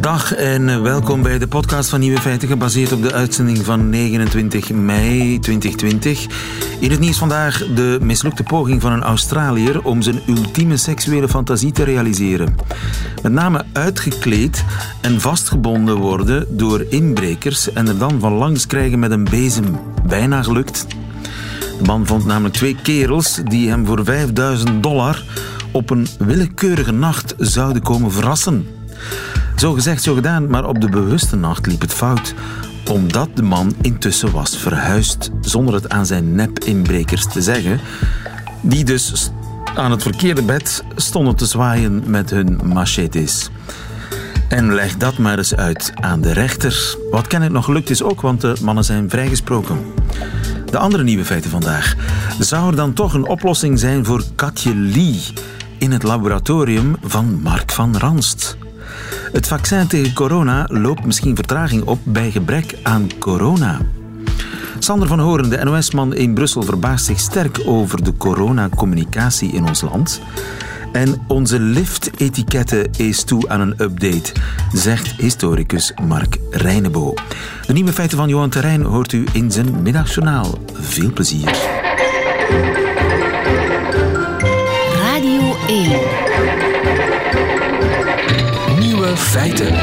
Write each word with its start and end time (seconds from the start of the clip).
Dag 0.00 0.34
en 0.34 0.82
welkom 0.82 1.22
bij 1.22 1.38
de 1.38 1.48
podcast 1.48 1.88
van 1.88 2.00
Nieuwe 2.00 2.20
Feiten, 2.20 2.48
gebaseerd 2.48 2.92
op 2.92 3.02
de 3.02 3.12
uitzending 3.12 3.64
van 3.64 3.88
29 3.90 4.72
mei 4.72 5.38
2020. 5.38 6.26
In 6.80 6.90
het 6.90 7.00
nieuws 7.00 7.18
vandaag 7.18 7.66
de 7.74 7.98
mislukte 8.02 8.42
poging 8.42 8.80
van 8.80 8.92
een 8.92 9.02
Australiër 9.02 9.84
om 9.84 10.02
zijn 10.02 10.20
ultieme 10.26 10.76
seksuele 10.76 11.28
fantasie 11.28 11.72
te 11.72 11.82
realiseren. 11.82 12.56
Met 13.22 13.32
name 13.32 13.64
uitgekleed 13.72 14.64
en 15.00 15.20
vastgebonden 15.20 15.96
worden 15.96 16.56
door 16.56 16.84
inbrekers 16.88 17.72
en 17.72 17.88
er 17.88 17.98
dan 17.98 18.20
van 18.20 18.32
langs 18.32 18.66
krijgen 18.66 18.98
met 18.98 19.10
een 19.10 19.24
bezem. 19.24 19.76
Bijna 20.06 20.42
gelukt. 20.42 20.86
De 21.78 21.84
man 21.84 22.06
vond 22.06 22.24
namelijk 22.24 22.54
twee 22.54 22.76
kerels 22.82 23.40
die 23.44 23.68
hem 23.68 23.86
voor 23.86 24.04
5000 24.04 24.82
dollar 24.82 25.24
op 25.70 25.90
een 25.90 26.06
willekeurige 26.18 26.92
nacht 26.92 27.34
zouden 27.38 27.82
komen 27.82 28.12
verrassen. 28.12 28.66
Zo 29.56 29.72
gezegd, 29.72 30.02
zo 30.02 30.14
gedaan, 30.14 30.46
maar 30.46 30.68
op 30.68 30.80
de 30.80 30.88
bewuste 30.88 31.36
nacht 31.36 31.66
liep 31.66 31.80
het 31.80 31.92
fout. 31.92 32.34
Omdat 32.90 33.28
de 33.34 33.42
man 33.42 33.74
intussen 33.80 34.30
was 34.30 34.56
verhuisd, 34.56 35.30
zonder 35.40 35.74
het 35.74 35.88
aan 35.88 36.06
zijn 36.06 36.34
nep-inbrekers 36.34 37.26
te 37.26 37.42
zeggen. 37.42 37.80
Die 38.60 38.84
dus 38.84 39.30
aan 39.74 39.90
het 39.90 40.02
verkeerde 40.02 40.42
bed 40.42 40.84
stonden 40.96 41.36
te 41.36 41.46
zwaaien 41.46 42.02
met 42.06 42.30
hun 42.30 42.60
machetes. 42.64 43.50
En 44.48 44.74
leg 44.74 44.96
dat 44.96 45.18
maar 45.18 45.38
eens 45.38 45.54
uit 45.54 45.92
aan 45.94 46.20
de 46.20 46.32
rechter. 46.32 46.96
Wat 47.10 47.26
kennelijk 47.26 47.56
nog 47.56 47.64
gelukt 47.64 47.90
is 47.90 48.02
ook, 48.02 48.20
want 48.20 48.40
de 48.40 48.54
mannen 48.62 48.84
zijn 48.84 49.10
vrijgesproken. 49.10 49.78
De 50.70 50.78
andere 50.78 51.02
nieuwe 51.02 51.24
feiten 51.24 51.50
vandaag. 51.50 51.94
Zou 52.38 52.70
er 52.70 52.76
dan 52.76 52.92
toch 52.92 53.14
een 53.14 53.26
oplossing 53.26 53.78
zijn 53.78 54.04
voor 54.04 54.22
Katje 54.34 54.74
Lee 54.74 55.22
in 55.78 55.92
het 55.92 56.02
laboratorium 56.02 56.96
van 57.02 57.40
Mark 57.42 57.72
van 57.72 57.96
Ranst? 57.96 58.56
Het 59.32 59.46
vaccin 59.46 59.86
tegen 59.86 60.12
corona 60.12 60.68
loopt 60.70 61.04
misschien 61.04 61.34
vertraging 61.34 61.84
op 61.84 61.98
bij 62.02 62.30
gebrek 62.30 62.78
aan 62.82 63.08
corona. 63.18 63.80
Sander 64.78 65.08
van 65.08 65.18
Horen, 65.18 65.50
de 65.50 65.64
NOS-man 65.64 66.14
in 66.14 66.34
Brussel, 66.34 66.62
verbaast 66.62 67.04
zich 67.04 67.18
sterk 67.18 67.60
over 67.64 68.04
de 68.04 68.16
coronacommunicatie 68.16 69.52
in 69.52 69.66
ons 69.66 69.80
land. 69.80 70.20
En 70.92 71.24
onze 71.26 71.60
lift-etiketten 71.60 72.90
is 72.96 73.24
toe 73.24 73.48
aan 73.48 73.60
een 73.60 73.74
update, 73.78 74.32
zegt 74.72 75.20
historicus 75.20 75.92
Mark 76.08 76.38
Reinebo. 76.50 77.14
De 77.66 77.72
nieuwe 77.72 77.92
feiten 77.92 78.18
van 78.18 78.28
Johan 78.28 78.50
Terrein 78.50 78.82
hoort 78.82 79.12
u 79.12 79.24
in 79.32 79.52
zijn 79.52 79.82
middagjournaal. 79.82 80.58
Veel 80.72 81.12
plezier. 81.12 81.56
Radio 85.02 85.56
1. 85.66 86.05
Feiten. 89.16 89.74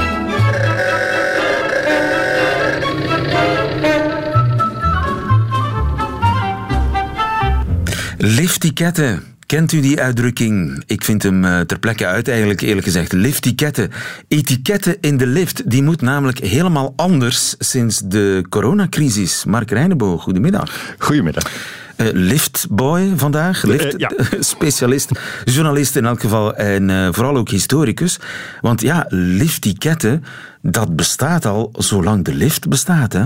Liftiketten. 8.17 9.23
Kent 9.45 9.71
u 9.71 9.81
die 9.81 10.01
uitdrukking? 10.01 10.83
Ik 10.85 11.03
vind 11.03 11.23
hem 11.23 11.45
eh, 11.45 11.59
ter 11.59 11.79
plekke 11.79 12.05
uit 12.05 12.27
eigenlijk, 12.27 12.61
eerlijk 12.61 12.85
gezegd. 12.85 13.11
Liftiketten. 13.11 13.91
Etiketten 14.27 14.97
in 15.01 15.17
de 15.17 15.27
lift, 15.27 15.69
die 15.69 15.83
moet 15.83 16.01
namelijk 16.01 16.39
helemaal 16.39 16.93
anders 16.95 17.55
sinds 17.59 17.99
de 17.99 18.45
coronacrisis. 18.49 19.45
Mark 19.45 19.71
Reinebo, 19.71 20.17
goedemiddag. 20.17 20.95
Goedemiddag. 20.97 21.51
Uh, 21.97 22.07
liftboy 22.11 23.13
vandaag, 23.15 23.63
lift, 23.63 23.93
Uh, 23.93 23.99
ja. 23.99 24.11
specialist, 24.39 25.11
journalist 25.45 25.95
in 25.95 26.05
elk 26.05 26.19
geval 26.19 26.55
en 26.55 26.89
eh, 26.89 27.07
vooral 27.11 27.37
ook 27.37 27.49
historicus. 27.49 28.19
Want 28.61 28.81
ja, 28.81 29.05
liftiketten, 29.09 30.23
dat 30.61 30.95
bestaat 30.95 31.45
al 31.45 31.69
zolang 31.77 32.25
de 32.25 32.33
lift 32.33 32.69
bestaat. 32.69 33.13
Hè? 33.13 33.25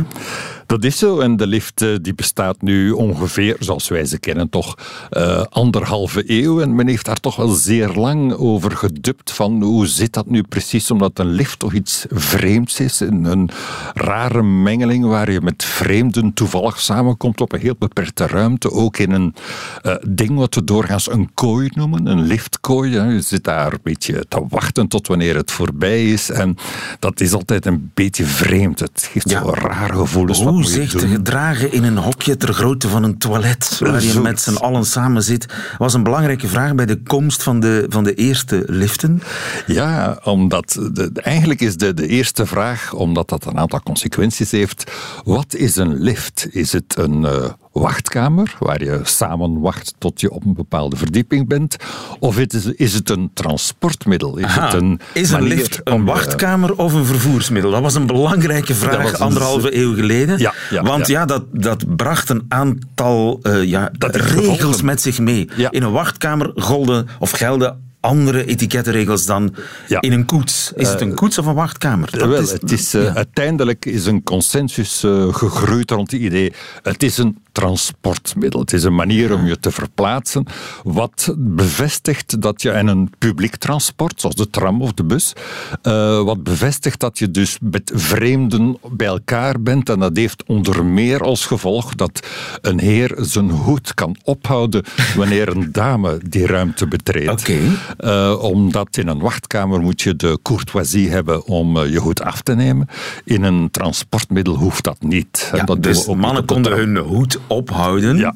Dat 0.67 0.83
is 0.83 0.97
zo. 0.97 1.19
En 1.19 1.37
de 1.37 1.47
lift 1.47 1.81
eh, 1.81 1.89
die 2.01 2.13
bestaat 2.15 2.61
nu 2.61 2.91
ongeveer, 2.91 3.55
zoals 3.59 3.87
wij 3.87 4.05
ze 4.05 4.19
kennen, 4.19 4.49
toch 4.49 4.77
eh, 5.09 5.43
anderhalve 5.49 6.23
eeuw. 6.27 6.61
En 6.61 6.75
men 6.75 6.87
heeft 6.87 7.05
daar 7.05 7.19
toch 7.19 7.35
wel 7.35 7.47
zeer 7.47 7.89
lang 7.93 8.33
over 8.33 8.71
gedubt 8.71 9.31
van 9.31 9.61
hoe 9.63 9.87
zit 9.87 10.13
dat 10.13 10.29
nu 10.29 10.43
precies, 10.43 10.91
omdat 10.91 11.19
een 11.19 11.31
lift 11.31 11.59
toch 11.59 11.73
iets 11.73 12.05
vreemds 12.09 12.79
is. 12.79 12.99
Een, 12.99 13.23
een 13.25 13.49
rare 13.93 14.43
mengeling 14.43 15.05
waar 15.05 15.31
je 15.31 15.41
met 15.41 15.63
vreemden 15.63 16.33
toevallig 16.33 16.79
samenkomt 16.79 17.41
op 17.41 17.51
een 17.53 17.59
heel 17.59 17.75
beperkte 17.79 18.27
ruimte. 18.27 18.71
Ook 18.71 18.97
in 18.97 19.11
een 19.11 19.33
eh, 19.81 19.95
ding 20.07 20.37
wat 20.37 20.55
we 20.55 20.63
doorgaans 20.63 21.11
een 21.11 21.29
kooi 21.33 21.69
noemen, 21.73 22.05
een 22.07 22.21
liftkooi. 22.21 22.91
Je 22.91 23.21
zit 23.21 23.43
daar 23.43 23.73
een 23.73 23.79
beetje 23.83 24.25
te 24.27 24.45
wachten 24.49 24.87
tot 24.87 25.07
wanneer 25.07 25.35
het 25.35 25.51
voorbij 25.51 26.11
is. 26.11 26.29
En 26.29 26.55
dat 26.99 27.19
is 27.21 27.33
altijd 27.33 27.65
een 27.65 27.91
beetje 27.93 28.23
vreemd. 28.25 28.79
Het 28.79 29.09
geeft 29.11 29.29
Ja. 29.29 29.41
zo 29.43 29.49
rare 29.53 29.93
gevoelens. 29.93 30.37
Wat 30.37 30.45
Hoe 30.47 30.51
moet 30.51 30.56
je 30.56 30.56
zich 30.63 30.91
te 30.91 31.07
gedragen 31.07 31.71
in 31.71 31.83
een 31.83 31.97
hokje 31.97 32.37
ter 32.37 32.53
grootte 32.53 32.87
van 32.87 33.03
een 33.03 33.17
toilet, 33.17 33.77
waar 33.79 34.03
je 34.03 34.19
met 34.19 34.41
z'n 34.41 34.55
allen 34.55 34.85
samen 34.85 35.23
zit, 35.23 35.45
was 35.77 35.93
een 35.93 36.03
belangrijke 36.03 36.47
vraag 36.47 36.75
bij 36.75 36.85
de 36.85 37.01
komst 37.03 37.43
van 37.43 37.59
de, 37.59 37.85
van 37.89 38.03
de 38.03 38.13
eerste 38.13 38.63
liften. 38.65 39.21
Ja, 39.65 40.19
omdat 40.23 40.69
de, 40.93 41.11
de- 41.11 41.21
eigenlijk 41.21 41.61
is 41.61 41.77
de, 41.77 41.93
de 41.93 42.07
eerste 42.07 42.45
vraag, 42.45 42.93
omdat 42.93 43.29
dat 43.29 43.45
een 43.45 43.57
aantal 43.59 43.81
consequenties 43.83 44.51
heeft. 44.51 44.91
Wat 45.23 45.55
is 45.55 45.75
een 45.75 45.93
lift? 46.01 46.47
Is 46.51 46.71
het 46.71 46.95
een 46.97 47.25
eh, 47.25 47.45
wachtkamer 47.79 48.55
waar 48.59 48.83
je 48.83 48.99
samen 49.03 49.59
wacht 49.59 49.93
tot 49.97 50.21
je 50.21 50.31
op 50.31 50.45
een 50.45 50.53
bepaalde 50.53 50.95
verdieping 50.95 51.47
bent? 51.47 51.75
Of 52.19 52.35
het 52.35 52.53
is, 52.53 52.65
is 52.65 52.93
het 52.93 53.09
een 53.09 53.29
transportmiddel? 53.33 54.37
Is 54.37 54.45
Aha. 54.45 54.65
het 54.65 54.73
een 54.73 54.99
is 55.13 55.31
een 55.31 55.41
lift 55.43 55.81
een 55.83 55.97
je- 55.97 56.03
wachtkamer 56.03 56.75
of 56.77 56.93
een 56.93 57.05
vervoersmiddel? 57.05 57.71
Dat 57.71 57.81
was 57.81 57.95
een 57.95 58.05
belangrijke 58.07 58.75
vraag 58.75 59.13
een- 59.13 59.19
anderhalve 59.19 59.75
eeuw 59.77 59.95
geleden. 59.95 60.37
Ja, 60.39 60.53
ja, 60.69 60.83
Want 60.83 61.07
ja, 61.07 61.19
ja. 61.19 61.25
dat, 61.25 61.43
dat 61.51 61.95
bracht 61.95 62.29
een 62.29 62.45
aantal 62.47 63.39
eh, 63.41 63.63
ja, 63.63 63.89
Dat 63.97 64.15
regels 64.15 64.81
met 64.81 65.01
zich 65.01 65.19
mee. 65.19 65.49
In 65.69 65.83
een 65.83 65.91
wachtkamer 65.91 66.51
golden 66.55 67.07
of 67.19 67.31
gelden 67.31 67.85
andere 68.07 68.45
etikettenregels 68.45 69.25
dan 69.25 69.55
Ja. 69.87 70.01
in 70.01 70.11
een 70.11 70.25
koets. 70.25 70.71
Is 70.75 70.89
het 70.89 71.01
een 71.01 71.13
koets 71.13 71.37
of 71.37 71.45
een 71.45 71.53
wachtkamer? 71.53 72.11
Dat 72.11 72.29
Wel, 72.29 72.47
het 72.47 72.71
is, 72.71 72.93
eh, 72.93 73.03
ja. 73.03 73.13
Uiteindelijk 73.13 73.85
is 73.85 74.05
een 74.05 74.23
consensus 74.23 75.03
eh, 75.03 75.33
gegroeid 75.33 75.91
rond 75.91 76.11
het 76.11 76.21
idee. 76.21 76.53
Het 76.81 77.03
is 77.03 77.17
een 77.17 77.37
transportmiddel. 77.51 78.59
Het 78.59 78.73
is 78.73 78.83
een 78.83 78.95
manier 78.95 79.33
om 79.33 79.45
je 79.47 79.59
te 79.59 79.71
verplaatsen. 79.71 80.45
Wat 80.83 81.33
bevestigt 81.37 82.41
dat 82.41 82.61
je 82.61 82.71
in 82.71 82.87
een 82.87 83.09
publiek 83.17 83.55
transport, 83.55 84.21
zoals 84.21 84.35
de 84.35 84.49
tram 84.49 84.81
of 84.81 84.93
de 84.93 85.03
bus, 85.03 85.33
eh, 85.81 86.23
wat 86.23 86.43
bevestigt 86.43 86.99
dat 86.99 87.19
je 87.19 87.31
dus 87.31 87.57
met 87.61 87.91
vreemden 87.95 88.77
bij 88.91 89.07
elkaar 89.07 89.61
bent. 89.61 89.89
En 89.89 89.99
dat 89.99 90.17
heeft 90.17 90.43
onder 90.47 90.85
meer 90.85 91.21
als 91.21 91.45
gevolg 91.45 91.95
dat 91.95 92.27
een 92.61 92.79
heer 92.79 93.15
zijn 93.19 93.49
hoed 93.49 93.93
kan 93.93 94.15
ophouden 94.23 94.83
wanneer 95.15 95.47
een 95.47 95.71
dame 95.71 96.19
die 96.29 96.45
ruimte 96.45 96.87
betreedt. 96.87 97.31
Oké. 97.41 97.57
Eh, 97.97 98.37
omdat 98.43 98.97
in 98.97 99.07
een 99.07 99.19
wachtkamer 99.19 99.79
moet 99.79 100.01
je 100.01 100.15
de 100.15 100.39
courtoisie 100.41 101.09
hebben 101.09 101.45
om 101.45 101.77
eh, 101.77 101.91
je 101.91 101.99
hoed 101.99 102.21
af 102.21 102.41
te 102.41 102.55
nemen. 102.55 102.87
In 103.23 103.43
een 103.43 103.71
transportmiddel 103.71 104.55
hoeft 104.55 104.83
dat 104.83 104.97
niet. 104.99 105.49
Ja, 105.53 105.63
dat 105.63 105.83
dus 105.83 106.05
mannen 106.07 106.45
konden 106.45 106.75
hun 106.75 106.97
hoed 106.97 107.39
ophouden. 107.47 108.17
Ja. 108.17 108.35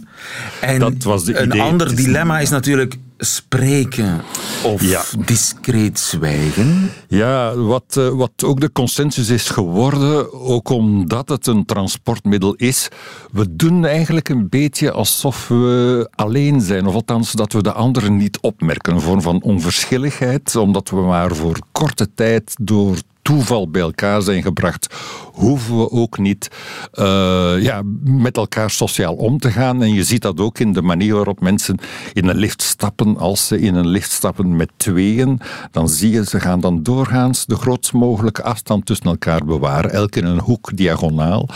En 0.62 0.80
Dat 0.80 1.04
was 1.04 1.24
de 1.24 1.38
een 1.40 1.46
idee. 1.46 1.62
ander 1.62 1.96
dilemma 1.96 2.40
is 2.40 2.50
natuurlijk 2.50 2.98
spreken 3.26 4.22
of 4.64 4.82
Ja. 4.82 5.04
discreet 5.26 6.00
zwijgen. 6.00 6.92
Ja, 7.08 7.56
wat, 7.56 7.84
eh, 7.98 8.10
wat 8.10 8.32
ook 8.46 8.60
de 8.60 8.72
consensus 8.72 9.30
is 9.30 9.50
geworden, 9.50 10.34
ook 10.34 10.70
omdat 10.70 11.30
het 11.30 11.48
een 11.48 11.66
transportmiddel 11.66 12.54
is, 12.54 12.88
we 13.32 13.56
doen 13.56 13.86
eigenlijk 13.86 14.30
een 14.30 14.50
beetje 14.50 14.92
alsof 14.92 15.48
we 15.48 16.08
alleen 16.16 16.62
zijn, 16.62 16.86
of 16.88 16.94
althans 16.94 17.32
dat 17.32 17.54
we 17.54 17.64
de 17.64 17.72
anderen 17.74 18.18
niet 18.18 18.40
opmerken. 18.40 18.94
Een 18.94 19.02
vorm 19.02 19.22
van 19.22 19.42
onverschilligheid, 19.42 20.56
omdat 20.56 20.90
we 20.90 20.96
maar 21.02 21.36
voor 21.36 21.60
korte 21.72 22.14
tijd 22.16 22.56
door 22.62 22.96
toeval 23.22 23.70
bij 23.70 23.82
elkaar 23.82 24.22
zijn 24.22 24.42
gebracht, 24.44 24.96
hoeven 25.42 25.78
we 25.78 25.92
ook 25.92 26.18
niet 26.18 26.48
eh, 26.92 27.54
ja, 27.60 27.82
met 28.04 28.38
elkaar 28.38 28.70
sociaal 28.70 29.14
om 29.14 29.40
te 29.40 29.52
gaan. 29.52 29.84
En 29.84 29.94
je 29.94 30.04
ziet 30.04 30.22
dat 30.22 30.40
ook 30.40 30.60
in 30.60 30.74
de 30.74 30.82
manier 30.82 31.16
waarop 31.16 31.40
mensen 31.42 31.78
in 32.14 32.28
een 32.28 32.38
lift 32.38 32.62
stappen. 32.62 33.18
Als 33.18 33.48
ze 33.48 33.60
in 33.60 33.76
een 33.76 33.88
lift 33.88 34.12
stappen 34.12 34.56
met 34.56 34.70
tweeën, 34.78 35.40
dan 35.72 35.90
zie 35.90 36.12
je 36.12 36.26
ze 36.26 36.40
gaan 36.40 36.60
dan 36.60 36.84
doorgaans 36.84 37.46
de 37.46 37.56
grootst 37.56 37.94
mogelijke 37.94 38.44
afstand 38.44 38.86
tussen 38.86 39.06
elkaar 39.06 39.46
bewaren. 39.46 39.92
Elk 39.92 40.16
in 40.16 40.26
een 40.26 40.40
hoek 40.40 40.78
diagonaal. 40.78 41.50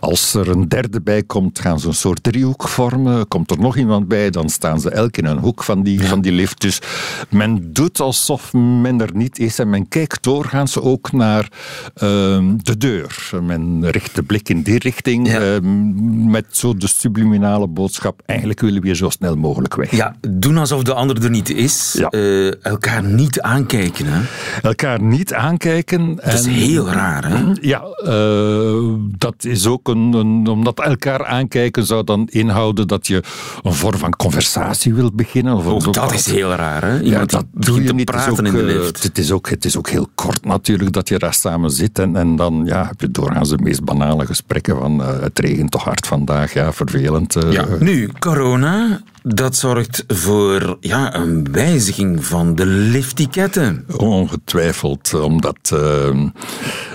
Als 0.00 0.34
er 0.34 0.48
een 0.48 0.68
derde 0.68 1.00
bij 1.00 1.22
komt, 1.22 1.58
gaan 1.58 1.80
ze 1.80 1.86
een 1.86 1.94
soort 1.94 2.22
driehoek 2.22 2.68
vormen. 2.68 3.28
Komt 3.28 3.50
er 3.50 3.58
nog 3.58 3.76
iemand 3.76 4.08
bij, 4.08 4.30
dan 4.30 4.48
staan 4.48 4.80
ze 4.80 4.90
elk 4.90 5.16
in 5.16 5.24
een 5.24 5.38
hoek 5.38 5.62
van 5.62 5.82
die, 5.82 6.06
van 6.06 6.20
die 6.20 6.32
lift. 6.32 6.60
Dus 6.60 6.80
men 7.28 7.72
doet 7.72 8.00
alsof 8.00 8.52
men 8.52 9.00
er 9.00 9.10
niet 9.14 9.38
is 9.38 9.58
en 9.58 9.70
men 9.70 9.88
kijkt 9.88 10.22
doorgaans 10.22 10.78
ook 10.78 11.12
naar 11.12 11.48
ehm, 11.94 12.56
de 12.56 12.76
deur. 12.76 13.30
Men 13.40 13.90
richt 13.90 14.14
de 14.14 14.22
blik 14.22 14.48
in 14.48 14.62
die 14.62 14.78
richting 14.78 15.28
Ja. 15.28 15.40
ehm, 15.40 16.30
met 16.30 16.44
zo 16.50 16.74
de 16.76 16.86
subliminale 16.86 17.66
boodschap. 17.68 18.20
Eigenlijk 18.26 18.60
willen 18.60 18.80
we 18.80 18.86
hier 18.86 18.96
zo 18.96 19.08
snel 19.10 19.36
mogelijk 19.36 19.74
weg. 19.74 19.90
Ja, 19.90 20.14
doen 20.28 20.56
alsof 20.58 20.82
de 20.82 20.94
ander 20.94 21.24
er 21.24 21.30
niet 21.30 21.50
is. 21.50 21.94
Ja. 21.98 22.08
Eh, 22.08 22.64
elkaar 22.64 23.04
niet 23.04 23.40
aankijken. 23.40 24.06
Hè? 24.08 24.20
Elkaar 24.62 25.02
niet 25.02 25.34
aankijken. 25.34 26.16
Dat 26.16 26.32
is 26.34 26.44
en- 26.46 26.50
heel 26.52 26.88
raar. 26.88 27.28
Hè? 27.28 27.44
Ja, 27.60 27.82
eh, 28.04 28.94
dat 29.18 29.34
is 29.44 29.66
ook 29.66 29.88
een, 29.88 30.12
een- 30.12 30.46
Omdat 30.46 30.80
elkaar 30.80 31.26
aankijken 31.26 31.86
zou 31.86 32.04
dan 32.04 32.28
inhouden 32.30 32.88
dat 32.88 33.06
je 33.06 33.22
een 33.62 33.72
vorm 33.72 33.98
van 33.98 34.16
conversatie 34.16 34.94
wilt 34.94 35.14
beginnen. 35.14 35.56
Of 35.56 35.66
Ook 35.66 35.86
of- 35.86 35.94
dat 35.94 36.12
is 36.14 36.26
heel 36.30 36.50
raar. 36.54 36.82
Hè? 36.84 36.98
Ja, 37.00 37.24
dat 37.24 37.44
doe 37.52 37.80
je 37.80 37.86
te 37.86 37.94
niet. 37.94 38.04
Praten 38.04 38.32
ook, 38.32 38.38
in 38.38 38.52
de 38.52 38.58
eh, 38.58 38.64
lift. 38.66 39.02
Het 39.02 39.18
is, 39.18 39.30
ook, 39.32 39.48
het 39.50 39.64
is 39.64 39.76
ook 39.76 39.88
heel 39.88 40.08
kort 40.14 40.44
natuurlijk 40.44 40.92
dat 40.92 41.08
je 41.08 41.18
daar 41.18 41.34
samen 41.34 41.70
zit. 41.70 41.98
En, 41.98 42.16
en 42.16 42.36
dan 42.36 42.62
ja, 42.64 42.86
heb 42.86 43.00
je 43.00 43.10
doorgaans 43.14 43.48
de 43.48 43.58
meest 43.62 43.84
banale 43.84 44.26
gesprekken 44.26 44.76
van 44.78 45.02
eh, 45.02 45.20
het 45.20 45.38
regent 45.38 45.70
toch 45.70 45.84
hard 45.84 46.06
vandaag. 46.06 46.52
Ja, 46.52 46.72
vervelend. 46.72 47.36
eh, 47.36 47.52
Ja. 47.52 47.66
Nu, 47.80 48.10
corona, 48.18 49.00
dat 49.22 49.56
zorgt 49.56 50.04
voor 50.08 50.76
ja, 50.80 51.14
een 51.14 51.52
wijziging 51.52 52.24
van 52.24 52.54
de 52.54 52.66
liftiketten. 52.66 53.84
Ongetwijfeld, 53.96 55.14
omdat 55.14 55.70
eh, 55.72 56.08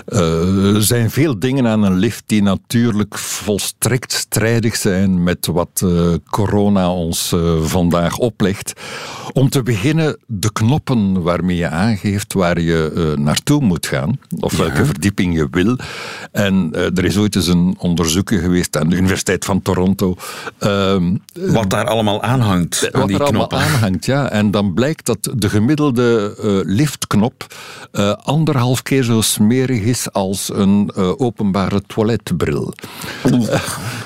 eh, 0.06 0.74
er 0.74 0.82
zijn 0.82 1.10
veel 1.10 1.38
dingen 1.38 1.66
aan 1.66 1.82
een 1.82 1.96
lift 1.96 2.22
die 2.26 2.42
natuurlijk 2.42 3.18
volstrekt 3.18 4.12
strijdig 4.12 4.76
zijn 4.76 5.22
met 5.22 5.46
wat 5.46 5.82
eh, 5.84 6.14
corona 6.30 6.92
ons 6.92 7.34
vandaag 7.62 8.16
oplegt. 8.16 8.72
Om 9.32 9.48
te 9.48 9.62
beginnen, 9.62 10.16
de 10.26 10.52
knoppen 10.52 11.22
waarmee 11.22 11.56
je 11.56 11.68
aangeeft 11.68 12.32
waar 12.32 12.60
je 12.60 13.14
naartoe 13.18 13.62
moet 13.62 13.86
gaan, 13.86 14.18
of 14.40 14.56
welke 14.56 14.84
verdieping 14.84 15.34
je 15.34 15.48
wil. 15.50 15.76
En 16.32 16.70
er 16.72 17.04
is 17.04 17.18
ooit 17.18 17.36
eens 17.36 17.46
een 17.46 17.76
onderzoekje 17.78 18.38
geweest 18.38 18.76
aan 18.76 18.88
de 18.88 18.96
Universiteit 18.96 19.44
van 19.44 19.62
Toronto. 19.62 20.16
ehm, 20.58 21.14
Wat 21.32 21.70
daar 21.70 21.86
allemaal 21.86 22.17
aanhangt 22.22 22.92
aan 22.92 23.00
wat 23.00 23.08
die 23.08 23.18
er 23.18 23.24
allemaal 23.24 23.50
aanhangt, 23.50 24.04
ja. 24.04 24.30
En 24.30 24.50
dan 24.50 24.74
blijkt 24.74 25.06
dat 25.06 25.30
de 25.34 25.48
gemiddelde 25.48 26.34
eh, 26.42 26.74
liftknop 26.74 27.46
eh, 27.92 28.12
anderhalf 28.12 28.82
keer 28.82 29.02
zo 29.02 29.20
smerig 29.20 29.80
is 29.80 30.12
als 30.12 30.50
een 30.54 30.90
eh, 30.94 31.20
openbare 31.20 31.82
toiletbril. 31.86 32.72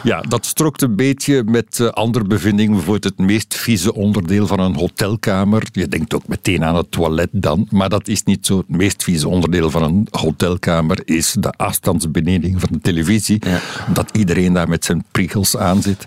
Ja, 0.02 0.20
dat 0.20 0.46
strookt 0.46 0.82
een 0.82 0.96
beetje 0.96 1.42
met 1.44 1.90
andere 1.92 2.24
bevindingen. 2.24 2.72
Bijvoorbeeld 2.72 3.04
het 3.04 3.26
meest 3.26 3.54
vieze 3.54 3.94
onderdeel 3.94 4.46
van 4.46 4.60
een 4.60 4.74
hotelkamer. 4.74 5.62
Je 5.72 5.88
denkt 5.88 6.14
ook 6.14 6.26
meteen 6.26 6.64
aan 6.64 6.76
het 6.76 6.90
toilet 6.90 7.28
dan, 7.32 7.66
maar 7.70 7.88
dat 7.88 8.08
is 8.08 8.22
niet 8.22 8.46
zo. 8.46 8.58
Het 8.58 8.68
meest 8.68 9.02
vieze 9.02 9.28
onderdeel 9.28 9.70
van 9.70 9.82
een 9.82 10.06
hotelkamer 10.10 11.00
is 11.04 11.36
de 11.38 11.50
afstandsbeneding 11.50 12.60
van 12.60 12.68
de 12.72 12.80
televisie. 12.80 13.42
Ja. 13.46 13.60
Dat 13.92 14.10
iedereen 14.12 14.52
daar 14.52 14.68
met 14.68 14.84
zijn 14.84 15.04
priegels 15.10 15.56
aan 15.56 15.82
zit. 15.82 16.06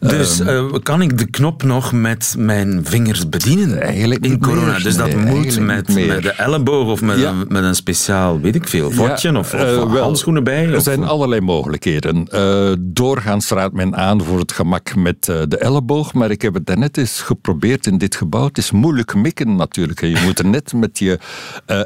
Dus 0.00 0.34
Ehm, 0.40 0.74
eh, 0.74 0.82
kan 0.82 1.02
ik 1.02 1.18
de 1.18 1.26
knop 1.26 1.43
nog 1.52 1.92
met 1.92 2.34
mijn 2.38 2.80
vingers 2.84 3.28
bedienen? 3.28 3.80
Eigenlijk 3.82 4.24
in 4.26 4.40
corona. 4.40 4.72
meer. 4.72 4.82
Dus 4.82 4.96
dat 4.96 5.14
Nee, 5.14 5.34
moet 5.34 5.60
met, 5.60 5.86
de 5.86 6.32
elleboog 6.36 6.88
of 6.88 7.00
met, 7.02 7.18
Ja. 7.18 7.30
een, 7.30 7.44
met 7.48 7.64
een 7.64 7.74
speciaal, 7.74 8.40
weet 8.40 8.54
ik 8.54 8.68
veel, 8.68 8.90
vodje 8.90 9.32
Ja, 9.32 9.38
of, 9.38 9.54
of 9.54 9.60
eh, 9.60 9.92
wel, 9.92 10.02
handschoenen 10.02 10.44
bij. 10.44 10.66
Er 10.66 10.76
of- 10.76 10.82
zijn 10.82 11.04
allerlei 11.04 11.40
mogelijkheden. 11.40 12.28
Eh, 12.30 12.72
doorgaans 12.78 13.48
raadt 13.48 13.74
men 13.74 13.96
aan 13.96 14.22
voor 14.22 14.38
het 14.38 14.52
gemak 14.52 14.94
met 14.96 15.28
eh, 15.28 15.36
de 15.48 15.56
elleboog, 15.56 16.14
maar 16.14 16.30
ik 16.30 16.42
heb 16.42 16.54
het 16.54 16.66
daarnet 16.66 16.96
eens 16.96 17.20
geprobeerd 17.20 17.86
in 17.86 17.98
dit 17.98 18.16
gebouw. 18.16 18.44
Het 18.46 18.58
is 18.58 18.70
moeilijk 18.70 19.14
mikken 19.14 19.56
natuurlijk. 19.56 20.00
Je 20.00 20.20
moet 20.24 20.38
er 20.38 20.46
net 20.46 20.72
met 20.72 20.98
je 20.98 21.18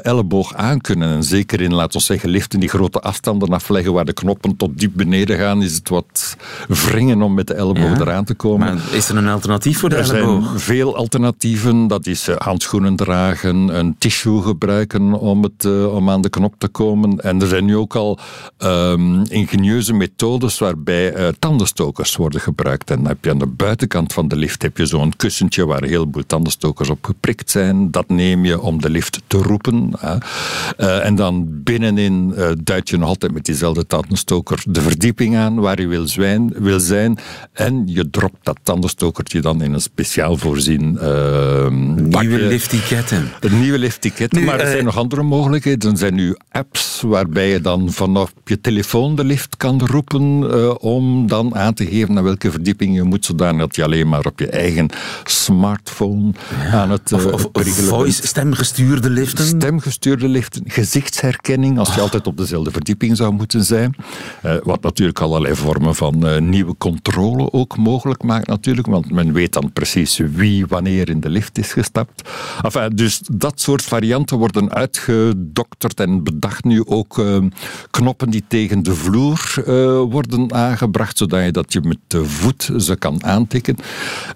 elleboog 0.03 0.53
aan 0.55 0.81
kunnen. 0.81 1.09
En 1.09 1.23
zeker 1.23 1.61
in, 1.61 1.73
laten 1.73 1.99
we 1.99 2.05
zeggen, 2.05 2.29
liften 2.29 2.59
die 2.59 2.69
grote 2.69 2.99
afstanden 2.99 3.49
afleggen 3.49 3.93
waar 3.93 4.05
de 4.05 4.13
knoppen 4.13 4.55
tot 4.57 4.77
diep 4.79 4.91
beneden 4.95 5.37
gaan, 5.37 5.61
is 5.63 5.75
het 5.75 5.89
wat 5.89 6.35
wringen 6.67 7.21
om 7.21 7.33
met 7.33 7.47
de 7.47 7.53
elleboog 7.53 7.97
Ja. 7.97 8.01
eraan 8.01 8.23
te 8.25 8.33
komen. 8.33 8.67
Maar 8.75 8.83
is 8.91 9.09
er 9.09 9.17
een 9.17 9.27
alternatief 9.27 9.47
voor 9.57 9.89
de 9.89 9.95
Er 9.95 10.05
zijn 10.05 10.23
elleboog? 10.23 10.61
veel 10.61 10.95
alternatieven. 10.95 11.87
Dat 11.87 12.07
is 12.07 12.27
eh, 12.27 12.35
handschoenen 12.37 12.95
dragen, 12.95 13.55
een 13.55 13.95
tissue 13.97 14.41
gebruiken 14.41 15.13
om, 15.13 15.43
het, 15.43 15.65
eh, 15.65 15.95
om 15.95 16.09
aan 16.09 16.21
de 16.21 16.29
knop 16.29 16.53
te 16.57 16.67
komen. 16.67 17.19
En 17.19 17.41
er 17.41 17.47
zijn 17.47 17.65
nu 17.65 17.75
ook 17.75 17.95
al 17.95 18.19
ehm, 18.57 19.21
ingenieuze 19.21 19.93
methodes 19.93 20.59
waarbij 20.59 21.13
eh, 21.13 21.27
tandenstokers 21.39 22.15
worden 22.15 22.41
gebruikt. 22.41 22.91
En 22.91 22.97
dan 22.97 23.07
heb 23.07 23.23
je 23.23 23.31
aan 23.31 23.39
de 23.39 23.47
buitenkant 23.47 24.13
van 24.13 24.27
de 24.27 24.35
lift 24.35 24.61
heb 24.61 24.77
je 24.77 24.85
zo'n 24.85 25.15
kussentje 25.15 25.65
waar 25.65 25.83
een 25.83 25.89
heleboel 25.89 26.25
tandenstokers 26.25 26.89
op 26.89 27.05
geprikt 27.05 27.51
zijn. 27.51 27.91
Dat 27.91 28.09
neem 28.09 28.45
je 28.45 28.61
om 28.61 28.81
de 28.81 28.89
lift 28.89 29.21
te 29.27 29.37
roepen. 29.37 29.91
en 30.77 31.15
dan 31.15 31.47
binnenin 31.63 32.33
duid 32.63 32.89
je 32.89 32.97
nog 32.97 33.07
altijd 33.07 33.31
met 33.31 33.45
diezelfde 33.45 33.87
tandenstoker 33.87 34.63
de 34.67 34.81
verdieping 34.81 35.37
aan 35.37 35.55
waar 35.59 35.81
je 35.81 35.87
wil, 35.87 36.07
zwijn, 36.07 36.53
wil 36.57 36.79
zijn. 36.79 37.17
En 37.53 37.83
je 37.85 38.09
dropt 38.09 38.37
dat 38.43 38.59
tandenstokertje 38.63 39.38
dan 39.41 39.61
in 39.61 39.73
een 39.73 39.81
speciaal 39.81 40.37
voorzien 40.37 40.97
ehm, 40.97 42.07
Nieuwe 42.19 42.39
liftiketten. 42.39 43.29
Een 43.39 43.59
nieuwe 43.59 43.77
liftticket. 43.77 44.31
Nu, 44.31 44.45
maar 44.45 44.59
er 44.59 44.65
eh, 44.65 44.71
zijn 44.71 44.83
nog 44.83 44.97
andere 44.97 45.23
mogelijkheden. 45.23 45.91
Er 45.91 45.97
zijn 45.97 46.15
nu 46.15 46.35
apps 46.51 47.01
waarbij 47.01 47.49
je 47.49 47.61
dan 47.61 47.91
vanaf 47.91 48.33
je 48.45 48.61
telefoon 48.61 49.15
de 49.15 49.23
lift 49.23 49.57
kan 49.57 49.81
roepen 49.85 50.51
eh, 50.51 50.75
om 50.79 51.27
dan 51.27 51.55
aan 51.55 51.73
te 51.73 51.85
geven 51.85 52.13
naar 52.13 52.23
welke 52.23 52.51
verdieping 52.51 52.95
je 52.95 53.03
moet, 53.03 53.25
zodanig 53.25 53.61
dat 53.61 53.75
je 53.75 53.83
alleen 53.83 54.09
maar 54.09 54.25
op 54.25 54.39
je 54.39 54.49
eigen 54.49 54.89
smartphone 55.23 56.33
aan 56.71 56.91
het 56.91 57.13
Of, 57.13 57.25
eh, 57.25 57.33
of 57.33 57.49
voice, 57.51 58.19
bent. 58.19 58.29
stemgestuurde 58.29 59.09
liften. 59.09 59.45
Stemgestuurde 59.45 60.27
liften, 60.27 60.63
gezichtsherkenning, 60.65 61.79
als 61.79 61.95
je 61.95 62.01
altijd 62.01 62.27
op 62.27 62.37
dezelfde 62.37 62.71
verdieping 62.71 63.17
zou 63.17 63.33
moeten 63.33 63.63
zijn. 63.63 63.95
Eh, 64.41 64.55
wat 64.63 64.81
natuurlijk 64.81 65.19
allerlei 65.19 65.55
vormen 65.55 65.95
van 65.95 66.27
eh, 66.27 66.41
nieuwe 66.41 66.75
controle 66.77 67.51
ook 67.51 67.77
mogelijk 67.77 68.23
maakt 68.23 68.47
natuurlijk, 68.47 68.87
want 68.87 69.11
men 69.11 69.28
weet 69.33 69.53
dan 69.53 69.71
precies 69.73 70.17
wie 70.31 70.65
wanneer 70.67 71.09
in 71.09 71.19
de 71.19 71.29
lift 71.29 71.57
is 71.57 71.71
gestapt. 71.71 72.29
Enfin, 72.61 72.89
dus 72.95 73.21
dat 73.31 73.61
soort 73.61 73.81
varianten 73.81 74.37
worden 74.37 74.71
uitgedokterd 74.73 75.99
en 75.99 76.23
bedacht 76.23 76.63
nu 76.63 76.85
ook 76.85 77.19
eh, 77.19 77.37
knoppen 77.91 78.29
die 78.29 78.43
tegen 78.47 78.83
de 78.83 78.95
vloer 78.95 79.53
eh, 79.57 79.63
worden 80.11 80.53
aangebracht, 80.53 81.17
zodat 81.17 81.43
je 81.43 81.51
dat 81.51 81.73
je 81.73 81.81
met 81.81 81.97
de 82.07 82.25
voet 82.25 82.69
ze 82.77 82.95
kan 82.95 83.23
aantikken. 83.23 83.75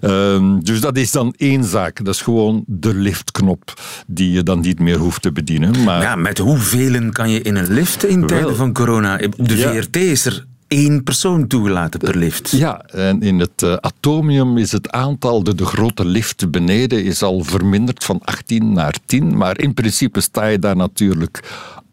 Ehm, 0.00 0.58
dus 0.60 0.80
dat 0.80 0.96
is 0.96 1.10
dan 1.10 1.34
één 1.36 1.64
zaak. 1.64 2.04
Dat 2.04 2.14
is 2.14 2.20
gewoon 2.22 2.64
de 2.66 2.94
liftknop 2.94 3.72
die 4.06 4.30
je 4.30 4.42
dan 4.42 4.60
niet 4.60 4.78
meer 4.78 4.98
hoeft 4.98 5.22
te 5.22 5.32
bedienen. 5.32 5.82
Maar 5.84 6.02
Ja, 6.02 6.16
met 6.16 6.38
hoeveel 6.38 7.10
kan 7.10 7.30
je 7.30 7.42
in 7.42 7.56
een 7.56 7.72
lift 7.72 8.04
in 8.04 8.26
tijden 8.26 8.46
Wel. 8.46 8.54
van 8.54 8.72
corona? 8.72 9.16
De 9.16 9.56
Ja. 9.56 9.72
VRT 9.72 9.96
is 9.96 10.26
er 10.26 10.46
één 10.68 11.02
persoon 11.02 11.46
toegelaten 11.46 12.00
per 12.00 12.16
lift. 12.16 12.50
Ja, 12.50 12.80
en 12.80 13.22
in 13.22 13.38
het 13.38 13.62
eh, 13.62 13.72
atomium 13.72 14.58
is 14.58 14.72
het 14.72 14.90
aantal, 14.90 15.42
de, 15.42 15.54
de 15.54 15.64
grote 15.64 16.04
lift 16.04 16.50
beneden, 16.50 17.04
is 17.04 17.22
al 17.22 17.42
verminderd 17.42 18.04
van 18.04 18.20
18 18.24 18.72
naar 18.72 18.98
10. 19.06 19.36
Maar 19.36 19.60
in 19.60 19.74
principe 19.74 20.20
sta 20.20 20.46
je 20.46 20.58
daar 20.58 20.76
natuurlijk 20.76 21.42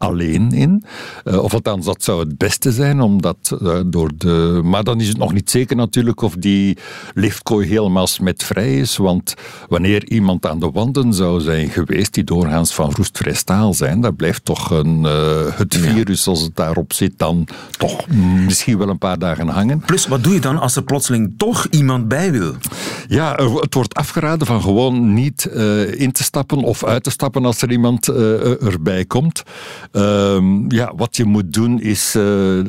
alleen 0.02 0.52
in. 0.52 0.84
Eh, 1.24 1.42
of 1.42 1.54
althans, 1.54 1.84
dat 1.84 2.02
zou 2.02 2.20
het 2.20 2.38
beste 2.38 2.72
zijn, 2.72 3.00
omdat 3.00 3.56
eh, 3.62 3.80
door 3.86 4.10
de... 4.16 4.60
Maar 4.64 4.84
dan 4.84 5.00
is 5.00 5.08
het 5.08 5.16
nog 5.16 5.32
niet 5.32 5.50
zeker 5.50 5.76
natuurlijk 5.76 6.20
of 6.20 6.34
die 6.34 6.78
liftkooi 7.14 7.68
helemaal 7.68 8.06
smetvrij 8.06 8.78
is, 8.78 8.96
want 8.96 9.34
wanneer 9.68 10.08
iemand 10.08 10.46
aan 10.46 10.60
de 10.60 10.70
wanden 10.70 11.14
zou 11.14 11.40
zijn 11.40 11.68
geweest, 11.68 12.14
die 12.14 12.24
doorgaans 12.24 12.74
van 12.74 12.92
roestvrij 12.92 13.34
staal 13.34 13.74
zijn, 13.74 14.00
daar 14.00 14.14
blijft 14.14 14.44
toch 14.44 14.70
een, 14.70 15.06
eh, 15.06 15.58
het 15.58 15.76
virus, 15.76 16.26
als 16.26 16.42
het 16.42 16.56
daarop 16.56 16.92
zit, 16.92 17.12
dan 17.16 17.48
toch 17.78 18.08
misschien 18.46 18.78
wel 18.78 18.88
een 18.88 18.98
paar 18.98 19.18
dagen 19.18 19.48
hangen. 19.48 19.80
Plus, 19.80 20.06
wat 20.06 20.24
doe 20.24 20.34
je 20.34 20.40
dan 20.40 20.58
als 20.58 20.76
er 20.76 20.82
plotseling 20.82 21.34
toch 21.36 21.66
iemand 21.70 22.08
bij 22.08 22.32
wil? 22.32 22.54
Ja, 23.08 23.34
het 23.60 23.74
wordt 23.74 23.94
afgeraden 23.94 24.46
van 24.46 24.62
gewoon 24.62 25.14
niet 25.14 25.44
in 25.96 26.12
te 26.12 26.22
stappen 26.22 26.58
of 26.58 26.84
uit 26.84 27.02
te 27.02 27.10
stappen 27.10 27.44
als 27.44 27.62
er 27.62 27.70
iemand 27.70 28.08
erbij 28.08 29.04
komt. 29.04 29.42
Ehm, 29.92 30.70
ja, 30.70 30.92
wat 30.96 31.16
je 31.16 31.24
moet 31.24 31.52
doen 31.52 31.80
is 31.80 32.14
eh, 32.14 32.22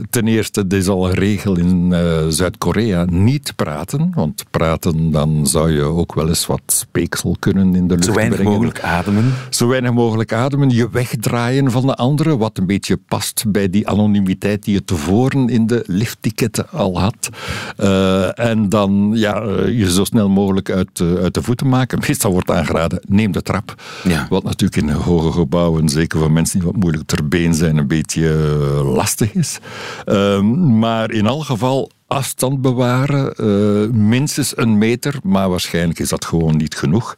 ten 0.09 0.27
eerste, 0.27 0.67
dit 0.67 0.81
is 0.81 0.87
al 0.87 1.07
een 1.07 1.13
regel 1.13 1.57
in 1.57 1.93
eh, 1.93 2.27
Zuid-Korea, 2.29 3.05
niet 3.09 3.53
praten. 3.55 4.11
Want 4.15 4.43
praten, 4.51 5.11
dan 5.11 5.47
zou 5.47 5.71
je 5.71 5.81
ook 5.81 6.13
wel 6.13 6.27
eens 6.27 6.45
wat 6.45 6.61
speeksel 6.65 7.35
kunnen 7.39 7.75
in 7.75 7.87
de 7.87 7.93
lucht 7.93 8.05
Zo 8.05 8.13
weinig 8.13 8.35
brengen. 8.35 8.53
mogelijk 8.53 8.81
ademen. 8.81 9.33
Zo 9.49 9.67
weinig 9.67 9.93
mogelijk 9.93 10.33
ademen, 10.33 10.69
je 10.69 10.89
wegdraaien 10.89 11.71
van 11.71 11.85
de 11.85 11.95
anderen, 11.95 12.37
wat 12.37 12.57
een 12.57 12.65
beetje 12.65 12.97
past 12.97 13.45
bij 13.47 13.69
die 13.69 13.87
anonimiteit 13.87 14.63
die 14.63 14.73
je 14.73 14.83
tevoren 14.83 15.49
in 15.49 15.67
de 15.67 15.83
liftticketten 15.87 16.69
al 16.69 16.99
had. 16.99 17.29
Eh, 17.77 18.39
en 18.39 18.69
dan 18.69 19.11
ja, 19.13 19.43
je 19.67 19.91
zo 19.91 20.03
snel 20.03 20.29
mogelijk 20.29 20.69
uit, 20.69 21.01
uit 21.21 21.33
de 21.33 21.43
voeten 21.43 21.69
maken. 21.69 21.99
Meestal 22.07 22.31
wordt 22.31 22.51
aangeraden, 22.51 23.01
neem 23.07 23.31
de 23.31 23.41
trap. 23.41 23.75
Ja. 24.03 24.25
Wat 24.29 24.43
natuurlijk 24.43 24.81
in 24.81 24.89
hoge 24.89 25.31
gebouwen, 25.31 25.89
zeker 25.89 26.19
voor 26.19 26.31
mensen 26.31 26.59
die 26.59 26.67
wat 26.67 26.77
moeilijk 26.77 27.07
ter 27.13 27.27
been 27.27 27.53
zijn, 27.53 27.77
een 27.77 27.87
beetje 27.87 28.29
eh, 28.29 28.93
lastig 28.93 29.33
is. 29.33 29.59
Ehm, 30.05 30.77
maar 30.79 31.11
in 31.11 31.27
al 31.27 31.39
geval, 31.39 31.91
afstand 32.13 32.61
bewaren, 32.61 33.33
uh, 33.37 33.89
minstens 33.89 34.57
een 34.57 34.77
meter, 34.77 35.15
maar 35.23 35.49
waarschijnlijk 35.49 35.99
is 35.99 36.09
dat 36.09 36.25
gewoon 36.25 36.57
niet 36.57 36.75
genoeg. 36.75 37.15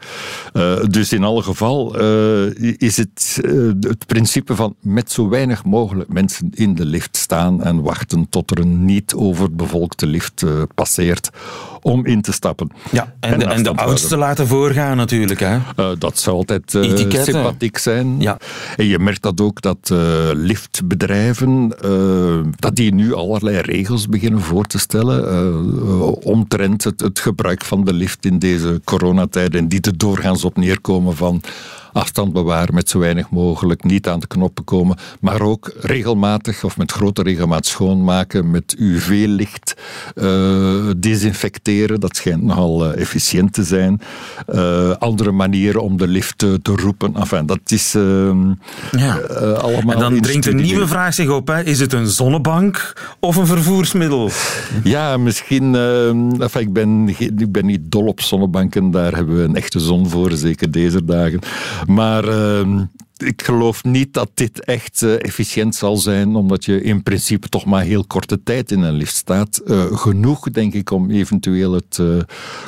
Uh, 0.54 0.84
dus 0.90 1.14
in 1.14 1.24
alle 1.24 1.42
geval 1.42 2.02
uh, 2.02 2.76
is 2.78 2.98
het 2.98 3.40
het 3.80 4.06
principe 4.06 4.56
van 4.56 4.76
met 4.82 5.12
zo 5.12 5.30
weinig 5.30 5.64
mogelijk 5.64 6.14
mensen 6.14 6.50
in 6.54 6.76
de 6.76 6.86
lift 6.86 7.18
staan 7.18 7.64
en 7.64 7.82
wachten 7.82 8.30
tot 8.30 8.52
er 8.52 8.60
een 8.60 8.86
niet 8.86 9.14
overbevolkte 9.14 10.08
lift 10.08 10.44
passeert 10.76 11.30
om 11.82 12.06
in 12.06 12.22
te 12.22 12.32
stappen. 12.32 12.70
Ja, 12.92 13.14
en, 13.20 13.40
de, 13.40 13.46
en 13.46 13.64
de 13.64 13.76
oudste 13.76 14.18
laten 14.18 14.48
voorgaan 14.48 14.98
natuurlijk. 14.98 15.40
Hè? 15.40 15.60
dat 15.98 16.20
zou 16.20 16.36
altijd 16.36 16.72
sympathiek 17.10 17.78
zijn. 17.78 18.22
Ja. 18.22 18.38
En 18.76 18.86
je 18.86 19.00
merkt 19.00 19.22
dat 19.22 19.42
ook 19.42 19.62
dat 19.62 19.94
liftbedrijven 20.34 21.70
dat 22.56 22.76
die 22.76 22.94
nu 22.94 23.14
allerlei 23.14 23.58
regels 23.60 24.10
beginnen 24.10 24.42
voor 24.42 24.66
te 24.66 24.78
stellen 24.86 25.24
uh, 25.24 26.12
omtrent 26.26 26.84
het, 26.84 27.02
het, 27.02 27.20
gebruik 27.20 27.64
van 27.64 27.86
de 27.86 27.94
lift 27.94 28.26
in 28.26 28.40
deze 28.40 28.82
coronatijd 28.84 29.56
en 29.56 29.68
die 29.68 29.82
er 29.82 29.98
doorgaans 29.98 30.46
op 30.46 30.58
neerkomen 30.58 31.16
van 31.16 31.42
afstand 31.96 32.34
bewaren 32.34 32.74
met 32.74 32.90
zo 32.90 33.00
weinig 33.00 33.30
mogelijk, 33.30 33.84
niet 33.84 34.08
aan 34.08 34.20
de 34.20 34.28
knoppen 34.28 34.64
komen, 34.64 34.98
maar 35.20 35.42
ook 35.42 35.74
regelmatig 35.80 36.64
of 36.64 36.78
met 36.78 36.92
grote 36.92 37.24
regelmaat 37.24 37.66
schoonmaken, 37.66 38.52
met 38.52 38.76
UV-licht 38.78 39.76
uh, 40.16 40.90
desinfecteren. 40.98 42.00
Dat 42.00 42.16
schijnt 42.16 42.44
nogal 42.44 42.86
uh, 42.86 43.02
efficiënt 43.02 43.54
te 43.54 43.64
zijn. 43.64 44.02
Uh, 44.54 44.90
andere 44.90 45.32
manieren 45.32 45.82
om 45.82 45.98
de 45.98 46.08
lift 46.08 46.38
te, 46.38 46.60
te 46.62 46.72
roepen. 46.72 47.16
Enfin, 47.16 47.46
dat 47.46 47.60
is 47.66 47.96
ehm, 47.96 48.48
ja. 48.92 49.16
allemaal. 49.58 49.94
En 49.94 50.00
dan 50.00 50.22
dringt 50.22 50.46
een 50.46 50.56
nieuwe 50.56 50.88
vraag 50.88 51.14
zich 51.14 51.30
op: 51.30 51.48
hè. 51.48 51.64
is 51.64 51.80
het 51.80 51.94
een 51.94 52.08
zonnebank 52.08 52.94
of 53.20 53.36
een 53.36 53.48
vervoersmiddel? 53.48 54.30
Ja, 54.84 55.18
misschien. 55.18 55.76
Ehm, 55.76 56.42
enfin, 56.42 56.62
ik, 56.62 56.74
ben, 56.74 57.16
ik 57.18 57.52
ben 57.52 57.66
niet 57.66 57.92
dol 57.92 58.06
op 58.06 58.22
zonnebanken, 58.22 58.92
daar 58.92 59.16
hebben 59.16 59.38
we 59.38 59.44
een 59.44 59.56
echte 59.56 59.80
zon 59.80 60.10
voor, 60.10 60.32
zeker 60.32 60.72
deze 60.72 61.06
dagen. 61.06 61.40
Maar 61.86 62.28
uh, 62.28 62.82
ik 63.18 63.42
geloof 63.44 63.84
niet 63.84 64.14
dat 64.14 64.30
dit 64.34 64.64
echt 64.66 65.02
uh, 65.02 65.14
efficiënt 65.24 65.76
zal 65.76 65.98
zijn, 65.98 66.36
omdat 66.36 66.66
je 66.66 66.82
in 66.82 67.04
principe 67.04 67.50
toch 67.50 67.66
maar 67.66 67.84
heel 67.84 68.06
korte 68.06 68.44
tijd 68.44 68.72
in 68.72 68.82
een 68.82 68.94
lift 68.94 69.16
staat. 69.16 69.62
Uh, 69.66 69.84
genoeg, 69.98 70.50
denk 70.50 70.74
ik, 70.74 70.92
om 70.92 71.12
eventueel 71.12 71.72
het 71.72 71.98
uh, 72.02 72.08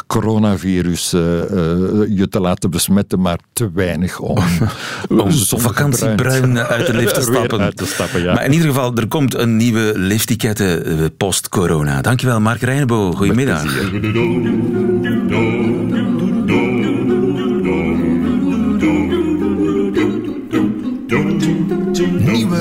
coronavirus 0.07 1.09
je 1.09 2.27
te 2.29 2.39
laten 2.39 2.69
besmetten, 2.69 3.21
maar 3.21 3.39
te 3.53 3.71
weinig 3.71 4.19
om, 4.19 4.38
om 5.07 5.31
vakantiebruin 5.31 6.59
uit 6.59 6.88
de 6.88 6.93
lift 6.93 7.13
te 7.13 7.21
stappen. 7.31 7.59
Uit 7.59 7.77
te 7.77 7.86
stappen 7.86 8.21
ja. 8.21 8.33
Maar 8.33 8.45
in 8.45 8.53
ieder 8.53 8.67
geval, 8.67 8.95
er 8.95 9.07
komt 9.07 9.33
een 9.36 9.57
nieuwe 9.57 9.91
liftikette 9.95 11.12
post-corona. 11.17 12.01
Dankjewel, 12.01 12.39
Mark 12.39 12.62
Reinebo. 12.62 13.12
Goedemiddag. 13.12 13.63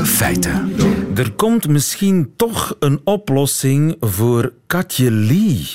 Feiten. 0.06 0.72
Er 1.14 1.32
komt 1.32 1.68
misschien 1.68 2.32
toch 2.36 2.76
een 2.78 3.00
oplossing 3.04 3.96
voor 4.00 4.52
Katje 4.66 5.10
Lee. 5.10 5.68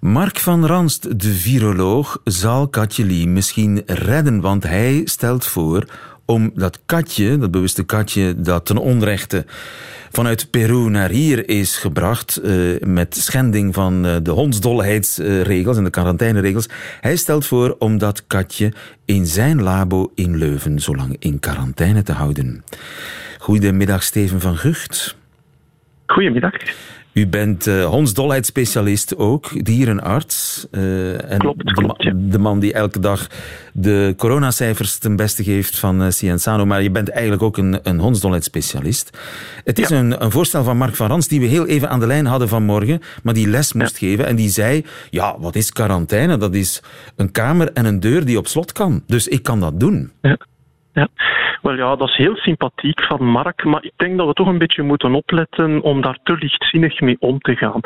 Mark 0.00 0.38
van 0.38 0.66
Ranst, 0.66 1.20
de 1.20 1.32
viroloog, 1.32 2.20
zal 2.24 2.68
Katje 2.68 3.04
Lee 3.04 3.28
misschien 3.28 3.82
redden, 3.86 4.40
want 4.40 4.62
hij 4.62 5.02
stelt 5.04 5.46
voor 5.46 5.84
om 6.24 6.50
dat 6.54 6.78
katje, 6.86 7.38
dat 7.38 7.50
bewuste 7.50 7.82
katje 7.82 8.40
dat 8.40 8.66
ten 8.66 8.78
onrechte 8.78 9.44
vanuit 10.14 10.50
Peru 10.50 10.90
naar 10.90 11.10
hier 11.10 11.48
is 11.48 11.76
gebracht 11.76 12.40
uh, 12.44 12.80
met 12.80 13.16
schending 13.16 13.74
van 13.74 14.06
uh, 14.06 14.16
de 14.22 14.30
hondsdolheidsregels 14.30 15.76
en 15.76 15.84
de 15.84 15.90
quarantaineregels. 15.90 16.68
Hij 17.00 17.16
stelt 17.16 17.46
voor 17.46 17.76
om 17.78 17.98
dat 17.98 18.26
katje 18.26 18.72
in 19.04 19.26
zijn 19.26 19.62
labo 19.62 20.12
in 20.14 20.36
Leuven 20.36 20.80
zo 20.80 20.94
lang 20.94 21.16
in 21.18 21.40
quarantaine 21.40 22.02
te 22.02 22.12
houden. 22.12 22.64
Goedemiddag, 23.44 24.02
Steven 24.02 24.40
van 24.40 24.56
Gucht. 24.56 25.16
Goedemiddag. 26.06 26.52
U 27.12 27.26
bent 27.26 27.66
uh, 27.66 27.84
hondsdolheidsspecialist 27.84 29.16
ook, 29.16 29.64
dierenarts. 29.64 30.66
Uh, 30.70 31.30
en 31.30 31.38
klopt, 31.38 31.66
de, 31.66 31.72
klopt, 31.72 32.32
de, 32.32 32.38
man 32.38 32.60
die 32.60 32.72
elke 32.72 32.98
dag 32.98 33.26
de 33.72 34.14
coronacijfers 34.16 34.98
ten 34.98 35.16
beste 35.16 35.44
geeft 35.44 35.78
van 35.78 36.02
uh, 36.02 36.10
Cienzano. 36.10 36.66
Maar 36.66 36.82
je 36.82 36.90
bent 36.90 37.08
eigenlijk 37.08 37.42
ook 37.42 37.56
een, 37.56 37.78
een 37.82 37.98
hondsdolheidsspecialist. 37.98 39.18
Het 39.64 39.78
is 39.78 39.90
een, 39.90 40.22
een, 40.22 40.30
voorstel 40.30 40.64
van 40.64 40.76
Mark 40.76 40.94
van 40.94 41.08
Rans 41.08 41.28
die 41.28 41.40
we 41.40 41.46
heel 41.46 41.66
even 41.66 41.88
aan 41.88 42.00
de 42.00 42.06
lijn 42.06 42.26
hadden 42.26 42.48
vanmorgen, 42.48 43.00
maar 43.22 43.34
die 43.34 43.48
les 43.48 43.72
moest 43.72 43.98
geven. 43.98 44.26
En 44.26 44.36
die 44.36 44.50
zei, 44.50 44.84
ja, 45.10 45.38
wat 45.38 45.54
is 45.54 45.72
quarantaine? 45.72 46.36
Dat 46.36 46.54
is 46.54 46.82
een 47.16 47.30
kamer 47.30 47.72
en 47.72 47.84
een 47.84 48.00
deur 48.00 48.24
die 48.24 48.38
op 48.38 48.46
slot 48.46 48.72
kan. 48.72 49.02
Dus 49.06 49.28
ik 49.28 49.42
kan 49.42 49.60
dat 49.60 49.80
doen. 49.80 50.12
Ja. 50.20 50.38
Ja, 50.94 51.08
wel 51.62 51.74
ja, 51.74 51.96
dat 51.96 52.08
is 52.08 52.16
heel 52.16 52.36
sympathiek 52.36 53.04
van 53.04 53.24
Mark, 53.24 53.64
maar 53.64 53.84
ik 53.84 53.92
denk 53.96 54.18
dat 54.18 54.26
we 54.26 54.32
toch 54.32 54.46
een 54.46 54.58
beetje 54.58 54.82
moeten 54.82 55.14
opletten 55.14 55.82
om 55.82 56.00
daar 56.00 56.18
te 56.22 56.36
lichtzinnig 56.38 57.00
mee 57.00 57.16
om 57.18 57.38
te 57.38 57.56
gaan. 57.56 57.80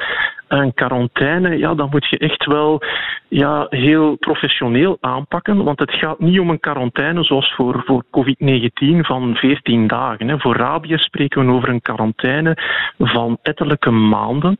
Een 0.48 0.74
quarantaine, 0.74 1.58
ja, 1.58 1.74
dan 1.74 1.88
moet 1.90 2.06
je 2.08 2.18
echt 2.18 2.44
wel 2.44 2.82
ja, 3.28 3.66
heel 3.70 4.16
professioneel 4.16 4.98
aanpakken, 5.00 5.64
want 5.64 5.78
het 5.78 5.92
gaat 5.92 6.18
niet 6.18 6.40
om 6.40 6.50
een 6.50 6.60
quarantaine 6.60 7.24
zoals 7.24 7.54
voor, 7.54 7.82
voor 7.86 8.04
COVID-19 8.04 9.00
van 9.00 9.34
14 9.34 9.86
dagen. 9.86 10.28
Hè. 10.28 10.38
Voor 10.38 10.56
rabies 10.56 11.02
spreken 11.02 11.46
we 11.46 11.52
over 11.52 11.68
een 11.68 11.80
quarantaine 11.80 12.56
van 12.98 13.38
ettelijke 13.42 13.90
maanden. 13.90 14.58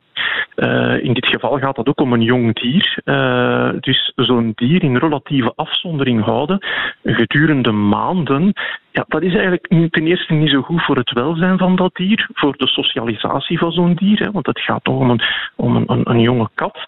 Uh, 0.57 1.03
in 1.03 1.13
dit 1.13 1.27
geval 1.27 1.59
gaat 1.59 1.77
het 1.77 1.89
ook 1.89 2.01
om 2.01 2.13
een 2.13 2.23
jong 2.23 2.61
dier. 2.61 2.99
Uh, 3.05 3.71
dus 3.81 4.13
zo'n 4.15 4.53
dier 4.55 4.83
in 4.83 4.97
relatieve 4.97 5.53
afzondering 5.57 6.25
houden 6.25 6.59
gedurende 7.03 7.73
maanden 7.73 8.38
ja, 8.91 9.05
dat 9.09 9.23
is 9.23 9.33
eigenlijk 9.33 9.67
ten 9.67 10.07
eerste 10.07 10.33
niet 10.33 10.51
zo 10.51 10.63
goed 10.63 10.83
voor 10.83 10.97
het 10.97 11.13
welzijn 11.13 11.59
van 11.59 11.77
dat 11.77 11.95
dier, 11.95 12.29
voor 12.33 12.57
de 12.57 12.67
socialisatie 12.67 13.59
van 13.59 13.73
zo'n 13.73 13.95
dier, 13.95 14.19
hè, 14.19 14.31
want 14.31 14.47
het 14.47 14.61
gaat 14.61 14.85
toch 14.85 14.99
om 14.99 15.11
een, 15.11 15.23
om 15.57 15.77
een, 15.77 16.11
een, 16.11 16.21
jonge 16.21 16.49
kat. 16.55 16.79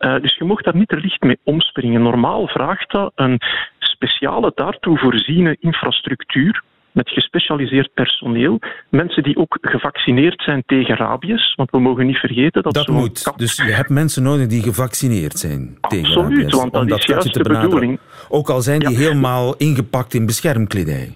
Uh, 0.00 0.20
dus 0.20 0.36
je 0.36 0.44
mocht 0.44 0.64
daar 0.64 0.76
niet 0.76 0.88
te 0.88 0.96
licht 0.96 1.22
mee 1.22 1.38
omspringen. 1.44 2.02
Normaal 2.02 2.46
vraagt 2.46 2.90
dat 2.90 3.12
een 3.14 3.40
speciale 3.78 4.52
daartoe 4.54 4.98
voorziene 4.98 5.56
infrastructuur, 5.60 6.62
met 6.98 7.08
gespecialiseerd 7.08 7.94
personeel. 7.94 8.58
Mensen 8.88 9.22
die 9.22 9.36
ook 9.36 9.58
gevaccineerd 9.60 10.42
zijn 10.42 10.62
tegen 10.66 10.96
rabies. 10.96 11.54
Want 11.54 11.70
we 11.70 11.80
mogen 11.80 12.06
niet 12.06 12.16
vergeten 12.16 12.62
dat, 12.62 12.74
dat 12.74 12.88
moet. 12.88 13.32
Dus 13.36 13.56
je 13.56 13.72
hebt 13.72 13.88
mensen 13.88 14.22
nodig 14.22 14.46
die 14.46 14.62
gevaccineerd 14.62 15.38
zijn 15.38 15.78
tegen 15.88 16.06
Absoluut, 16.06 16.38
rabies. 16.38 16.54
want 16.54 16.72
dat 16.72 16.98
is 16.98 17.04
juist 17.04 17.34
de 17.34 17.42
bedoeling. 17.42 17.98
Ook 18.28 18.50
al 18.50 18.60
zijn 18.60 18.80
die 18.80 18.90
ja. 18.90 18.98
helemaal 18.98 19.56
ingepakt 19.56 20.14
in 20.14 20.26
beschermkledij. 20.26 21.14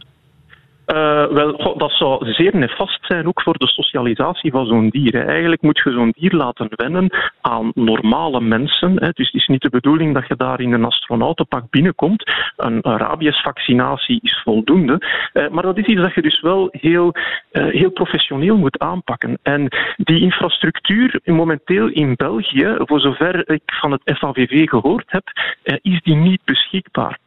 Uh, 0.87 1.27
wel, 1.27 1.77
dat 1.77 1.91
zou 1.91 2.33
zeer 2.33 2.57
nefast 2.57 2.99
zijn 3.05 3.27
ook 3.27 3.43
voor 3.43 3.59
de 3.59 3.67
socialisatie 3.67 4.51
van 4.51 4.67
zo'n 4.67 4.89
dier. 4.89 5.27
Eigenlijk 5.27 5.62
moet 5.62 5.81
je 5.85 5.93
zo'n 5.93 6.15
dier 6.19 6.33
laten 6.33 6.69
wennen 6.71 7.11
aan 7.41 7.73
normale 7.75 8.41
mensen. 8.41 8.91
Hè. 8.91 9.11
Dus 9.12 9.27
het 9.27 9.41
is 9.41 9.47
niet 9.47 9.62
de 9.62 9.71
bedoeling 9.71 10.15
dat 10.15 10.27
je 10.29 10.37
daar 10.37 10.61
in 10.61 10.73
een 10.73 10.85
astronautenpak 10.85 11.71
binnenkomt. 11.71 12.31
Een, 12.57 12.81
rabiesvaccinatie 12.81 14.19
is 14.23 14.41
voldoende. 14.45 15.03
Uh, 15.33 15.49
maar 15.49 15.62
dat 15.62 15.79
is 15.79 15.87
iets 15.87 16.01
dat 16.01 16.15
je 16.15 16.23
dus 16.23 16.41
wel 16.41 16.69
heel, 16.71 17.15
uh, 17.53 17.67
heel 17.67 17.91
professioneel 17.91 18.57
moet 18.57 18.79
aanpakken. 18.79 19.39
En 19.43 19.69
die 19.97 20.21
infrastructuur 20.21 21.21
momenteel 21.25 21.89
in 21.89 22.15
België, 22.17 22.75
voor 22.79 23.01
zover 23.01 23.51
ik 23.51 23.62
van 23.65 23.93
het 23.93 24.19
FAVV 24.19 24.69
gehoord 24.69 25.05
heb, 25.07 25.25
is 25.83 26.01
die 26.03 26.17
niet 26.17 26.41
beschikbaar. 26.45 27.19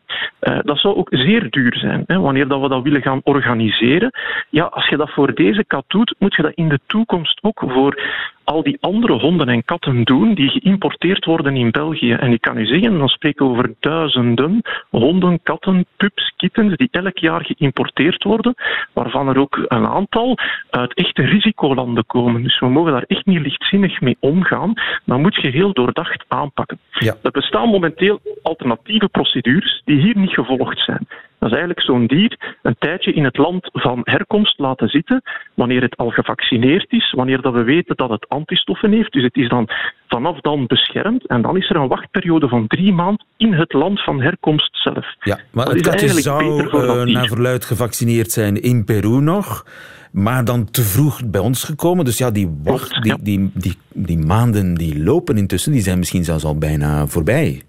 Uh, 0.41 0.59
dat 0.61 0.77
zou 0.77 0.95
ook 0.95 1.07
zeer 1.11 1.49
duur 1.49 1.75
zijn, 1.77 2.03
hè, 2.07 2.19
wanneer 2.19 2.47
dat 2.47 2.61
we 2.61 2.69
dat 2.69 2.83
willen 2.83 3.01
gaan 3.01 3.21
organiseren. 3.23 4.11
Ja, 4.49 4.63
als 4.63 4.87
je 4.87 4.97
dat 4.97 5.09
voor 5.09 5.33
deze 5.33 5.65
kat 5.65 5.83
doet, 5.87 6.15
moet 6.19 6.35
je 6.35 6.41
dat 6.41 6.53
in 6.55 6.69
de 6.69 6.79
toekomst 6.87 7.39
ook 7.41 7.63
voor 7.67 8.01
al 8.45 8.63
die 8.63 8.77
andere 8.79 9.13
honden 9.13 9.47
en 9.47 9.65
katten 9.65 10.03
doen 10.03 10.33
die 10.33 10.49
geïmporteerd 10.49 11.25
worden 11.25 11.55
in 11.55 11.71
België. 11.71 12.11
En 12.11 12.31
ik 12.31 12.41
kan 12.41 12.57
u 12.57 12.65
zeggen, 12.65 12.97
dan 12.97 13.07
spreken 13.07 13.45
we 13.45 13.51
over 13.51 13.73
duizenden 13.79 14.61
honden, 14.89 15.39
katten, 15.43 15.85
pups, 15.97 16.33
kittens 16.37 16.75
die 16.75 16.87
elk 16.91 17.17
jaar 17.17 17.45
geïmporteerd 17.45 18.23
worden, 18.23 18.53
waarvan 18.93 19.27
er 19.27 19.37
ook 19.37 19.65
een 19.67 19.87
aantal 19.87 20.37
uit 20.69 20.93
echte 20.93 21.21
risicolanden 21.21 22.05
komen. 22.05 22.43
Dus 22.43 22.59
we 22.59 22.69
mogen 22.69 22.91
daar 22.91 23.05
echt 23.07 23.25
niet 23.25 23.41
lichtzinnig 23.41 24.01
mee 24.01 24.17
omgaan. 24.19 24.73
Dan 25.05 25.21
moet 25.21 25.35
je 25.35 25.49
heel 25.49 25.73
doordacht 25.73 26.25
aanpakken. 26.27 26.79
Ja. 26.91 27.15
Er 27.23 27.31
bestaan 27.31 27.69
momenteel 27.69 28.19
alternatieve 28.41 29.09
procedures 29.09 29.81
die 29.85 30.01
hier 30.01 30.17
niet 30.17 30.33
gevolgd 30.33 30.79
zijn. 30.79 31.07
Dat 31.39 31.49
is 31.49 31.57
eigenlijk 31.57 31.81
zo'n 31.81 32.07
dier 32.07 32.57
een 32.61 32.75
tijdje 32.79 33.13
in 33.13 33.23
het 33.23 33.37
land 33.37 33.69
van 33.73 34.01
herkomst 34.03 34.59
laten 34.59 34.87
zitten, 34.87 35.21
wanneer 35.53 35.81
het 35.81 35.97
al 35.97 36.09
gevaccineerd 36.09 36.91
is, 36.91 37.11
wanneer 37.11 37.41
dat 37.41 37.53
we 37.53 37.63
weten 37.63 37.95
dat 37.95 38.09
het 38.09 38.29
antistoffen 38.29 38.91
heeft. 38.91 39.11
Dus 39.11 39.23
het 39.23 39.35
is 39.35 39.49
dan 39.49 39.69
vanaf 40.07 40.39
dan 40.39 40.67
beschermd 40.67 41.27
en 41.27 41.41
dan 41.41 41.57
is 41.57 41.69
er 41.69 41.75
een 41.75 41.87
wachtperiode 41.87 42.47
van 42.47 42.67
drie 42.67 42.93
maanden 42.93 43.25
in 43.37 43.53
het 43.53 43.73
land 43.73 44.03
van 44.03 44.21
herkomst 44.21 44.77
zelf. 44.83 45.05
Ja, 45.19 45.39
maar 45.51 45.65
Dat 45.65 45.73
het 45.73 45.85
is 45.85 45.91
katje 45.91 46.21
zou 46.21 46.69
eh, 46.69 47.13
naar 47.13 47.27
verluid 47.27 47.65
gevaccineerd 47.65 48.31
zijn 48.31 48.61
in 48.61 48.85
Peru 48.85 49.21
nog, 49.21 49.65
maar 50.11 50.45
dan 50.45 50.71
te 50.71 50.81
vroeg 50.81 51.29
bij 51.29 51.41
ons 51.41 51.63
gekomen. 51.63 52.05
Dus 52.05 52.17
ja, 52.17 52.31
die, 52.31 52.59
wacht, 52.63 52.89
Klopt, 52.89 53.03
die, 53.03 53.11
ja. 53.11 53.17
die, 53.21 53.51
die, 53.53 53.77
die 53.93 54.17
maanden 54.17 54.75
die 54.75 55.03
lopen 55.03 55.37
intussen, 55.37 55.71
die 55.71 55.81
zijn 55.81 55.97
misschien 55.97 56.23
zelfs 56.23 56.43
al 56.43 56.57
bijna 56.57 57.07
voorbij. 57.07 57.61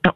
Ja, 0.00 0.14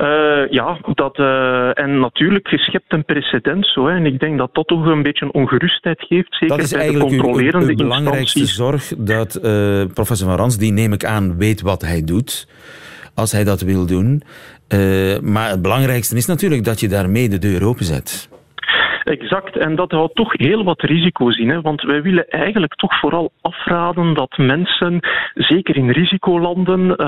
Eh, 0.00 0.50
ja 0.50 0.78
dat, 0.94 1.18
eh, 1.18 1.78
en 1.78 1.98
natuurlijk, 1.98 2.48
je 2.48 2.58
schept 2.58 2.92
een 2.92 3.04
precedent 3.04 3.66
zo. 3.66 3.86
Hè, 3.86 3.94
en 3.94 4.06
ik 4.06 4.20
denk 4.20 4.38
dat 4.38 4.54
dat 4.54 4.66
toch 4.66 4.86
een 4.86 5.02
beetje 5.02 5.24
een 5.24 5.34
ongerustheid 5.34 6.00
geeft, 6.00 6.34
zeker 6.34 6.56
Dat 6.56 6.58
is 6.58 6.70
bij 6.70 6.78
de 6.78 6.84
eigenlijk 6.84 7.10
uw, 7.12 7.16
uw, 7.16 7.22
controlerende 7.22 7.70
uw 7.70 7.76
belangrijkste 7.76 8.38
instanties. 8.38 8.88
zorg, 8.88 9.06
dat 9.06 9.34
eh, 9.34 9.94
professor 9.94 10.28
Van 10.28 10.36
Rans, 10.36 10.58
die 10.58 10.72
neem 10.72 10.92
ik 10.92 11.04
aan, 11.04 11.36
weet 11.36 11.60
wat 11.60 11.82
hij 11.82 12.04
doet, 12.04 12.48
als 13.14 13.32
hij 13.32 13.44
dat 13.44 13.60
wil 13.60 13.86
doen. 13.86 14.22
Maar 15.22 15.50
het 15.50 15.62
belangrijkste 15.62 16.16
is 16.16 16.26
natuurlijk 16.26 16.64
dat 16.64 16.80
je 16.80 16.88
daarmee 16.88 17.28
de 17.28 17.38
deur 17.38 17.64
openzet. 17.64 18.29
Exact, 19.04 19.56
en 19.56 19.76
dat 19.76 19.90
houdt 19.90 20.14
toch 20.14 20.32
heel 20.32 20.64
wat 20.64 20.80
risico's 20.80 21.36
in. 21.36 21.48
Hè? 21.48 21.60
Want 21.60 21.82
wij 21.82 22.02
willen 22.02 22.28
eigenlijk 22.28 22.74
toch 22.74 22.98
vooral 22.98 23.32
afraden 23.40 24.14
dat 24.14 24.36
mensen, 24.36 25.00
zeker 25.34 25.76
in 25.76 25.90
risicolanden 25.90 26.96
eh, 26.96 27.06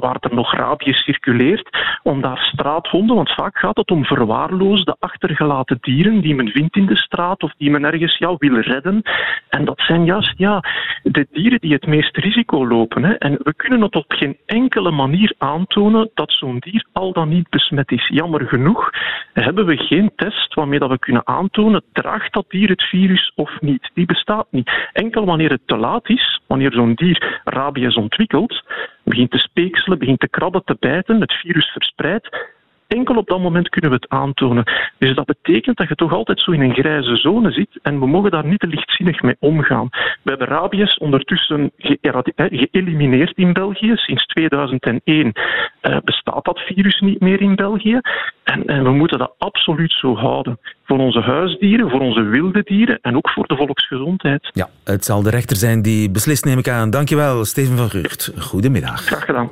waar 0.00 0.16
er 0.20 0.34
nog 0.34 0.54
rabies 0.54 1.04
circuleert, 1.04 1.68
om 2.02 2.20
daar 2.20 2.38
straathonden, 2.38 3.16
want 3.16 3.30
vaak 3.30 3.58
gaat 3.58 3.76
het 3.76 3.90
om 3.90 4.04
verwaarloosde, 4.04 4.96
achtergelaten 4.98 5.78
dieren 5.80 6.20
die 6.20 6.34
men 6.34 6.48
vindt 6.48 6.76
in 6.76 6.86
de 6.86 6.96
straat 6.96 7.42
of 7.42 7.52
die 7.58 7.70
men 7.70 7.84
ergens 7.84 8.18
ja, 8.18 8.34
wil 8.38 8.58
redden. 8.58 9.02
En 9.48 9.64
dat 9.64 9.80
zijn 9.80 10.04
juist 10.04 10.34
ja, 10.36 10.64
de 11.02 11.26
dieren 11.32 11.60
die 11.60 11.72
het 11.72 11.86
meest 11.86 12.16
risico 12.16 12.66
lopen. 12.66 13.04
Hè? 13.04 13.12
En 13.12 13.38
we 13.42 13.54
kunnen 13.54 13.82
het 13.82 13.94
op 13.94 14.04
geen 14.08 14.36
enkele 14.46 14.90
manier 14.90 15.34
aantonen 15.38 16.10
dat 16.14 16.32
zo'n 16.32 16.58
dier 16.58 16.86
al 16.92 17.12
dan 17.12 17.28
niet 17.28 17.48
besmet 17.48 17.90
is. 17.90 18.08
Jammer 18.08 18.48
genoeg 18.48 18.90
hebben 19.32 19.66
we 19.66 19.76
geen 19.76 20.12
test 20.16 20.54
waarmee 20.54 20.78
dat 20.78 20.90
we 20.90 20.98
kunnen 20.98 21.23
aantonen, 21.24 21.82
draagt 21.92 22.32
dat 22.32 22.44
dier 22.48 22.68
het 22.68 22.82
virus 22.82 23.32
of 23.34 23.60
niet? 23.60 23.90
Die 23.94 24.06
bestaat 24.06 24.46
niet. 24.50 24.70
Enkel 24.92 25.24
wanneer 25.24 25.50
het 25.50 25.66
te 25.66 25.76
laat 25.76 26.08
is, 26.08 26.40
wanneer 26.46 26.72
zo'n 26.72 26.94
dier 26.94 27.40
rabies 27.44 27.94
ontwikkelt, 27.94 28.62
begint 29.04 29.30
te 29.30 29.38
speekselen, 29.38 29.98
begint 29.98 30.20
te 30.20 30.28
krabben, 30.28 30.64
te 30.64 30.76
bijten, 30.80 31.20
het 31.20 31.32
virus 31.32 31.66
verspreidt, 31.66 32.53
enkel 32.86 33.16
op 33.16 33.28
dat 33.28 33.40
moment 33.40 33.68
kunnen 33.68 33.90
we 33.90 33.96
het 33.96 34.08
aantonen. 34.08 34.64
Dus 34.98 35.14
dat 35.14 35.26
betekent 35.26 35.76
dat 35.76 35.88
je 35.88 35.94
toch 35.94 36.12
altijd 36.12 36.40
zo 36.40 36.50
in 36.50 36.60
een 36.60 36.74
grijze 36.74 37.16
zone 37.16 37.52
zit 37.52 37.78
en 37.82 37.98
we 37.98 38.06
mogen 38.06 38.30
daar 38.30 38.46
niet 38.46 38.60
te 38.60 38.66
lichtzinnig 38.66 39.22
mee 39.22 39.36
omgaan. 39.38 39.88
We 40.22 40.30
hebben 40.30 40.48
rabies 40.48 40.98
ondertussen 40.98 41.72
geëlimineerd 41.78 43.36
in 43.36 43.52
België. 43.52 43.92
Sinds 43.94 44.26
2001 44.26 45.32
eh, 45.80 45.96
bestaat 46.04 46.44
dat 46.44 46.58
virus 46.58 47.00
niet 47.00 47.20
meer 47.20 47.40
in 47.40 47.54
België. 47.54 48.00
En, 48.44 48.64
en 48.64 48.82
we 48.82 48.90
moeten 48.90 49.18
dat 49.18 49.34
absoluut 49.38 49.92
zo 49.92 50.16
houden. 50.16 50.58
Voor 50.84 50.98
onze 50.98 51.20
huisdieren, 51.20 51.90
voor 51.90 52.00
onze 52.00 52.22
wilde 52.22 52.62
dieren 52.62 52.98
en 53.02 53.16
ook 53.16 53.30
voor 53.30 53.46
de 53.46 53.56
volksgezondheid. 53.56 54.50
Ja, 54.52 54.68
het 54.84 55.04
zal 55.04 55.22
de 55.22 55.30
rechter 55.30 55.56
zijn 55.56 55.82
die 55.82 56.10
beslist, 56.10 56.44
neem 56.44 56.58
ik 56.58 56.68
aan. 56.68 56.90
Dankjewel, 56.90 57.44
Steven 57.44 57.76
van 57.76 57.90
Gucht. 57.90 58.32
Goedemiddag. 58.38 59.00
Graag 59.00 59.24
gedaan. 59.24 59.48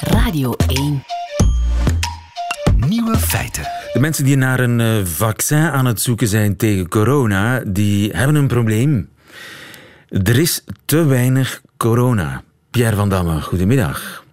Radio 0.00 0.52
1. 0.68 1.25
Nieuwe 3.06 3.20
feiten. 3.20 3.62
De 3.92 4.00
mensen 4.00 4.24
die 4.24 4.36
naar 4.36 4.60
een 4.60 4.80
eh, 4.80 5.04
vaccin 5.04 5.58
aan 5.58 5.86
het 5.86 6.00
zoeken 6.00 6.28
zijn 6.28 6.56
tegen 6.56 6.88
corona, 6.88 7.62
die 7.66 8.10
hebben 8.10 8.34
een 8.34 8.46
probleem. 8.46 9.08
Er 10.08 10.38
is 10.38 10.64
te 10.84 11.04
weinig 11.04 11.62
corona. 11.76 12.42
Pierre 12.70 12.96
van 12.96 13.08
Damme, 13.08 13.40
goedemiddag. 13.40 14.24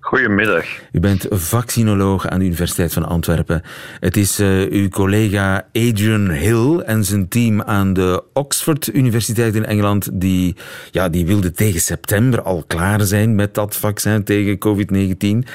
Goedemiddag. 0.00 0.64
U 0.92 1.00
bent 1.00 1.26
vaccinoloog 1.30 2.28
aan 2.28 2.38
de 2.38 2.44
Universiteit 2.44 2.92
van 2.92 3.08
Antwerpen. 3.08 3.62
Het 4.00 4.16
is 4.16 4.38
eh, 4.38 4.70
uw 4.70 4.88
collega 4.88 5.66
Adrian 5.72 6.30
Hill 6.30 6.78
en 6.78 7.04
zijn 7.04 7.28
team 7.28 7.62
aan 7.62 7.92
de 7.92 8.24
Oxford 8.32 8.94
Universiteit 8.94 9.54
in 9.54 9.64
Engeland 9.64 10.08
die, 10.12 10.56
ja, 10.90 11.08
die 11.08 11.26
wilden 11.26 11.54
tegen 11.54 11.80
september 11.80 12.42
al 12.42 12.64
klaar 12.66 13.00
zijn 13.00 13.34
met 13.34 13.54
dat 13.54 13.76
vaccin 13.76 14.24
tegen 14.24 14.58
COVID-19. 14.58 15.48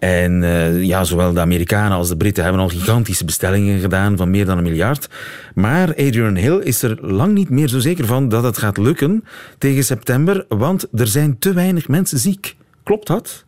En 0.00 0.42
eh, 0.42 0.82
ja, 0.82 1.04
zowel 1.04 1.32
de 1.32 1.40
Amerikanen 1.40 1.96
als 1.96 2.08
de 2.08 2.16
Britten 2.16 2.42
hebben 2.42 2.62
al 2.62 2.68
gigantische 2.68 3.24
bestellingen 3.24 3.80
gedaan 3.80 4.16
van 4.16 4.30
meer 4.30 4.44
dan 4.44 4.56
een 4.58 4.64
miljard. 4.64 5.08
Maar 5.54 5.88
Adrian 5.88 6.36
Hill 6.36 6.58
is 6.58 6.82
er 6.82 6.98
lang 7.00 7.34
niet 7.34 7.50
meer 7.50 7.68
zo 7.68 7.78
zeker 7.78 8.06
van 8.06 8.28
dat 8.28 8.42
het 8.42 8.58
gaat 8.58 8.76
lukken 8.76 9.24
tegen 9.58 9.84
september, 9.84 10.44
want 10.48 10.86
er 10.94 11.06
zijn 11.06 11.38
te 11.38 11.52
weinig 11.52 11.88
mensen 11.88 12.18
ziek. 12.18 12.56
Klopt 12.82 13.06
dat? 13.06 13.44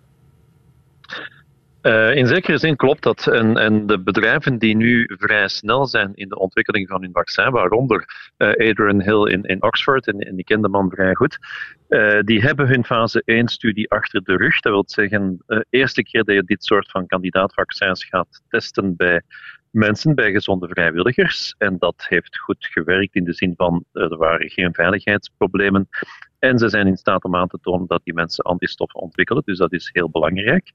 Eh, 1.82 2.16
in 2.16 2.26
zekere 2.26 2.58
zin 2.58 2.76
klopt 2.76 3.02
dat. 3.02 3.26
En, 3.26 3.56
en 3.56 3.86
de 3.86 4.00
bedrijven 4.00 4.58
die 4.58 4.76
nu 4.76 5.10
vrij 5.18 5.48
snel 5.48 5.86
zijn 5.86 6.14
in 6.14 6.28
de 6.28 6.38
ontwikkeling 6.38 6.88
van 6.88 7.02
hun 7.02 7.12
vaccin, 7.12 7.50
waaronder 7.50 8.04
eh, 8.36 8.48
Adrian 8.48 9.02
Hill 9.02 9.32
in, 9.32 9.42
in 9.42 9.62
Oxford, 9.62 10.06
en, 10.06 10.18
en 10.18 10.36
die 10.36 10.44
kende 10.44 10.68
man 10.68 10.90
vrij 10.90 11.14
goed, 11.14 11.38
eh, 11.88 12.20
die 12.20 12.42
hebben 12.42 12.68
hun 12.68 12.84
fase 12.84 13.22
1-studie 13.44 13.90
achter 13.90 14.22
de 14.24 14.36
rug. 14.36 14.60
Dat 14.60 14.72
wil 14.72 14.84
zeggen, 14.86 15.42
de 15.46 15.66
eerste 15.70 16.02
keer 16.02 16.24
dat 16.24 16.34
je 16.34 16.44
dit 16.44 16.64
soort 16.64 16.90
van 16.90 17.06
kandidaatvaccins 17.06 18.04
gaat 18.04 18.42
testen 18.48 18.96
bij 18.96 19.22
mensen, 19.70 20.14
bij 20.14 20.32
gezonde 20.32 20.68
vrijwilligers. 20.68 21.54
En 21.58 21.78
dat 21.78 22.04
heeft 22.08 22.38
goed 22.38 22.66
gewerkt 22.66 23.14
in 23.14 23.24
de 23.24 23.32
zin 23.32 23.54
van 23.56 23.84
er 23.92 24.16
waren 24.16 24.50
geen 24.50 24.74
veiligheidsproblemen. 24.74 25.88
En 26.38 26.58
ze 26.58 26.68
zijn 26.68 26.86
in 26.86 26.96
staat 26.96 27.24
om 27.24 27.36
aan 27.36 27.48
te 27.48 27.58
tonen 27.62 27.86
dat 27.86 28.00
die 28.04 28.14
mensen 28.14 28.44
antistoffen 28.44 29.00
ontwikkelen. 29.00 29.42
Dus 29.44 29.58
dat 29.58 29.72
is 29.72 29.90
heel 29.92 30.10
belangrijk. 30.10 30.72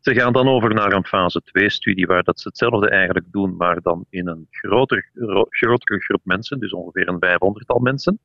Ze 0.00 0.14
gaan 0.14 0.32
dan 0.32 0.48
over 0.48 0.74
naar 0.74 0.92
een 0.92 1.06
fase 1.06 1.42
2-studie 1.44 2.06
waar 2.06 2.22
dat 2.22 2.40
ze 2.40 2.48
hetzelfde 2.48 2.88
eigenlijk 2.90 3.26
doen, 3.30 3.56
maar 3.56 3.80
dan 3.80 4.06
in 4.10 4.28
een 4.28 4.46
groter, 4.50 5.10
gro- 5.14 5.46
grotere 5.48 6.00
groep 6.00 6.20
mensen, 6.24 6.58
dus 6.58 6.72
ongeveer 6.72 7.08
een 7.08 7.24
500-tal 7.24 7.78
mensen. 7.78 8.18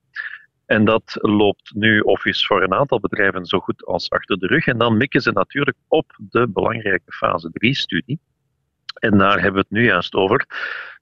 En 0.66 0.86
dat 0.86 1.18
loopt 1.22 1.74
nu 1.76 2.00
of 2.00 2.22
voor 2.24 2.64
een 2.64 2.74
aantal 2.74 3.00
bedrijven 3.00 3.46
zo 3.46 3.60
goed 3.60 3.86
als 3.86 4.10
achter 4.10 4.40
de 4.40 4.48
rug. 4.48 4.66
En 4.68 4.78
dan 4.78 4.98
mikken 4.98 5.22
ze 5.22 5.32
natuurlijk 5.32 5.78
op 5.88 6.12
de 6.18 6.48
belangrijke 6.48 7.12
fase 7.12 7.50
3-studie. 7.50 8.20
En 8.94 9.18
daar 9.18 9.34
hebben 9.34 9.54
we 9.54 9.60
het 9.60 9.70
nu 9.70 9.86
juist 9.86 10.14
over. 10.14 10.46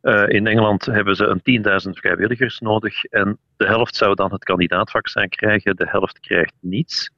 Eh, 0.01 0.23
in 0.27 0.47
Engeland 0.47 0.85
hebben 0.85 1.15
ze 1.15 1.25
een 1.25 1.41
10.000 1.41 1.89
vrijwilligers 1.89 2.59
nodig 2.59 3.03
en 3.03 3.37
de 3.57 3.65
helft 3.65 3.95
zou 3.95 4.15
dan 4.15 4.31
het 4.31 4.43
kandidaatvaccin 4.43 5.29
krijgen, 5.29 5.75
de 5.75 5.87
helft 5.89 6.19
krijgt 6.19 6.53
niets. 6.59 7.11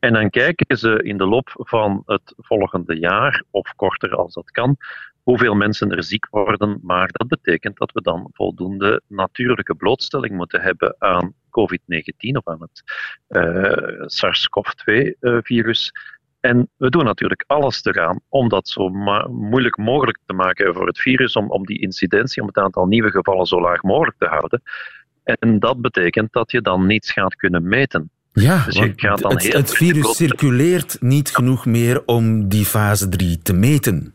En 0.00 0.12
dan 0.12 0.30
kijken 0.30 0.78
ze 0.78 1.02
in 1.02 1.16
de 1.16 1.26
loop 1.26 1.50
van 1.54 2.02
het 2.06 2.34
volgende 2.36 2.98
jaar, 2.98 3.44
of 3.50 3.74
korter 3.76 4.16
als 4.16 4.34
dat 4.34 4.50
kan, 4.50 4.76
hoeveel 5.22 5.54
mensen 5.54 5.90
er 5.90 6.04
ziek 6.04 6.26
worden. 6.30 6.78
Maar 6.82 7.08
dat 7.12 7.28
betekent 7.28 7.76
dat 7.78 7.92
we 7.92 8.02
dan 8.02 8.30
voldoende 8.32 9.02
natuurlijke 9.06 9.74
blootstelling 9.74 10.34
moeten 10.36 10.60
hebben 10.60 10.94
aan 10.98 11.34
COVID-19 11.44 12.32
of 12.32 12.48
aan 12.48 12.60
het 12.60 12.82
eh, 13.26 14.02
SARS-CoV-2-virus. 14.06 15.92
En 16.40 16.68
we 16.76 16.90
doen 16.90 17.04
natuurlijk 17.04 17.44
alles 17.46 17.84
eraan 17.84 18.20
om 18.28 18.48
dat 18.48 18.68
zo 18.68 18.88
moeilijk 19.28 19.76
mogelijk 19.76 20.18
te 20.26 20.32
maken 20.32 20.74
voor 20.74 20.86
het 20.86 20.98
virus, 20.98 21.36
om, 21.36 21.50
om 21.50 21.66
die 21.66 21.80
incidentie, 21.80 22.42
om 22.42 22.48
het 22.48 22.58
aantal 22.58 22.86
nieuwe 22.86 23.10
gevallen 23.10 23.46
zo 23.46 23.60
laag 23.60 23.82
mogelijk 23.82 24.18
te 24.18 24.26
houden. 24.26 24.62
En 25.24 25.58
dat 25.58 25.80
betekent 25.80 26.32
dat 26.32 26.50
je 26.50 26.60
dan 26.60 26.86
niets 26.86 27.12
gaat 27.12 27.34
kunnen 27.34 27.68
meten. 27.68 28.10
Ja, 28.32 28.64
Dus 28.64 29.52
het, 29.52 29.74
virus 29.74 30.16
circuleert 30.16 30.96
niet 31.00 31.34
genoeg 31.34 31.66
meer 31.66 32.02
om 32.06 32.48
die 32.48 32.64
fase 32.64 33.08
3 33.08 33.38
te 33.42 33.52
meten. 33.52 34.14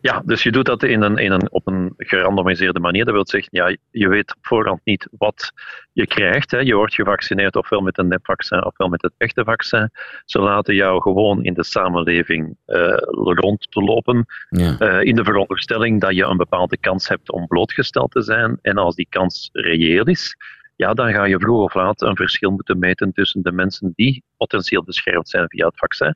Ja, 0.00 0.22
dus 0.24 0.42
je 0.42 0.52
doet 0.52 0.66
dat 0.66 0.82
in 0.82 1.02
een, 1.02 1.16
in 1.16 1.32
een, 1.32 1.50
op 1.50 1.66
een 1.66 1.94
gerandomiseerde 1.96 2.80
manier. 2.80 3.04
Dat 3.04 3.14
wil 3.14 3.26
zeggen, 3.26 3.48
ja, 3.52 3.76
je 3.90 4.08
weet 4.08 4.34
op 4.36 4.46
voorhand 4.46 4.80
niet 4.84 5.08
wat 5.18 5.52
je 5.92 6.06
krijgt. 6.06 6.50
Hè. 6.50 6.58
Je 6.58 6.74
wordt 6.74 6.94
gevaccineerd 6.94 7.56
ofwel 7.56 7.80
met 7.80 7.98
een 7.98 8.08
nepvaccin 8.08 8.64
ofwel 8.64 8.88
met 8.88 9.02
het 9.02 9.12
echte 9.16 9.44
vaccin. 9.44 9.90
Ze 10.24 10.38
laten 10.38 10.74
jou 10.74 11.02
gewoon 11.02 11.44
in 11.44 11.54
de 11.54 11.64
samenleving 11.64 12.56
eh, 12.66 12.96
rond 13.16 13.66
te 13.70 13.80
lopen. 13.80 14.26
Ja. 14.48 14.78
eh, 14.78 15.02
in 15.02 15.14
de 15.14 15.24
veronderstelling 15.24 16.00
dat 16.00 16.14
je 16.14 16.24
een 16.24 16.36
bepaalde 16.36 16.76
kans 16.78 17.08
hebt 17.08 17.32
om 17.32 17.46
blootgesteld 17.46 18.10
te 18.10 18.22
zijn. 18.22 18.58
En 18.62 18.76
als 18.76 18.94
die 18.94 19.06
kans 19.08 19.48
reëel 19.52 20.04
is, 20.04 20.36
ja, 20.76 20.94
dan 20.94 21.12
ga 21.12 21.24
je 21.24 21.38
vroeg 21.38 21.62
of 21.62 21.74
laat 21.74 22.02
een 22.02 22.16
verschil 22.16 22.50
moeten 22.50 22.78
meten 22.78 23.12
tussen 23.12 23.42
de 23.42 23.52
mensen 23.52 23.92
die 23.94 24.24
potentieel 24.36 24.84
beschermd 24.84 25.28
zijn 25.28 25.48
via 25.48 25.66
het 25.66 25.78
vaccin 25.78 26.14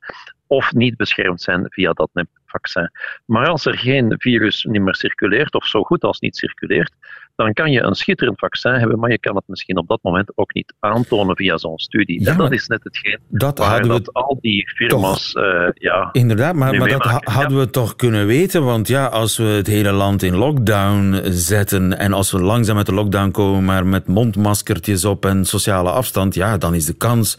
of 0.51 0.73
niet 0.73 0.97
beschermd 0.97 1.43
zijn 1.43 1.67
via 1.69 1.93
dat 1.93 2.11
nepvaccin. 2.13 2.91
Maar 3.25 3.47
als 3.47 3.67
er 3.67 3.79
geen 3.79 4.15
virus 4.19 4.65
niet 4.65 4.83
meer 4.83 4.95
circuleert, 4.95 5.55
of 5.55 5.67
zo 5.67 5.83
goed 5.83 6.03
als 6.03 6.21
niet 6.21 6.37
circuleert, 6.37 6.93
dan 7.37 7.53
kan 7.53 7.71
je 7.71 7.83
een 7.83 7.95
schitterend 7.95 8.39
vaccin 8.39 8.73
hebben, 8.73 8.99
maar 8.99 9.11
je 9.11 9.19
kan 9.19 9.37
het 9.37 9.45
misschien 9.47 9.79
op 9.79 9.89
dat 9.89 9.99
moment 10.03 10.33
ook 10.35 10.55
niet 10.55 10.75
aantonen 10.79 11.37
via 11.37 11.57
zo'n 11.57 11.79
studie. 11.79 12.23
Ja, 12.23 12.31
en 12.31 12.37
dat 12.37 12.53
is 12.53 12.67
net 12.67 12.85
hetgeen 12.85 13.19
dat 13.29 13.59
waar 13.59 13.83
we 13.83 13.89
dat 13.89 14.13
al 14.13 14.39
die 14.41 14.69
firma's 14.69 15.33
eh, 15.33 15.69
ja, 15.75 16.09
Inderdaad, 16.13 16.55
maar, 16.55 16.89
dat 16.89 17.05
hadden 17.25 17.59
we 17.59 17.71
toch 17.71 17.97
kunnen 17.97 18.27
weten. 18.27 18.65
Want 18.65 18.89
ja, 18.89 19.07
als 19.07 19.37
we 19.37 19.45
het 19.45 19.67
hele 19.67 19.93
land 19.93 20.23
in 20.23 20.35
lockdown 20.35 21.21
zetten 21.25 21.99
en 21.99 22.13
als 22.13 22.31
we 22.31 22.41
langzaam 22.41 22.77
uit 22.77 22.87
de 22.87 22.95
lockdown 22.95 23.31
komen, 23.31 23.65
maar 23.65 23.87
met 23.87 24.07
mondmaskertjes 24.07 25.05
op 25.05 25.25
en 25.25 25.45
sociale 25.45 25.91
afstand, 25.91 26.35
ja, 26.35 26.59
dan 26.59 26.75
is 26.75 26.87
de 26.87 26.97
kans 26.97 27.39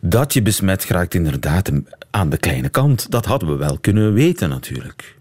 dat 0.00 0.32
je 0.32 0.42
besmet 0.42 0.84
geraakt 0.84 1.14
inderdaad 1.14 1.70
aan 2.14 2.30
de 2.30 2.38
kleine 2.38 2.68
kant. 2.68 3.10
Dat 3.10 3.24
hadden 3.24 3.48
we 3.48 3.56
wel 3.56 3.78
kunnen 3.78 4.12
weten 4.12 4.48
natuurlijk. 4.48 5.16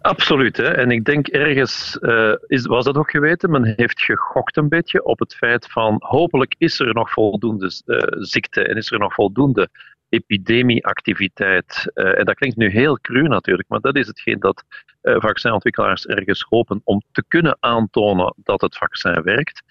Absoluut. 0.00 0.56
Hè. 0.56 0.68
En 0.68 0.90
ik 0.90 1.04
denk 1.04 1.26
ergens 1.26 1.98
eh, 1.98 2.32
is, 2.46 2.66
was 2.66 2.84
dat 2.84 2.96
ook 2.96 3.10
geweten. 3.10 3.50
Men 3.50 3.74
heeft 3.76 4.02
gegokt 4.02 4.56
een 4.56 4.68
beetje 4.68 5.04
op 5.04 5.18
het 5.18 5.34
feit 5.34 5.66
van 5.70 5.96
hopelijk 5.98 6.54
is 6.58 6.80
er 6.80 6.94
nog 6.94 7.10
voldoende 7.10 7.82
eh, 7.86 7.98
ziekte 8.10 8.62
en 8.62 8.76
is 8.76 8.90
er 8.90 8.98
nog 8.98 9.14
voldoende 9.14 9.68
epidemieactiviteit. 10.08 11.90
Eh, 11.94 12.18
en 12.18 12.24
dat 12.24 12.34
klinkt 12.34 12.56
nu 12.56 12.70
heel 12.70 12.98
cru 13.00 13.22
natuurlijk, 13.22 13.68
maar 13.68 13.80
dat 13.80 13.96
is 13.96 14.06
hetgeen 14.06 14.40
dat 14.40 14.64
vaccinontwikkelaars 15.02 16.06
ergens 16.06 16.46
hopen 16.48 16.80
om 16.84 17.02
te 17.12 17.24
kunnen 17.28 17.56
aantonen 17.60 18.34
dat 18.36 18.60
het 18.60 18.76
vaccin 18.76 19.22
werkt. 19.22 19.62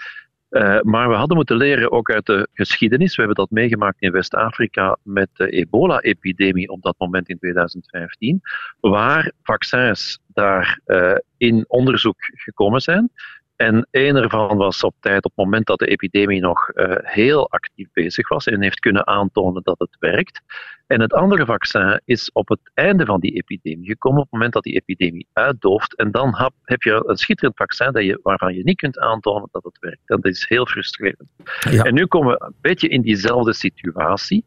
Eh, 0.56 0.82
maar 0.82 1.10
we 1.10 1.16
hadden 1.16 1.38
moeten 1.38 1.58
leren 1.58 1.92
ook 1.92 2.12
uit 2.12 2.26
de 2.26 2.48
geschiedenis. 2.54 3.16
We 3.16 3.22
hebben 3.22 3.46
dat 3.46 3.52
meegemaakt 3.52 4.02
in 4.02 4.12
West-Afrika 4.12 4.98
met 5.04 5.30
de 5.34 5.50
ebola-epidemie 5.50 6.70
op 6.70 6.82
dat 6.82 6.96
moment 6.98 7.30
in 7.30 7.38
2015, 7.38 8.42
waar 8.80 9.32
vaccins 9.44 10.20
daar 10.28 10.80
eh, 10.86 11.16
in 11.38 11.66
onderzoek 11.68 12.16
gekomen 12.20 12.82
zijn. 12.82 13.12
En 13.56 13.88
één 13.92 14.16
ervan 14.16 14.58
was 14.58 14.84
op 14.84 14.96
tijd, 15.00 15.26
op 15.26 15.32
het 15.36 15.46
moment 15.46 15.66
dat 15.66 15.80
de 15.80 15.88
epidemie 15.88 16.42
nog 16.42 16.70
eh, 16.70 16.96
heel 17.02 17.50
actief 17.50 17.88
bezig 17.94 18.30
was 18.30 18.48
en 18.48 18.62
heeft 18.62 18.80
kunnen 18.80 19.08
aantonen 19.08 19.64
dat 19.64 19.80
het 19.80 19.96
werkt. 20.00 20.42
En 20.88 21.02
het 21.02 21.14
andere 21.14 21.46
vaccin 21.46 22.02
is 22.06 22.32
op 22.32 22.50
het 22.50 22.60
einde 22.74 23.06
van 23.06 23.20
die 23.20 23.32
epidemie 23.32 23.88
gekomen, 23.88 24.18
op 24.18 24.24
het 24.24 24.34
moment 24.34 24.54
dat 24.54 24.64
die 24.64 24.76
epidemie 24.76 25.28
uitdooft. 25.34 25.96
En 25.96 26.12
dan 26.12 26.36
heb, 26.36 26.52
heb 26.64 26.82
je 26.82 27.04
een 27.06 27.18
schitterend 27.18 27.58
vaccin 27.58 27.92
dat 27.92 28.04
je, 28.04 28.20
waarvan 28.24 28.56
je 28.56 28.64
niet 28.64 28.78
kunt 28.78 29.00
aantonen 29.00 29.50
dat 29.52 29.64
het 29.64 29.78
werkt. 29.80 30.02
En 30.06 30.22
dat 30.22 30.32
is 30.32 30.46
heel 30.48 30.66
frustrerend. 30.66 31.30
Ja. 31.70 31.84
En 31.84 31.94
nu 31.94 32.06
komen 32.06 32.32
we 32.34 32.46
een 32.46 32.56
beetje 32.62 32.88
in 32.88 33.02
diezelfde 33.02 33.54
situatie. 33.54 34.46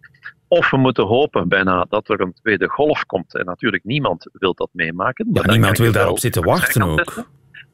Of 0.48 0.70
we 0.70 0.76
moeten 0.76 1.06
hopen 1.06 1.48
bijna 1.48 1.86
dat 1.88 2.08
er 2.08 2.20
een 2.20 2.32
tweede 2.32 2.68
golf 2.68 3.06
komt. 3.06 3.34
En 3.34 3.44
natuurlijk, 3.44 3.84
niemand 3.84 4.28
wil 4.32 4.54
dat 4.54 4.68
meemaken. 4.72 5.26
maar 5.26 5.34
Ja, 5.36 5.42
dan 5.42 5.52
niemand 5.52 5.78
wil 5.78 5.92
daarop 5.92 6.18
zitten 6.18 6.44
wachten 6.44 6.82
ook. 6.82 7.04
testen. 7.04 7.26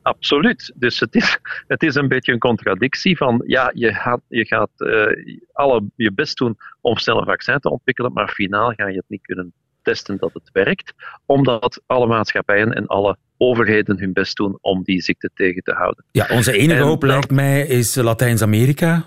Absoluut. 0.05 0.73
Dus 0.75 1.01
het 1.01 1.15
is, 1.15 1.39
het 1.67 1.83
is 1.83 1.95
een 1.95 2.09
beetje 2.09 2.33
een 2.33 2.39
contradictie 2.39 3.17
van, 3.17 3.43
ja, 3.47 3.71
je 3.75 3.95
gaat, 3.95 4.21
je 4.29 4.47
gaat 4.47 4.71
eh, 4.77 5.35
alle, 5.53 5.85
je 5.97 6.13
best 6.13 6.39
doen 6.39 6.57
om 6.81 6.97
snel 6.97 7.19
een 7.19 7.25
vaccin 7.25 7.59
te 7.59 7.71
ontwikkelen, 7.71 8.13
maar 8.13 8.29
finaal 8.29 8.73
ga 8.73 8.89
je 8.89 8.97
het 8.97 9.05
niet 9.09 9.23
kunnen 9.23 9.53
testen 9.83 10.17
dat 10.19 10.31
het 10.33 10.51
werkt, 10.53 10.93
omdat 11.27 11.83
alle 11.87 12.07
maatschappijen 12.07 12.73
en 12.73 12.87
alle 12.87 13.17
overheden 13.37 13.99
hun 13.99 14.13
best 14.13 14.37
doen 14.37 14.59
om 14.61 14.83
die 14.83 15.03
ziekte 15.03 15.31
tegen 15.35 15.63
te 15.63 15.73
houden. 15.73 16.05
Ja, 16.11 16.27
onze 16.31 16.53
enige 16.53 16.81
En 16.81 16.87
hoop 16.87 17.03
lijkt 17.03 17.31
mij 17.31 17.67
is 17.67 17.95
Latijns-Amerika. 17.95 19.05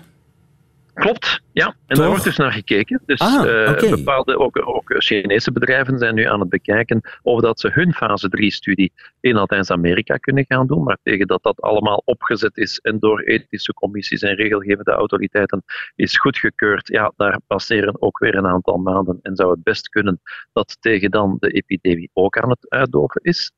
Klopt, 0.98 1.40
ja. 1.52 1.66
En 1.66 1.74
Toch? 1.86 1.98
daar 1.98 2.08
wordt 2.08 2.24
dus 2.24 2.36
naar 2.36 2.52
gekeken. 2.52 3.02
Dus 3.06 3.20
Ah, 3.20 3.70
eh, 3.70 3.90
bepaalde, 3.90 4.38
ook, 4.38 4.68
ook 4.68 4.94
Chinese 4.98 5.52
bedrijven 5.52 5.98
zijn 5.98 6.14
nu 6.14 6.24
aan 6.24 6.40
het 6.40 6.48
bekijken 6.48 7.00
of 7.22 7.40
dat 7.40 7.60
ze 7.60 7.70
hun 7.72 7.94
fase 7.94 8.28
3-studie 8.28 8.92
in 9.20 9.34
Latijns-Amerika 9.34 10.16
kunnen 10.16 10.44
gaan 10.48 10.66
doen. 10.66 10.82
Maar 10.82 10.98
tegen 11.02 11.26
dat 11.26 11.42
dat 11.42 11.60
allemaal 11.60 12.02
opgezet 12.04 12.56
is 12.56 12.78
en 12.78 12.98
door 12.98 13.20
ethische 13.20 13.74
commissies 13.74 14.22
en 14.22 14.34
regelgevende 14.34 14.90
autoriteiten 14.90 15.62
is 15.94 16.18
goedgekeurd, 16.18 16.88
ja, 16.88 17.12
daar 17.16 17.40
passeren 17.46 18.02
ook 18.02 18.18
weer 18.18 18.34
een 18.34 18.46
aantal 18.46 18.76
maanden 18.76 19.18
en 19.22 19.36
zou 19.36 19.50
het 19.50 19.62
best 19.62 19.88
kunnen 19.88 20.20
dat 20.52 20.76
tegen 20.80 21.10
dan 21.10 21.36
de 21.40 21.50
epidemie 21.50 22.10
ook 22.12 22.38
aan 22.38 22.50
het 22.50 22.66
uitdoven 22.68 23.20
is. 23.22 23.52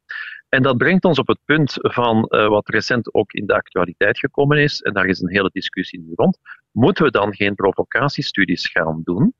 En 0.50 0.62
dat 0.62 0.76
brengt 0.76 1.04
ons 1.04 1.18
op 1.18 1.26
het 1.26 1.38
punt 1.44 1.74
van 1.76 2.24
eh, 2.24 2.48
wat 2.48 2.68
recent 2.68 3.14
ook 3.14 3.32
in 3.32 3.46
de 3.46 3.54
actualiteit 3.54 4.18
gekomen 4.18 4.58
is, 4.58 4.80
en 4.80 4.92
daar 4.92 5.06
is 5.06 5.20
een 5.20 5.30
hele 5.30 5.50
discussie 5.52 6.00
nu 6.00 6.12
rond. 6.14 6.38
Moeten 6.70 7.04
we 7.04 7.10
dan 7.10 7.34
geen 7.34 7.54
provocatiestudies 7.54 8.68
gaan 8.68 9.00
doen, 9.04 9.34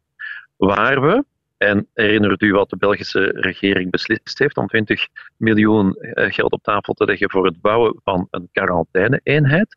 waar 0.56 1.00
we, 1.00 1.24
en 1.56 1.88
herinnert 1.94 2.42
u 2.42 2.52
wat 2.52 2.70
de 2.70 2.76
Belgische 2.76 3.24
regering 3.34 3.90
beslist 3.90 4.38
heeft 4.38 4.56
om 4.56 4.66
20 4.66 5.08
miljoen 5.36 5.94
eh, 5.94 6.32
geld 6.32 6.52
op 6.52 6.62
tafel 6.62 6.94
te 6.94 7.04
leggen 7.04 7.30
voor 7.30 7.46
het 7.46 7.60
bouwen 7.60 8.00
van 8.04 8.26
een 8.30 8.48
quarantaine-eenheid, 8.52 9.76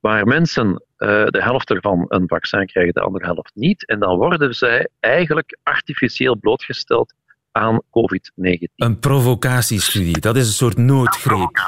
waar 0.00 0.26
mensen 0.26 0.84
eh, 0.96 1.26
de 1.26 1.42
helft 1.42 1.70
ervan 1.70 2.04
een 2.08 2.28
vaccin 2.28 2.66
krijgen, 2.66 2.94
de 2.94 3.00
andere 3.00 3.24
helft 3.24 3.54
niet, 3.54 3.86
en 3.86 3.98
dan 3.98 4.16
worden 4.16 4.54
zij 4.54 4.88
eigenlijk 5.00 5.58
artificieel 5.62 6.36
blootgesteld 6.36 7.14
aan 7.54 7.82
COVID-19. 7.90 8.74
Een 8.76 8.98
provocatiestudie, 8.98 10.20
dat 10.20 10.36
is 10.36 10.46
een 10.46 10.52
soort 10.52 10.76
noodgreep. 10.76 11.58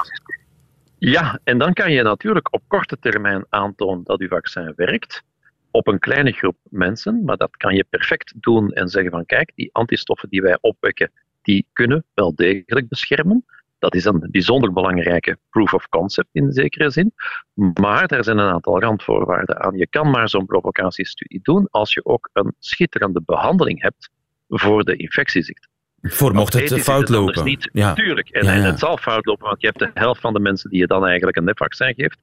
Ja, 0.99 1.38
en 1.44 1.59
dan 1.59 1.72
kan 1.72 1.92
je 1.92 2.03
natuurlijk 2.03 2.55
op 2.55 2.62
korte 2.66 2.99
termijn 2.99 3.46
aantonen 3.49 4.05
dat 4.05 4.20
uw 4.20 4.29
vaccin 4.29 4.72
werkt 4.77 5.22
op 5.70 5.87
een 5.87 5.99
kleine 5.99 6.33
groep 6.33 6.57
mensen, 6.62 7.25
maar 7.25 7.37
dat 7.37 7.57
kan 7.57 7.75
je 7.75 7.87
perfect 7.90 8.33
doen 8.37 8.72
en 8.72 8.88
zeggen 8.88 9.11
van 9.11 9.27
kijk, 9.27 9.53
die 9.55 9.68
antistoffen 9.72 10.29
die 10.29 10.42
wij 10.42 10.59
opwekken, 10.61 11.11
die 11.42 11.66
kunnen 11.72 12.05
wel 12.14 12.35
degelijk 12.35 12.88
beschermen. 12.88 13.44
Dat 13.79 13.94
is 13.94 14.05
een 14.05 14.29
bijzonder 14.31 14.72
belangrijke 14.72 15.38
proof 15.51 15.75
of 15.75 15.88
concept 15.88 16.29
in 16.33 16.53
zekere 16.53 16.90
zin. 16.90 17.12
Maar 17.55 18.07
er 18.07 18.25
zijn 18.25 18.38
een 18.38 18.53
aantal 18.53 18.81
randvoorwaarden 18.81 19.61
aan. 19.61 19.77
Je 19.77 19.88
kan 19.88 20.11
maar 20.11 20.29
zo'n 20.29 20.46
provocatiestudie 20.46 21.40
doen 21.42 21.68
als 21.70 21.92
je 21.92 22.05
ook 22.05 22.31
een 22.33 22.55
schitterende 22.59 23.22
behandeling 23.25 23.83
hebt 23.83 24.11
voor 24.49 24.85
de 24.85 24.96
infectieziekte. 24.96 25.68
Voor 26.00 26.35
mocht 26.35 26.52
het 26.52 26.80
fout 26.80 27.09
lopen. 27.09 27.44
Niet, 27.44 27.68
Ja. 27.72 27.92
Tuurlijk. 27.94 28.28
En, 28.28 28.44
Ja, 28.44 28.52
en 28.52 28.61
ja. 28.61 28.66
het 28.66 28.78
zal 28.78 28.96
fout 28.96 29.26
lopen, 29.26 29.46
want 29.46 29.61
je 29.61 29.66
hebt 29.66 29.78
de 29.78 29.90
helft 30.00 30.20
van 30.20 30.32
de 30.32 30.40
mensen 30.40 30.70
die 30.70 30.78
je 30.80 30.87
dan 30.87 31.06
eigenlijk 31.06 31.37
een 31.37 31.44
nepvaccin 31.44 31.94
geeft. 31.94 32.18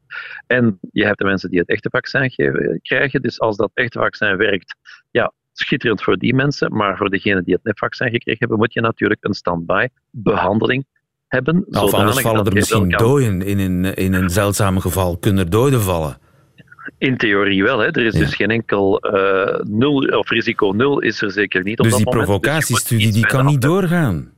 En 0.47 0.79
je 0.91 1.05
hebt 1.05 1.17
de 1.17 1.25
mensen 1.25 1.49
die 1.49 1.59
het 1.59 1.69
echte 1.69 1.89
vaccin 1.89 2.31
geven, 2.31 2.79
krijgen. 2.81 3.21
Dus 3.21 3.39
als 3.39 3.57
dat 3.57 3.71
echte 3.73 3.99
vaccin 3.99 4.37
werkt, 4.37 4.75
ja, 5.11 5.31
schitterend 5.51 6.03
voor 6.03 6.17
die 6.17 6.33
mensen. 6.35 6.75
Maar 6.75 6.97
voor 6.97 7.09
degenen 7.09 7.43
die 7.43 7.53
het 7.53 7.63
nepvaccin 7.63 8.09
gekregen 8.09 8.39
hebben, 8.39 8.57
moet 8.57 8.73
je 8.73 8.81
natuurlijk 8.81 9.23
een 9.23 9.33
stand-by 9.33 9.87
behandeling 10.09 10.85
hebben. 11.27 11.65
Of 11.69 11.93
anders 11.93 12.19
vallen 12.21 12.45
er 12.45 12.53
misschien 12.53 12.89
kan- 12.89 13.07
doden 13.07 13.41
in 13.41 13.59
een, 13.59 13.93
in 13.95 14.13
een 14.13 14.29
zeldzame 14.29 14.81
geval. 14.81 15.17
Kunnen 15.17 15.49
doden 15.49 15.81
vallen? 15.81 16.17
In 16.97 17.17
theorie 17.17 17.63
wel. 17.63 17.79
Hè. 17.79 17.85
Er 17.85 18.05
is 18.05 18.13
Ja. 18.13 18.19
dus 18.19 18.35
geen 18.35 18.49
enkel 18.51 18.99
eh, 18.99 19.59
nul, 19.63 19.97
of 19.97 20.29
risico 20.29 20.71
nul 20.71 20.99
is 20.99 21.21
er 21.21 21.31
zeker 21.31 21.63
niet 21.63 21.79
op 21.79 21.83
Dus 21.83 21.93
dat 21.93 22.03
die 22.03 22.13
moment. 22.13 22.27
Dus 22.27 22.39
provocatiestudie 22.41 23.11
die 23.11 23.25
kan 23.25 23.45
niet 23.45 23.61
doorgaan. 23.61 24.31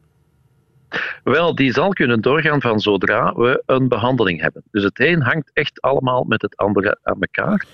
Wel, 1.23 1.55
die 1.55 1.71
zal 1.73 1.89
kunnen 1.89 2.21
doorgaan 2.21 2.61
van 2.61 2.79
zodra 2.79 3.33
we 3.35 3.63
een 3.65 3.87
behandeling 3.87 4.41
hebben. 4.41 4.63
Dus 4.71 4.83
het 4.83 4.99
een 4.99 5.21
hangt 5.21 5.51
echt 5.53 5.81
allemaal 5.81 6.23
met 6.23 6.41
het 6.41 6.57
andere 6.57 6.97
aan 7.03 7.17
elkaar. 7.19 7.65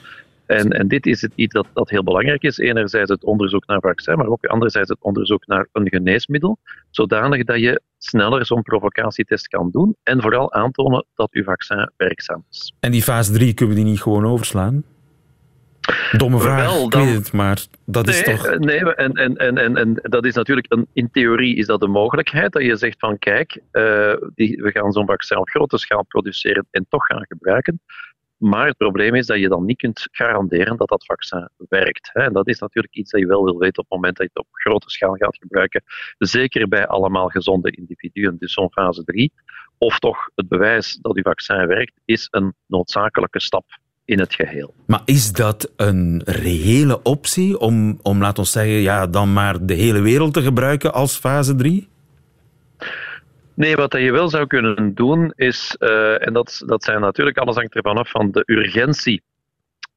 En, 0.51 0.69
en 0.69 0.87
dit 0.87 1.05
is 1.05 1.21
het 1.21 1.31
iets 1.35 1.53
dat, 1.53 1.67
dat 1.73 1.89
heel 1.89 2.03
belangrijk 2.03 2.43
is. 2.43 2.57
Enerzijds 2.57 3.09
het 3.09 3.23
onderzoek 3.23 3.65
naar 3.65 3.79
vaccin, 3.79 4.17
maar 4.17 4.27
ook 4.27 4.45
anderzijds 4.45 4.89
het 4.89 5.01
onderzoek 5.01 5.47
naar 5.47 5.67
een 5.71 5.89
geneesmiddel. 5.89 6.57
Zodanig 6.89 7.43
dat 7.43 7.59
je 7.59 7.81
sneller 7.97 8.45
zo'n 8.45 8.61
provocatietest 8.61 9.47
kan 9.47 9.69
doen. 9.71 9.95
En 10.03 10.21
vooral 10.21 10.53
aantonen 10.53 11.05
dat 11.15 11.31
uw 11.31 11.43
vaccin 11.43 11.91
werkzaam 11.97 12.45
is. 12.49 12.73
En 12.79 12.91
die 12.91 13.01
fase 13.01 13.31
3 13.31 13.53
kunnen 13.53 13.75
we 13.75 13.81
die 13.81 13.91
niet 13.91 14.01
gewoon 14.01 14.25
overslaan? 14.25 14.83
Domme 16.11 16.39
vraag, 16.39 16.61
Wel, 16.61 16.89
dan- 16.89 17.05
weet 17.05 17.15
het, 17.15 17.31
maar 17.31 17.65
dat 17.85 18.07
is 18.07 18.25
nee, 18.25 18.35
toch... 18.35 18.45
eh, 18.45 18.59
nee 18.59 18.95
en, 18.95 19.13
en, 19.13 19.37
en, 19.37 19.57
en, 19.57 19.75
en 19.75 19.99
dat 20.01 20.25
is 20.25 20.33
natuurlijk, 20.33 20.73
een, 20.73 20.87
in 20.93 21.09
theorie 21.11 21.55
is 21.55 21.65
dat 21.65 21.81
een 21.81 21.91
mogelijkheid, 21.91 22.51
dat 22.51 22.63
je 22.63 22.75
zegt 22.75 22.99
van 22.99 23.19
kijk, 23.19 23.61
eh, 23.71 24.13
die, 24.35 24.61
we 24.61 24.71
gaan 24.71 24.91
zo'n 24.91 25.05
vaccin 25.05 25.37
op 25.37 25.49
grote 25.49 25.77
schaal 25.77 26.03
produceren 26.03 26.67
en 26.71 26.85
toch 26.89 27.05
gaan 27.05 27.25
gebruiken. 27.27 27.81
Maar 28.41 28.67
het 28.67 28.77
probleem 28.77 29.15
is 29.15 29.25
dat 29.25 29.39
je 29.39 29.47
dan 29.47 29.65
niet 29.65 29.77
kunt 29.77 30.07
garanderen 30.11 30.77
dat 30.77 30.87
dat 30.87 31.05
vaccin 31.05 31.49
werkt. 31.69 32.09
En 32.13 32.33
dat 32.33 32.47
is 32.47 32.59
natuurlijk 32.59 32.95
iets 32.95 33.11
dat 33.11 33.21
je 33.21 33.27
wel 33.27 33.43
wil 33.43 33.57
weten 33.57 33.83
op 33.83 33.89
het 33.89 33.97
moment 33.99 34.17
dat 34.17 34.25
je 34.25 34.31
het 34.33 34.45
op 34.45 34.49
grote 34.51 34.89
schaal 34.89 35.15
gaat 35.15 35.37
gebruiken. 35.37 35.83
Zeker 36.17 36.67
bij 36.67 36.87
allemaal 36.87 37.27
gezonde 37.27 37.71
individuen. 37.71 38.35
Dus 38.39 38.53
zo'n 38.53 38.71
fase 38.71 39.03
3, 39.03 39.31
of 39.77 39.99
toch 39.99 40.29
het 40.35 40.47
bewijs 40.47 40.97
dat 41.01 41.15
je 41.15 41.21
vaccin 41.21 41.67
werkt, 41.67 41.93
is 42.05 42.27
een 42.31 42.53
noodzakelijke 42.65 43.41
stap 43.41 43.65
in 44.05 44.19
het 44.19 44.33
geheel. 44.33 44.73
Maar 44.85 45.01
is 45.05 45.31
dat 45.31 45.71
een 45.75 46.21
reële 46.25 47.01
optie 47.01 47.59
om, 47.59 47.99
om 48.01 48.21
laten 48.21 48.43
we 48.43 48.49
zeggen, 48.49 48.73
ja, 48.73 49.07
dan 49.07 49.33
maar 49.33 49.65
de 49.65 49.73
hele 49.73 50.01
wereld 50.01 50.33
te 50.33 50.41
gebruiken 50.41 50.93
als 50.93 51.17
fase 51.17 51.55
3? 51.55 51.90
Nee, 53.61 53.75
wat 53.75 53.93
je 53.93 54.11
wel 54.11 54.29
zou 54.29 54.47
kunnen 54.47 54.93
doen 54.93 55.33
is, 55.35 55.75
eh, 55.79 56.27
en 56.27 56.33
dat, 56.33 56.63
dat 56.65 56.83
zijn 56.83 57.01
natuurlijk, 57.01 57.37
alles 57.37 57.55
hangt 57.55 57.75
ervan 57.75 57.97
af 57.97 58.09
van 58.09 58.31
de 58.31 58.43
urgentie 58.45 59.23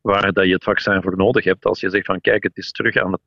waar 0.01 0.33
dat 0.33 0.45
je 0.47 0.53
het 0.53 0.65
vaccin 0.65 1.03
voor 1.03 1.17
nodig 1.17 1.45
hebt. 1.45 1.65
Als 1.65 1.81
je 1.81 1.91
zegt 1.91 2.07
van 2.07 2.21
kijk, 2.21 2.43
het 2.43 2.57
is 2.57 2.73
terug 2.73 2.97
aan 2.97 3.13
het 3.13 3.21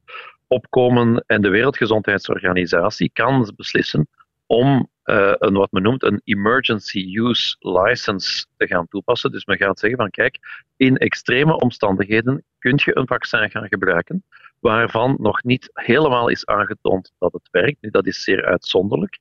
opkomen 0.48 1.24
en 1.28 1.42
de 1.42 1.50
Wereldgezondheidsorganisatie 1.50 3.10
kan 3.14 3.54
beslissen 3.56 4.08
om 4.46 4.90
uh, 5.06 5.34
een, 5.38 5.54
wat 5.54 5.72
men 5.72 5.84
noemt 5.84 6.04
een 6.04 6.22
emergency 6.24 7.18
use 7.18 7.56
license 7.60 8.46
te 8.58 8.68
gaan 8.68 8.88
toepassen. 8.88 9.32
Dus 9.32 9.46
men 9.46 9.58
gaat 9.58 9.80
zeggen 9.80 10.00
van 10.00 10.10
kijk, 10.10 10.40
in 10.76 10.98
extreme 10.98 11.60
omstandigheden 11.60 12.44
kun 12.60 12.80
je 12.86 12.98
een 12.98 13.08
vaccin 13.08 13.50
gaan 13.50 13.68
gebruiken 13.68 14.24
waarvan 14.60 15.16
nog 15.20 15.44
niet 15.44 15.70
helemaal 15.74 16.28
is 16.28 16.46
aangetoond 16.46 17.12
dat 17.20 17.34
het 17.34 17.48
werkt. 17.52 17.92
Dat 17.92 18.06
is 18.06 18.24
zeer 18.24 18.46
uitzonderlijk. 18.46 19.20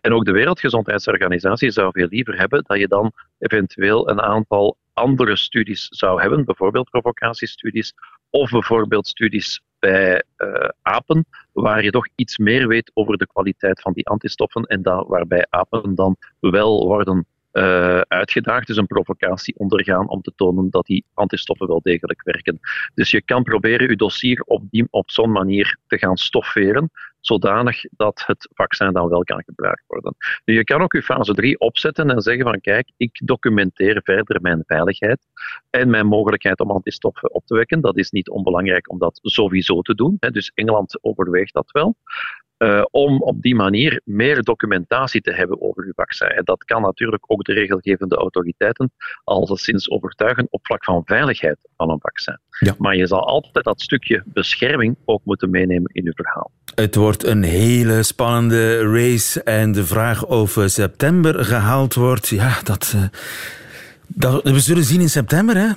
En 0.00 0.12
ook 0.12 0.24
de 0.24 0.32
Wereldgezondheidsorganisatie 0.32 1.70
zou 1.70 1.90
veel 1.92 2.06
liever 2.10 2.38
hebben 2.38 2.64
dat 2.66 2.78
je 2.78 2.88
dan 2.88 3.12
eventueel 3.38 4.08
een 4.10 4.20
aantal 4.20 4.76
andere 4.92 5.36
studies 5.36 5.86
zou 5.88 6.20
hebben, 6.20 6.44
bijvoorbeeld 6.44 6.90
provocatiestudies 6.90 7.92
of 8.30 8.50
bijvoorbeeld 8.50 9.06
studies 9.06 9.60
bij 9.78 10.22
uh, 10.36 10.68
apen, 10.82 11.26
waar 11.52 11.84
je 11.84 11.90
toch 11.90 12.08
iets 12.14 12.38
meer 12.38 12.68
weet 12.68 12.90
over 12.94 13.16
de 13.16 13.26
kwaliteit 13.26 13.80
van 13.80 13.92
die 13.92 14.06
antistoffen 14.06 14.62
en 14.62 14.82
dat, 14.82 15.06
waarbij 15.08 15.46
apen 15.50 15.94
dan 15.94 16.16
wel 16.40 16.86
worden 16.86 17.26
uh, 17.54 18.00
uitgedaagd, 18.00 18.66
dus 18.66 18.76
een 18.76 18.86
provocatie 18.86 19.58
ondergaan 19.58 20.08
om 20.08 20.22
te 20.22 20.32
tonen 20.36 20.70
dat 20.70 20.86
die 20.86 21.04
antistoffen 21.14 21.66
wel 21.66 21.80
degelijk 21.82 22.22
werken. 22.22 22.60
Dus 22.94 23.10
je 23.10 23.22
kan 23.22 23.42
proberen 23.42 23.88
je 23.88 23.96
dossier 23.96 24.42
op, 24.42 24.62
die, 24.70 24.86
op 24.90 25.10
zo'n 25.10 25.32
manier 25.32 25.78
te 25.86 25.98
gaan 25.98 26.16
stofferen, 26.16 26.90
zodanig 27.20 27.84
dat 27.90 28.22
het 28.26 28.48
vaccin 28.54 28.92
dan 28.92 29.08
wel 29.08 29.24
kan 29.24 29.42
gebruikt 29.44 29.84
worden. 29.86 30.16
Nu, 30.44 30.54
je 30.54 30.64
kan 30.64 30.82
ook 30.82 30.92
je 30.92 31.02
fase 31.02 31.34
3 31.34 31.58
opzetten 31.58 32.10
en 32.10 32.20
zeggen 32.20 32.44
van 32.44 32.60
kijk, 32.60 32.90
ik 32.96 33.20
documenteer 33.24 34.00
verder 34.04 34.40
mijn 34.40 34.62
veiligheid 34.66 35.26
en 35.70 35.90
mijn 35.90 36.06
mogelijkheid 36.06 36.60
om 36.60 36.70
antistoffen 36.70 37.34
op 37.34 37.46
te 37.46 37.54
wekken. 37.54 37.80
Dat 37.80 37.96
is 37.96 38.10
niet 38.10 38.30
onbelangrijk 38.30 38.90
om 38.90 38.98
dat 38.98 39.18
sowieso 39.22 39.80
te 39.82 39.94
doen. 39.94 40.16
Hè. 40.20 40.30
Dus 40.30 40.50
Engeland 40.54 40.98
overweegt 41.02 41.52
dat 41.52 41.70
wel. 41.70 41.96
Uh, 42.64 42.84
om 42.90 43.22
op 43.22 43.42
die 43.42 43.54
manier 43.54 44.00
meer 44.04 44.42
documentatie 44.42 45.20
te 45.20 45.32
hebben 45.32 45.62
over 45.62 45.84
uw 45.84 45.92
vaccin. 45.94 46.28
En 46.28 46.44
dat 46.44 46.64
kan 46.64 46.82
natuurlijk 46.82 47.24
ook 47.26 47.44
de 47.44 47.52
regelgevende 47.52 48.16
autoriteiten 48.16 48.92
sinds 49.52 49.90
overtuigen 49.90 50.46
op 50.50 50.66
vlak 50.66 50.84
van 50.84 51.02
veiligheid 51.04 51.56
van 51.76 51.90
een 51.90 52.00
vaccin. 52.00 52.38
Ja. 52.58 52.74
Maar 52.78 52.96
je 52.96 53.06
zal 53.06 53.26
altijd 53.26 53.64
dat 53.64 53.80
stukje 53.80 54.22
bescherming 54.26 54.96
ook 55.04 55.20
moeten 55.24 55.50
meenemen 55.50 55.90
in 55.92 56.06
uw 56.06 56.12
verhaal. 56.12 56.50
Het 56.74 56.94
wordt 56.94 57.24
een 57.24 57.42
hele 57.42 58.02
spannende 58.02 58.78
race 58.92 59.42
en 59.42 59.72
de 59.72 59.84
vraag 59.84 60.26
of 60.26 60.58
september 60.64 61.44
gehaald 61.44 61.94
wordt, 61.94 62.28
ja, 62.28 62.60
dat, 62.62 62.92
uh, 62.96 63.02
dat 64.06 64.42
we 64.42 64.60
zullen 64.60 64.84
zien 64.84 65.00
in 65.00 65.08
september, 65.08 65.56
hè? 65.56 65.68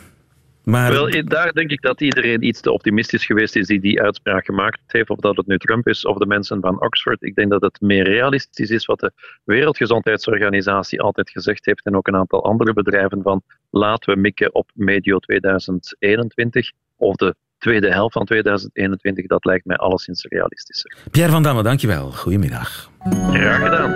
Maar... 0.68 0.92
Wel, 0.92 1.10
daar 1.26 1.54
denk 1.54 1.72
ik 1.72 1.82
dat 1.82 2.02
iedereen 2.02 2.44
iets 2.44 2.62
te 2.62 2.72
optimistisch 2.72 3.26
geweest 3.26 3.56
is 3.56 3.68
die 3.68 3.80
die 3.80 4.02
uitspraak 4.02 4.46
gemaakt 4.46 4.80
heeft. 4.88 5.10
Of 5.10 5.18
dat 5.18 5.38
het 5.38 5.48
nu 5.48 5.58
Trump 5.58 5.88
is 5.88 6.06
of 6.06 6.18
de 6.18 6.26
mensen 6.26 6.62
van 6.62 6.82
Oxford. 6.82 7.24
Ik 7.24 7.36
denk 7.36 7.50
dat 7.50 7.62
het 7.62 7.82
meer 7.82 8.04
realistisch 8.04 8.70
is 8.70 8.86
wat 8.86 9.00
de 9.00 9.12
Wereldgezondheidsorganisatie 9.44 11.02
altijd 11.02 11.30
gezegd 11.30 11.66
heeft. 11.66 11.86
En 11.86 11.96
ook 11.96 12.08
een 12.08 12.16
aantal 12.16 12.44
andere 12.44 12.74
bedrijven 12.74 13.22
van 13.22 13.42
laten 13.70 14.14
we 14.14 14.20
mikken 14.20 14.56
op 14.56 14.72
medio 14.74 15.18
2021 15.18 16.72
of 16.96 17.16
de 17.16 17.36
tweede 17.58 17.92
helft 17.92 18.14
van 18.14 18.26
2021. 18.26 19.26
Dat 19.26 19.46
lijkt 19.46 19.66
mij 19.66 19.78
alleszins 19.78 20.26
realistischer. 20.26 20.98
Pierre 21.12 21.32
van 21.32 21.44
Damme, 21.44 21.64
dankjewel. 21.64 22.12
Goedemiddag. 22.12 22.92
Graag 23.32 23.64
gedaan. 23.64 23.90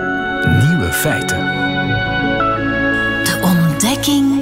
Nieuwe 0.68 0.92
feiten. 0.92 1.38
De 3.24 3.40
ontdekking 3.42 4.41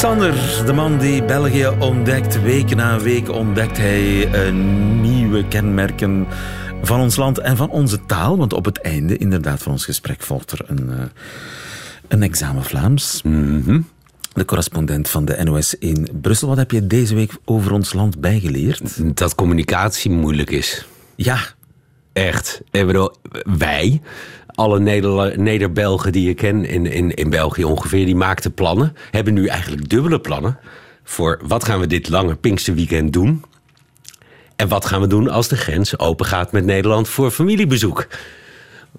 Sander, 0.00 0.62
de 0.66 0.72
man 0.72 0.98
die 0.98 1.22
België 1.22 1.68
ontdekt, 1.78 2.42
week 2.42 2.74
na 2.74 3.00
week 3.00 3.30
ontdekt 3.30 3.76
hij 3.76 4.50
nieuwe 5.00 5.48
kenmerken 5.48 6.26
van 6.82 7.00
ons 7.00 7.16
land 7.16 7.38
en 7.38 7.56
van 7.56 7.70
onze 7.70 8.06
taal. 8.06 8.36
Want 8.36 8.52
op 8.52 8.64
het 8.64 8.80
einde 8.80 9.16
inderdaad 9.16 9.62
van 9.62 9.72
ons 9.72 9.84
gesprek 9.84 10.22
volgt 10.22 10.50
er 10.50 10.60
een, 10.66 10.88
uh, 10.90 10.96
een 12.08 12.22
examen 12.22 12.64
Vlaams. 12.64 13.22
Mhm. 13.22 13.80
De 14.32 14.44
correspondent 14.44 15.08
van 15.08 15.24
de 15.24 15.42
NOS 15.44 15.74
in 15.74 16.08
Brussel. 16.20 16.48
Wat 16.48 16.56
heb 16.56 16.70
je 16.70 16.86
deze 16.86 17.14
week 17.14 17.32
over 17.44 17.72
ons 17.72 17.92
land 17.92 18.20
bijgeleerd? 18.20 19.16
Dat 19.16 19.34
communicatie 19.34 20.10
moeilijk 20.10 20.50
is. 20.50 20.86
Ja. 21.14 21.38
Echt. 22.12 22.60
Ik 22.70 22.86
bedoel, 22.86 23.10
wij 23.58 24.00
alle 24.60 24.80
Neder 24.80 25.38
Neder-Belgen 25.38 26.12
die 26.12 26.26
je 26.26 26.34
ken 26.34 26.64
in, 26.64 26.86
in, 26.86 27.14
in 27.14 27.30
België 27.30 27.64
ongeveer, 27.64 28.04
die 28.04 28.16
maakten 28.16 28.54
plannen. 28.54 28.96
Hebben 29.10 29.34
nu 29.34 29.46
eigenlijk 29.46 29.88
dubbele 29.88 30.20
plannen. 30.20 30.58
Voor 31.04 31.40
wat 31.42 31.64
gaan 31.64 31.80
we 31.80 31.86
dit 31.86 32.08
lange 32.08 32.34
Pinksterweekend 32.34 33.12
doen? 33.12 33.44
En 34.56 34.68
wat 34.68 34.84
gaan 34.86 35.00
we 35.00 35.06
doen 35.06 35.28
als 35.28 35.48
de 35.48 35.56
grens 35.56 35.98
open 35.98 36.26
gaat 36.26 36.52
met 36.52 36.64
Nederland 36.64 37.08
voor 37.08 37.30
familiebezoek? 37.30 38.06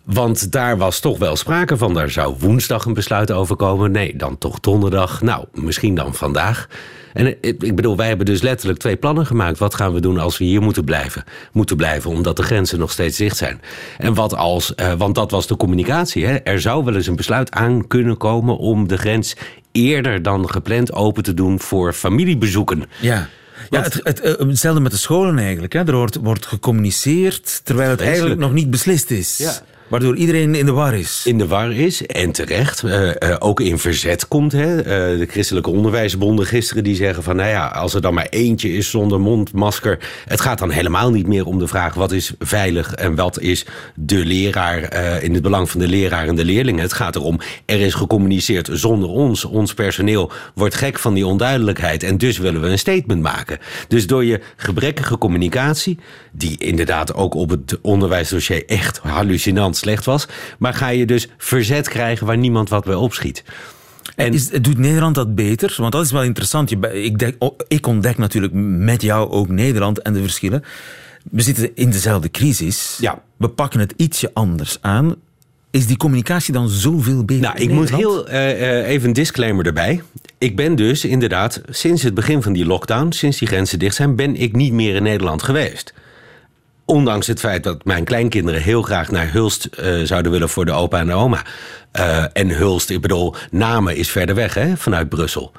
Want 0.03 0.51
daar 0.51 0.77
was 0.77 0.99
toch 0.99 1.17
wel 1.17 1.35
sprake 1.35 1.77
van. 1.77 1.93
Daar 1.93 2.09
zou 2.09 2.35
woensdag 2.39 2.85
een 2.85 2.93
besluit 2.93 3.31
over 3.31 3.55
komen. 3.55 3.91
Nee, 3.91 4.15
dan 4.15 4.37
toch 4.37 4.59
donderdag. 4.59 5.21
Nou, 5.21 5.45
misschien 5.53 5.95
dan 5.95 6.13
vandaag. 6.13 6.67
En 7.13 7.27
ik 7.41 7.75
bedoel, 7.75 7.97
wij 7.97 8.07
hebben 8.07 8.25
dus 8.25 8.41
letterlijk 8.41 8.79
twee 8.79 8.95
plannen 8.95 9.25
gemaakt. 9.25 9.59
Wat 9.59 9.75
gaan 9.75 9.93
we 9.93 9.99
doen 9.99 10.19
als 10.19 10.37
we 10.37 10.45
hier 10.45 10.61
moeten 10.61 10.83
blijven? 10.83 11.23
Moeten 11.51 11.75
blijven 11.75 12.11
omdat 12.11 12.37
de 12.37 12.43
grenzen 12.43 12.79
nog 12.79 12.91
steeds 12.91 13.17
dicht 13.17 13.37
zijn. 13.37 13.61
En 13.97 14.13
wat 14.13 14.35
als, 14.35 14.73
uh, 14.75 14.93
want 14.93 15.15
dat 15.15 15.31
was 15.31 15.47
de 15.47 15.57
communicatie. 15.57 16.25
Hè? 16.25 16.35
Er 16.35 16.61
zou 16.61 16.83
wel 16.83 16.95
eens 16.95 17.07
een 17.07 17.15
besluit 17.15 17.51
aan 17.51 17.87
kunnen 17.87 18.17
komen 18.17 18.57
om 18.57 18.87
de 18.87 18.97
grens 18.97 19.35
eerder 19.71 20.21
dan 20.21 20.49
gepland 20.49 20.93
open 20.93 21.23
te 21.23 21.33
doen 21.33 21.59
voor 21.59 21.93
familiebezoeken. 21.93 22.83
Ja. 22.99 23.27
Ja, 23.69 23.81
het, 23.81 23.99
het, 24.03 24.21
eh, 24.21 24.33
hetzelfde 24.37 24.81
met 24.81 24.91
de 24.91 24.97
scholen 24.97 25.37
eigenlijk. 25.37 25.73
Hè. 25.73 25.79
Er 25.79 25.95
wordt, 25.95 26.15
wordt 26.15 26.45
gecommuniceerd 26.45 27.61
terwijl 27.63 27.89
het 27.89 28.01
eigenlijk 28.01 28.39
nog 28.39 28.53
niet 28.53 28.69
beslist 28.69 29.11
is. 29.11 29.37
Ja. 29.37 29.53
Waardoor 29.91 30.15
iedereen 30.15 30.55
in 30.55 30.65
de 30.65 30.71
war 30.71 30.93
is. 30.93 31.21
In 31.25 31.37
de 31.37 31.47
war 31.47 31.71
is, 31.71 32.05
en 32.05 32.31
terecht. 32.31 32.83
Uh, 32.83 33.07
uh, 33.07 33.35
ook 33.39 33.59
in 33.59 33.79
verzet 33.79 34.27
komt. 34.27 34.51
Hè. 34.51 34.77
Uh, 34.77 35.19
de 35.19 35.25
christelijke 35.29 35.69
onderwijsbonden 35.69 36.45
gisteren 36.45 36.83
die 36.83 36.95
zeggen 36.95 37.23
van... 37.23 37.35
nou 37.35 37.49
ja, 37.49 37.67
als 37.67 37.93
er 37.93 38.01
dan 38.01 38.13
maar 38.13 38.27
eentje 38.29 38.73
is 38.73 38.89
zonder 38.89 39.19
mondmasker... 39.19 39.99
het 40.25 40.41
gaat 40.41 40.59
dan 40.59 40.69
helemaal 40.69 41.11
niet 41.11 41.27
meer 41.27 41.45
om 41.45 41.59
de 41.59 41.67
vraag... 41.67 41.93
wat 41.93 42.11
is 42.11 42.33
veilig 42.39 42.93
en 42.93 43.15
wat 43.15 43.39
is 43.39 43.65
de 43.95 44.25
leraar... 44.25 44.93
in 45.23 45.33
het 45.33 45.41
belang 45.41 45.69
van 45.69 45.79
de 45.79 45.87
leraar 45.87 46.27
en 46.27 46.35
de 46.35 46.45
leerlingen. 46.45 46.81
Het 46.81 46.93
gaat 46.93 47.15
erom, 47.15 47.39
er 47.65 47.79
is 47.79 47.93
gecommuniceerd 47.93 48.69
zonder 48.71 49.09
ons. 49.09 49.45
Ons 49.45 49.73
personeel 49.73 50.31
wordt 50.53 50.75
gek 50.75 50.99
van 50.99 51.13
die 51.13 51.25
onduidelijkheid... 51.25 52.03
en 52.03 52.17
dus 52.17 52.37
willen 52.37 52.61
we 52.61 52.67
een 52.67 52.79
statement 52.79 53.21
maken. 53.21 53.57
Dus 53.87 54.07
door 54.07 54.25
je 54.25 54.41
gebrekkige 54.55 55.17
communicatie... 55.17 55.97
die 56.31 56.57
inderdaad 56.57 57.13
ook 57.13 57.33
op 57.33 57.49
het 57.49 57.79
onderwijsdossier 57.81 58.65
echt 58.65 58.97
hallucinant 58.97 59.79
slecht 59.81 60.05
was. 60.05 60.27
Maar 60.59 60.73
ga 60.73 60.87
je 60.87 61.05
dus 61.05 61.27
verzet 61.37 61.89
krijgen 61.89 62.27
waar 62.27 62.37
niemand 62.37 62.69
wat 62.69 62.83
bij 62.83 62.95
opschiet. 62.95 63.43
En 64.15 64.33
is, 64.33 64.49
doet 64.49 64.77
Nederland 64.77 65.15
dat 65.15 65.35
beter? 65.35 65.75
Want 65.77 65.91
dat 65.91 66.05
is 66.05 66.11
wel 66.11 66.23
interessant. 66.23 66.69
Je, 66.69 67.03
ik, 67.03 67.19
denk, 67.19 67.35
ik 67.67 67.87
ontdek 67.87 68.17
natuurlijk 68.17 68.53
met 68.53 69.01
jou 69.01 69.31
ook 69.31 69.47
Nederland 69.47 70.01
en 70.01 70.13
de 70.13 70.21
verschillen. 70.21 70.63
We 71.31 71.41
zitten 71.41 71.75
in 71.75 71.89
dezelfde 71.89 72.31
crisis. 72.31 72.97
Ja. 72.99 73.21
We 73.37 73.49
pakken 73.49 73.79
het 73.79 73.93
ietsje 73.97 74.31
anders 74.33 74.77
aan. 74.81 75.15
Is 75.71 75.87
die 75.87 75.97
communicatie 75.97 76.53
dan 76.53 76.69
zoveel 76.69 77.25
beter? 77.25 77.43
Nou, 77.43 77.57
ik 77.57 77.71
moet 77.71 77.95
heel 77.95 78.29
uh, 78.29 78.87
even 78.87 79.07
een 79.07 79.13
disclaimer 79.13 79.65
erbij. 79.65 80.01
Ik 80.37 80.55
ben 80.55 80.75
dus 80.75 81.05
inderdaad 81.05 81.61
sinds 81.69 82.03
het 82.03 82.13
begin 82.13 82.41
van 82.41 82.53
die 82.53 82.65
lockdown, 82.65 83.11
sinds 83.11 83.37
die 83.37 83.47
grenzen 83.47 83.79
dicht 83.79 83.95
zijn, 83.95 84.15
ben 84.15 84.35
ik 84.35 84.55
niet 84.55 84.73
meer 84.73 84.95
in 84.95 85.03
Nederland 85.03 85.43
geweest. 85.43 85.93
Ondanks 86.91 87.27
het 87.27 87.39
feit 87.39 87.63
dat 87.63 87.85
mijn 87.85 88.03
kleinkinderen 88.03 88.61
heel 88.61 88.81
graag 88.81 89.11
naar 89.11 89.31
Hulst 89.31 89.69
uh, 89.79 90.03
zouden 90.03 90.31
willen 90.31 90.49
voor 90.49 90.65
de 90.65 90.71
opa 90.71 90.99
en 90.99 91.07
de 91.07 91.13
oma. 91.13 91.45
Uh, 91.99 92.25
en 92.33 92.49
Hulst, 92.49 92.89
ik 92.89 93.01
bedoel, 93.01 93.35
Namen 93.51 93.95
is 93.95 94.09
verder 94.09 94.35
weg 94.35 94.53
hè, 94.53 94.77
vanuit 94.77 95.09
Brussel. 95.09 95.51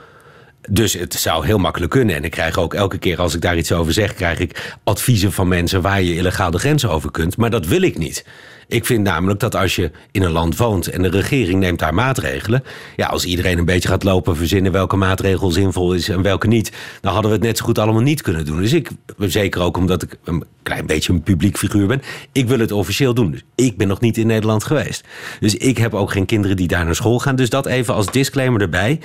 Dus 0.69 0.93
het 0.93 1.15
zou 1.15 1.47
heel 1.47 1.59
makkelijk 1.59 1.91
kunnen. 1.91 2.17
En 2.17 2.25
ik 2.25 2.31
krijg 2.31 2.59
ook 2.59 2.75
elke 2.75 2.99
keer 2.99 3.21
als 3.21 3.35
ik 3.35 3.41
daar 3.41 3.57
iets 3.57 3.73
over 3.73 3.93
zeg, 3.93 4.15
krijg 4.15 4.39
ik 4.39 4.77
adviezen 4.85 5.33
van 5.33 5.49
mensen 5.49 5.83
waar 5.83 6.03
je 6.03 6.15
illegaal 6.15 6.51
de 6.51 6.59
grens 6.59 6.87
over 6.87 7.11
kunt. 7.11 7.37
Maar 7.37 7.51
dat 7.51 7.67
wil 7.67 7.83
ik 7.83 7.99
niet. 7.99 8.25
Ik 8.69 8.87
vind 8.87 9.03
namelijk 9.03 9.41
dat 9.41 9.55
als 9.55 9.77
je 9.77 9.91
in 10.11 10.23
een 10.23 10.31
land 10.31 10.57
woont 10.57 10.87
en 10.87 11.03
de 11.03 11.09
regering 11.09 11.61
neemt 11.61 11.79
daar 11.79 11.95
maatregelen. 11.95 12.65
Ja, 12.97 13.07
als 13.07 13.25
iedereen 13.25 13.59
een 13.59 13.65
beetje 13.65 13.89
gaat 13.89 14.05
lopen 14.05 14.37
verzinnen 14.37 14.73
welke 14.73 14.97
maatregel 14.97 15.51
zinvol 15.51 15.95
is 15.95 16.09
en 16.09 16.23
welke 16.23 16.47
niet. 16.47 16.73
Dan 17.01 17.13
hadden 17.13 17.31
we 17.31 17.37
het 17.37 17.47
net 17.47 17.59
zo 17.59 17.65
goed 17.65 17.79
allemaal 17.79 18.03
niet 18.03 18.23
kunnen 18.23 18.45
doen. 18.45 18.61
Dus 18.61 18.73
ik, 18.73 18.91
zeker 19.19 19.63
ook 19.63 19.77
omdat 19.77 20.03
ik 20.03 20.17
een 20.25 20.45
klein 20.63 20.87
beetje 20.87 21.13
een 21.13 21.23
publiek 21.23 21.59
figuur 21.59 21.87
ben. 21.87 22.03
Ik 22.33 22.49
wil 22.49 22.59
het 22.59 22.73
officieel 22.73 23.15
doen. 23.15 23.31
Dus 23.31 23.43
ik 23.55 23.77
ben 23.77 23.89
nog 23.89 24.01
niet 24.01 24.17
in 24.17 24.27
Nederland 24.27 24.65
geweest. 24.65 25.05
Dus 25.41 25.57
ik 25.57 25.79
heb 25.79 25.95
ook 25.95 26.11
geen 26.11 26.27
kinderen 26.27 26.57
die 26.57 26.69
daar 26.69 26.85
naar 26.85 26.95
school 26.95 27.19
gaan. 27.19 27.37
Dus 27.37 27.51
dat 27.51 27.67
even 27.67 27.95
als 27.95 28.11
disclaimer 28.11 28.61
erbij. 28.61 29.01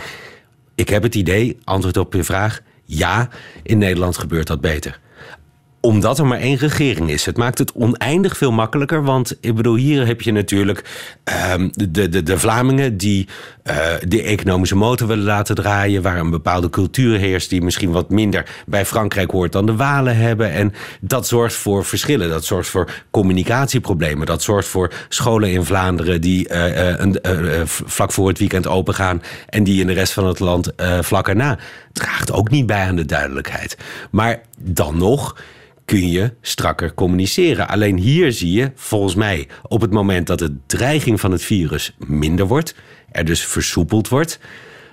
Ik 0.76 0.90
heb 0.90 1.04
het 1.04 1.16
idee, 1.16 1.58
antwoord 1.64 1.98
op 1.98 2.14
je 2.14 2.24
vraag. 2.24 2.62
Ja, 2.86 3.30
in 3.64 3.78
Nederland 3.78 4.18
gebeurt 4.18 4.48
dat 4.48 4.62
beter 4.62 5.00
Omdat 5.88 6.20
er 6.20 6.26
maar 6.26 6.40
één 6.40 6.58
regering 6.58 7.10
is. 7.10 7.26
Het 7.26 7.38
maakt 7.38 7.58
het 7.58 7.74
oneindig 7.74 8.38
veel 8.38 8.52
makkelijker. 8.52 9.04
Want 9.04 9.38
ik 9.42 9.56
bedoel, 9.56 9.76
hier 9.76 10.06
heb 10.06 10.22
je 10.22 10.32
natuurlijk 10.32 10.84
ehm, 11.24 11.70
de, 11.72 12.10
de, 12.10 12.24
de 12.24 12.40
Vlamingen 12.40 12.98
die 12.98 13.28
uh, 13.64 13.76
de 14.08 14.24
economische 14.24 14.76
motor 14.76 15.08
willen 15.08 15.24
laten 15.24 15.56
draaien. 15.56 16.02
Waar 16.02 16.18
een 16.18 16.30
bepaalde 16.30 16.70
cultuur 16.70 17.18
heerst 17.18 17.50
die 17.50 17.62
misschien 17.62 17.92
wat 17.92 18.10
minder 18.10 18.46
bij 18.66 18.86
Frankrijk 18.86 19.32
hoort 19.32 19.52
dan 19.52 19.66
de 19.66 19.76
Walen 19.76 20.18
hebben. 20.18 20.52
En 20.52 20.74
dat 21.02 21.28
zorgt 21.28 21.56
voor 21.56 21.86
verschillen. 21.86 22.30
Dat 22.30 22.46
zorgt 22.46 22.70
voor 22.70 22.92
communicatieproblemen. 23.12 24.26
Dat 24.26 24.42
zorgt 24.42 24.68
voor 24.68 24.94
scholen 25.10 25.52
in 25.52 25.66
Vlaanderen 25.66 26.22
die 26.22 26.50
uh, 26.50 27.00
een, 27.00 27.18
vlak 27.66 28.12
voor 28.12 28.28
het 28.28 28.40
weekend 28.40 28.68
open 28.68 28.94
gaan. 28.94 29.22
En 29.50 29.64
die 29.64 29.82
in 29.82 29.88
de 29.88 29.94
rest 29.94 30.14
van 30.14 30.28
het 30.28 30.40
land 30.40 30.72
vlak 31.02 31.28
erna. 31.28 31.58
Draagt 31.92 32.32
ook 32.32 32.50
niet 32.50 32.66
bij 32.66 32.86
aan 32.88 32.96
de 32.96 33.06
duidelijkheid. 33.06 33.78
Maar 34.12 34.42
dan 34.58 34.98
nog 34.98 35.36
kun 35.88 36.10
je 36.10 36.34
strakker 36.42 36.94
communiceren. 36.94 37.68
Alleen 37.68 37.98
hier 37.98 38.32
zie 38.32 38.52
je, 38.52 38.72
volgens 38.76 39.16
mij, 39.16 39.48
op 39.64 39.82
het 39.82 39.92
moment 39.92 40.28
dat 40.28 40.40
de 40.40 40.56
dreiging 40.66 41.20
van 41.20 41.32
het 41.32 41.42
virus 41.42 41.96
minder 41.98 42.48
wordt, 42.48 42.76
er 43.12 43.26
dus 43.26 43.46
versoepeld 43.46 44.08
wordt, 44.08 44.40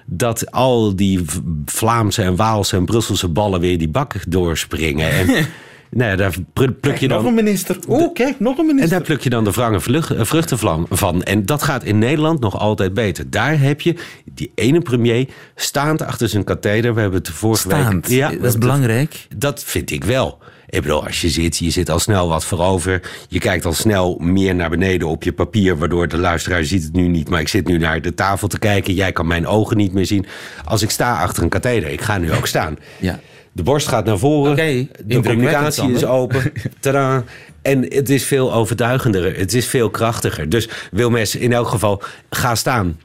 dat 0.07 0.50
al 0.50 0.96
die 0.96 1.24
Vlaamse 1.64 2.22
en 2.22 2.37
Waalse 2.37 2.76
en 2.76 2.85
Brusselse 2.85 3.28
ballen 3.28 3.61
weer 3.61 3.78
die 3.78 3.88
bak 3.88 4.14
doorspringen. 4.28 5.11
En 5.11 5.26
nou 5.90 6.16
daar 6.16 6.35
pluk 6.52 6.96
je 6.96 7.09
dan. 7.09 7.18
Nog 7.18 7.26
een 7.26 7.35
minister. 7.35 7.76
Oh, 7.88 8.14
kijk, 8.14 8.40
nog 8.40 8.59
een 8.59 8.66
minister. 8.66 8.92
En 8.92 8.98
daar 8.98 9.07
pluk 9.07 9.20
je 9.20 9.30
dan 9.30 9.44
de 9.44 9.50
wrange 9.50 9.76
eh, 10.16 10.24
vruchten 10.24 10.59
van. 10.88 11.22
En 11.22 11.46
dat 11.46 11.62
gaat 11.62 11.85
in 11.85 11.98
Nederland 11.98 12.40
nog 12.40 12.59
altijd 12.59 12.94
beter. 12.94 13.30
Daar 13.30 13.61
heb 13.61 13.80
je 13.80 13.94
die 14.24 14.52
ene 14.54 14.80
premier 14.80 15.28
staand 15.54 16.02
achter 16.02 16.28
zijn 16.28 16.44
katheder. 16.44 16.94
We 16.94 17.00
hebben 17.00 17.18
het 17.18 17.30
vorige 17.30 17.68
staand. 17.68 18.09
week. 18.09 18.18
Ja, 18.18 18.30
dat 18.30 18.44
is 18.44 18.59
belangrijk. 18.59 19.26
Dat 19.37 19.64
vind 19.64 19.90
ik 19.90 20.04
wel. 20.04 20.38
Ik 20.75 20.83
bedoel, 20.83 21.05
als 21.07 21.21
je 21.21 21.31
zit, 21.31 21.57
je 21.57 21.71
zit 21.71 21.91
al 21.91 21.99
snel 21.99 22.29
wat 22.29 22.45
voorover. 22.45 23.01
Je 23.29 23.39
kijkt 23.39 23.65
al 23.65 23.73
snel 23.73 24.19
meer 24.21 24.55
naar 24.55 24.71
beneden 24.71 25.09
op 25.09 25.23
je 25.23 25.33
papier, 25.33 25.79
waardoor 25.79 26.09
de 26.09 26.19
luisteraar 26.19 26.65
ziet 26.65 26.83
het 26.83 26.93
nu 26.93 27.09
niet. 27.09 27.29
Maar 27.29 27.41
ik 27.41 27.49
zit 27.49 27.67
nu 27.67 27.79
naar 27.79 28.03
de 28.03 28.15
tafel 28.15 28.49
te 28.49 28.59
kijken. 28.59 28.95
Jij 28.95 29.13
kan 29.13 29.27
mijn 29.27 29.47
ogen 29.47 29.77
niet 29.77 29.93
meer 29.93 30.07
zien. 30.07 30.27
Als 30.65 30.83
ik 30.83 30.91
sta 30.91 31.23
achter 31.23 31.43
een 31.43 31.49
katheder, 31.49 31.91
ik 31.91 32.01
ga 32.01 32.19
nu 32.19 32.33
ook 32.33 32.47
staan. 32.47 32.77
Ja. 33.01 33.21
De 33.53 33.63
borst 33.63 33.89
gaat 33.89 34.05
naar 34.05 34.19
voren. 34.19 34.53
Okay, 34.53 34.89
de 35.05 35.21
communicatie 35.21 35.93
is 35.93 36.05
open. 36.05 36.53
Tadaa. 36.81 37.25
En 37.63 37.83
het 37.83 38.11
is 38.11 38.25
veel 38.25 38.55
overtuigender. 38.55 39.37
Het 39.37 39.55
is 39.55 39.67
veel 39.67 39.91
krachtiger. 39.91 40.49
Dus 40.49 40.69
Wilmes, 40.91 41.37
in 41.37 41.53
elk 41.53 41.69
geval, 41.69 42.03
ga 42.31 42.55
staan 42.55 42.97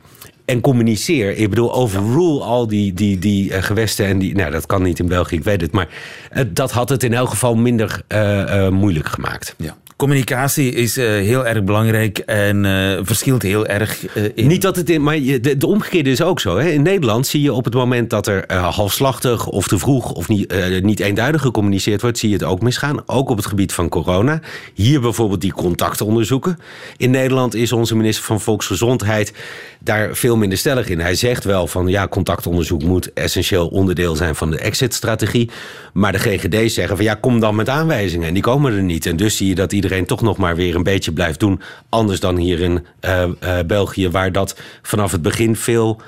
en 0.49 0.61
communiceer. 0.61 1.37
Ik 1.37 1.49
bedoel, 1.49 1.73
overrule 1.73 2.43
al 2.43 2.67
die, 2.67 2.93
die, 2.93 3.19
die 3.19 3.49
uh, 3.49 3.61
gewesten. 3.61 4.05
En 4.05 4.19
die, 4.19 4.35
nou, 4.35 4.51
dat 4.51 4.65
kan 4.65 4.83
niet 4.83 4.99
in 4.99 5.07
België, 5.07 5.35
ik 5.35 5.43
weet 5.43 5.61
het. 5.61 5.71
Maar 5.71 5.87
uh, 6.33 6.43
dat 6.47 6.71
had 6.71 6.89
het 6.89 7.03
in 7.03 7.13
elk 7.13 7.29
geval 7.29 7.55
minder 7.55 8.01
uh, 8.07 8.67
moeilijk 8.69 9.07
gemaakt. 9.07 9.55
Ja. 9.57 9.77
Communicatie 9.99 10.71
is 10.71 10.97
uh, 10.97 11.05
heel 11.05 11.45
erg 11.45 11.63
belangrijk 11.63 12.17
en 12.17 12.63
uh, 12.63 12.99
verschilt 13.01 13.41
heel 13.41 13.65
erg. 13.65 14.15
Uh, 14.17 14.23
in... 14.35 14.47
Niet 14.47 14.61
dat 14.61 14.75
het 14.75 14.89
in, 14.89 15.03
maar 15.03 15.19
de, 15.21 15.57
de, 15.57 15.67
omgekeerde 15.67 16.09
is 16.09 16.21
ook 16.21 16.39
zo. 16.39 16.57
Hè? 16.57 16.69
In 16.69 16.81
Nederland 16.81 17.27
zie 17.27 17.41
je 17.41 17.53
op 17.53 17.65
het 17.65 17.73
moment 17.73 18.09
dat 18.09 18.27
er 18.27 18.53
halfslachtig 18.53 19.47
of 19.47 19.67
te 19.67 19.79
vroeg 19.79 20.11
of 20.11 20.27
niet, 20.27 20.53
niet 20.81 20.99
eenduidig 20.99 21.41
gecommuniceerd 21.41 22.01
wordt, 22.01 22.17
zie 22.17 22.29
je 22.29 22.35
het 22.35 22.43
ook 22.43 22.61
misgaan. 22.61 22.97
Ook 23.05 23.29
op 23.29 23.37
het 23.37 23.45
gebied 23.45 23.73
van 23.73 23.89
corona. 23.89 24.41
Hier 24.73 25.01
bijvoorbeeld 25.01 25.41
die 25.41 25.53
contactonderzoeken. 25.53 26.57
In 26.97 27.11
Nederland 27.11 27.55
is 27.55 27.71
onze 27.71 27.95
minister 27.95 28.25
van 28.25 28.41
Volksgezondheid 28.41 29.33
daar 29.79 30.15
veel 30.15 30.37
minder 30.37 30.57
stellig 30.57 30.89
in. 30.89 30.99
Hij 30.99 31.15
zegt 31.15 31.43
wel 31.43 31.67
van 31.67 31.87
ja, 31.87 32.07
contactonderzoek 32.07 32.83
moet 32.83 33.13
essentieel 33.13 33.67
onderdeel 33.67 34.15
zijn 34.15 34.35
van 34.35 34.51
de 34.51 34.57
exit-strategie. 34.57 35.49
Maar 35.93 36.11
de 36.11 36.19
GGD's 36.19 36.73
zeggen 36.73 36.95
van 36.95 37.05
ja, 37.05 37.13
kom 37.13 37.39
dan 37.39 37.55
met 37.55 37.69
aanwijzingen. 37.69 38.27
En 38.27 38.33
die 38.33 38.43
komen 38.43 38.73
er 38.73 38.83
niet. 38.83 39.05
En 39.05 39.15
dus 39.15 39.37
zie 39.37 39.47
je 39.47 39.55
dat 39.55 39.71
iedereen 39.71 39.88
toch 40.05 40.21
nog 40.21 40.37
maar 40.37 40.55
weer 40.55 40.75
een 40.75 40.83
beetje 40.83 41.11
blijft 41.11 41.39
doen. 41.39 41.61
Anders 41.89 42.19
dan 42.19 42.37
hier 42.37 42.59
in 42.59 42.85
uh, 43.05 43.23
uh, 43.43 43.59
België, 43.67 44.09
waar 44.09 44.31
dat 44.31 44.59
vanaf 44.81 45.11
het 45.11 45.21
begin 45.21 45.55
veel 45.55 46.01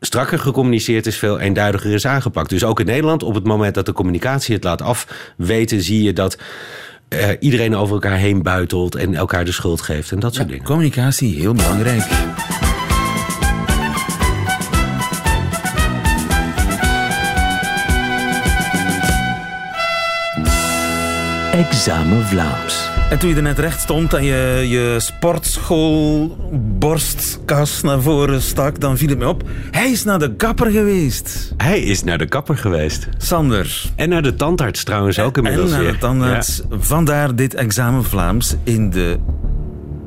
strakker 0.00 0.38
gecommuniceerd 0.38 1.06
is, 1.06 1.16
veel 1.16 1.38
eenduidiger 1.38 1.92
is 1.92 2.06
aangepakt. 2.06 2.50
Dus 2.50 2.64
ook 2.64 2.80
in 2.80 2.86
Nederland, 2.86 3.22
op 3.22 3.34
het 3.34 3.44
moment 3.44 3.74
dat 3.74 3.86
de 3.86 3.92
communicatie 3.92 4.54
het 4.54 4.64
laat 4.64 4.82
afweten, 4.82 5.82
zie 5.82 6.02
je 6.02 6.12
dat. 6.12 6.38
Uh, 7.08 7.28
iedereen 7.40 7.76
over 7.76 7.94
elkaar 7.94 8.16
heen 8.16 8.42
buitelt 8.42 8.94
en 8.94 9.14
elkaar 9.14 9.44
de 9.44 9.52
schuld 9.52 9.80
geeft 9.80 10.12
en 10.12 10.18
dat 10.18 10.34
soort 10.34 10.46
ja, 10.46 10.52
dingen. 10.52 10.66
Communicatie, 10.66 11.38
heel 11.38 11.54
belangrijk. 11.54 12.04
Examen 21.52 22.26
Vlaams. 22.26 22.95
En 23.10 23.18
toen 23.18 23.28
je 23.28 23.36
er 23.36 23.42
net 23.42 23.58
recht 23.58 23.80
stond 23.80 24.14
en 24.14 24.24
je 24.24 24.64
je 24.68 24.96
sportschool 25.00 26.36
borstkas 26.52 27.82
naar 27.82 28.00
voren 28.00 28.42
stak, 28.42 28.80
dan 28.80 28.96
viel 28.96 29.08
het 29.08 29.18
me 29.18 29.28
op. 29.28 29.42
Hij 29.70 29.90
is 29.90 30.04
naar 30.04 30.18
de 30.18 30.34
kapper 30.34 30.70
geweest. 30.70 31.52
Hij 31.56 31.80
is 31.80 32.04
naar 32.04 32.18
de 32.18 32.26
kapper 32.26 32.56
geweest. 32.56 33.08
Sander. 33.16 33.82
En 33.96 34.08
naar 34.08 34.22
de 34.22 34.34
tandarts 34.34 34.84
trouwens 34.84 35.18
ook 35.18 35.36
inmiddels 35.36 35.72
En 35.72 35.82
naar 35.82 35.92
de 35.92 35.98
tandarts. 35.98 36.62
Ja. 36.70 36.76
Vandaar 36.78 37.34
dit 37.34 37.54
examen 37.54 38.04
Vlaams 38.04 38.56
in 38.62 38.90
de 38.90 39.18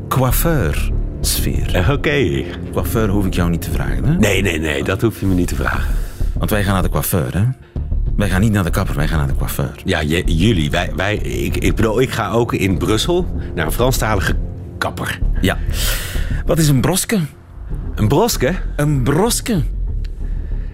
coiffeur-sfeer. 0.07 1.75
Uh, 1.75 1.79
Oké. 1.79 1.91
Okay. 1.91 2.45
Coiffeur 2.73 3.09
hoef 3.09 3.25
ik 3.25 3.33
jou 3.33 3.49
niet 3.49 3.61
te 3.61 3.71
vragen, 3.71 4.05
hè? 4.05 4.17
Nee, 4.17 4.41
nee, 4.41 4.59
nee, 4.59 4.83
dat 4.83 5.01
hoef 5.01 5.19
je 5.19 5.25
me 5.25 5.33
niet 5.33 5.47
te 5.47 5.55
vragen. 5.55 5.95
Want 6.37 6.49
wij 6.49 6.63
gaan 6.63 6.73
naar 6.73 6.83
de 6.83 6.89
coiffeur, 6.89 7.33
hè? 7.33 7.43
Wij 8.19 8.29
gaan 8.29 8.41
niet 8.41 8.51
naar 8.51 8.63
de 8.63 8.69
kapper, 8.69 8.95
wij 8.95 9.07
gaan 9.07 9.17
naar 9.17 9.27
de 9.27 9.35
coiffeur. 9.35 9.71
Ja, 9.85 10.03
jullie. 10.25 10.69
Wij, 10.69 10.91
wij, 10.95 11.15
ik, 11.15 11.57
ik 11.57 11.75
bedoel, 11.75 12.01
ik 12.01 12.09
ga 12.09 12.31
ook 12.31 12.53
in 12.53 12.77
Brussel 12.77 13.25
naar 13.55 13.65
een 13.65 13.71
Franstalige 13.71 14.35
kapper. 14.77 15.19
Ja. 15.41 15.57
Wat 16.45 16.57
is 16.57 16.67
een 16.67 16.81
broske? 16.81 17.19
Een 17.95 18.07
broske? 18.07 18.53
Een 18.75 19.03
broske. 19.03 19.61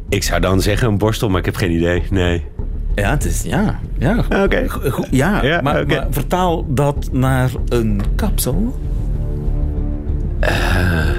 Ik 0.10 0.24
zou 0.24 0.42
dan 0.42 0.62
zeggen 0.62 0.88
een 0.88 0.98
borstel, 0.98 1.30
maar 1.30 1.40
ik 1.40 1.46
heb 1.46 1.56
geen 1.56 1.72
idee. 1.72 2.04
Nee. 2.10 2.46
Ja, 2.96 3.10
het 3.10 3.26
is... 3.26 3.44
Ja. 3.44 3.80
Ja, 3.98 4.18
Oké. 4.18 4.42
Okay. 4.42 4.70
Ja, 5.12 5.44
ja 5.44 5.62
maar, 5.62 5.82
okay. 5.82 5.98
maar, 5.98 6.08
vertaal 6.10 6.74
dat 6.74 7.10
naar 7.12 7.52
een 7.70 8.02
kapsel. 8.16 8.80
Uh, 10.44 11.10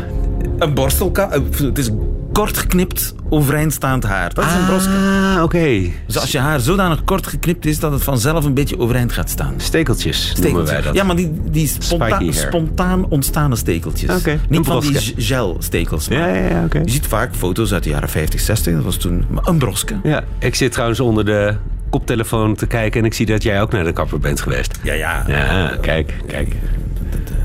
een 0.59 0.75
borstelkap. 0.75 1.33
Het 1.59 1.79
is 1.79 1.91
kort 2.37 2.59
geknipt, 2.59 3.15
overeindstaand 3.29 4.05
haar. 4.05 4.35
Dat 4.35 4.45
is 4.45 4.53
een 4.53 4.67
broske. 4.67 4.91
Ah, 4.91 5.35
oké. 5.35 5.43
Okay. 5.43 5.95
Dus 6.07 6.19
als 6.19 6.33
je 6.33 6.39
haar 6.39 6.61
zodanig 6.61 7.05
kort 7.05 7.27
geknipt 7.27 7.67
is 7.67 7.79
dat 7.79 7.93
het 7.93 8.03
vanzelf 8.03 8.45
een 8.45 8.55
beetje 8.55 8.79
overeind 8.79 9.13
gaat 9.13 9.31
staan. 9.31 9.55
Stekeltjes, 9.57 10.17
Stekeltjes. 10.17 10.53
noemen 10.53 10.73
wij 10.73 10.83
dat. 10.83 10.95
Ja, 10.95 11.05
maar 11.05 11.17
die, 11.17 11.33
die 11.51 11.67
sponta 11.79 12.21
spontaan 12.31 13.09
ontstaande 13.09 13.57
stekeltjes. 13.57 14.19
Okay. 14.19 14.41
Niet 14.49 14.67
van 14.67 14.81
die 14.81 15.15
gelstekels. 15.17 16.07
Ja, 16.07 16.27
ja, 16.27 16.49
ja, 16.49 16.65
okay. 16.65 16.83
Je 16.85 16.91
ziet 16.91 17.07
vaak 17.07 17.35
foto's 17.35 17.73
uit 17.73 17.83
de 17.83 17.91
jaren 17.91 18.09
50, 18.09 18.41
60. 18.41 18.75
Dat 18.75 18.85
was 18.85 18.97
toen 18.97 19.27
een 19.43 19.59
broske. 19.59 19.95
Ja, 20.03 20.25
ik 20.39 20.55
zit 20.55 20.73
trouwens 20.73 21.01
onder 21.01 21.25
de 21.25 21.55
koptelefoon 21.91 22.55
te 22.55 22.67
kijken 22.67 23.01
en 23.01 23.07
ik 23.07 23.15
zie 23.15 23.27
dat 23.27 23.43
jij 23.43 23.63
ook 23.63 23.73
naar 23.73 23.85
de 23.85 23.93
kapper 23.93 24.19
bent 24.19 24.41
geweest. 24.41 24.79
Ja, 24.83 24.93
ja. 24.93 25.25
Ja, 25.29 25.77
kijk, 25.81 26.15
kijk. 26.27 26.55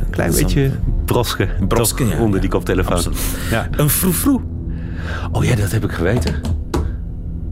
Klein 0.10 0.32
beetje 0.32 0.72
broske, 1.06 1.48
broske 1.68 2.06
ja, 2.06 2.20
onder 2.20 2.42
die 2.42 2.50
koptelefoon. 2.50 3.14
Ja. 3.50 3.70
Een. 3.78 3.90
Oh 5.32 5.44
ja, 5.44 5.56
dat 5.56 5.72
heb 5.72 5.84
ik 5.84 5.92
geweten. 5.92 6.42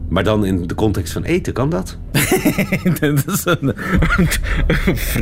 Maar 0.08 0.24
dan 0.24 0.44
in 0.44 0.66
de 0.66 0.74
context 0.74 1.12
van 1.12 1.22
eten, 1.22 1.52
kan 1.52 1.70
dat? 1.70 1.98
dat 3.00 3.26
is 3.26 3.44
een. 3.44 3.74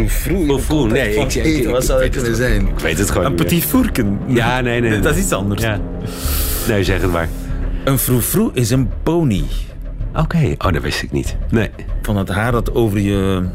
Froe, 0.08 0.88
nee. 0.88 1.14
Ik, 1.14 1.34
ik, 1.34 1.44
eten, 1.44 1.70
wat 1.70 1.84
zou 1.84 2.02
het 2.02 2.12
kunnen 2.12 2.36
zijn? 2.36 2.68
Ik 2.68 2.78
weet 2.78 2.98
het 2.98 3.10
gewoon 3.10 3.26
Een 3.26 3.34
petit 3.34 3.64
fourken. 3.64 4.18
Ja, 4.26 4.60
nee, 4.60 4.80
nee, 4.80 4.90
nee. 4.90 5.00
Dat 5.00 5.16
is 5.16 5.22
iets 5.22 5.32
anders. 5.32 5.62
Ja. 5.62 5.80
Nee, 6.68 6.84
zeg 6.84 7.00
het 7.00 7.12
maar. 7.12 7.28
Een 7.84 7.98
froefroe 7.98 8.50
is 8.52 8.70
een 8.70 8.90
pony. 9.02 9.44
Oké, 10.10 10.20
okay. 10.20 10.54
oh, 10.58 10.72
dat 10.72 10.82
wist 10.82 11.02
ik 11.02 11.12
niet. 11.12 11.36
Nee. 11.50 11.70
Van 12.02 12.16
het 12.16 12.28
haar 12.28 12.52
dat 12.52 12.74
over 12.74 12.98
je 12.98 13.48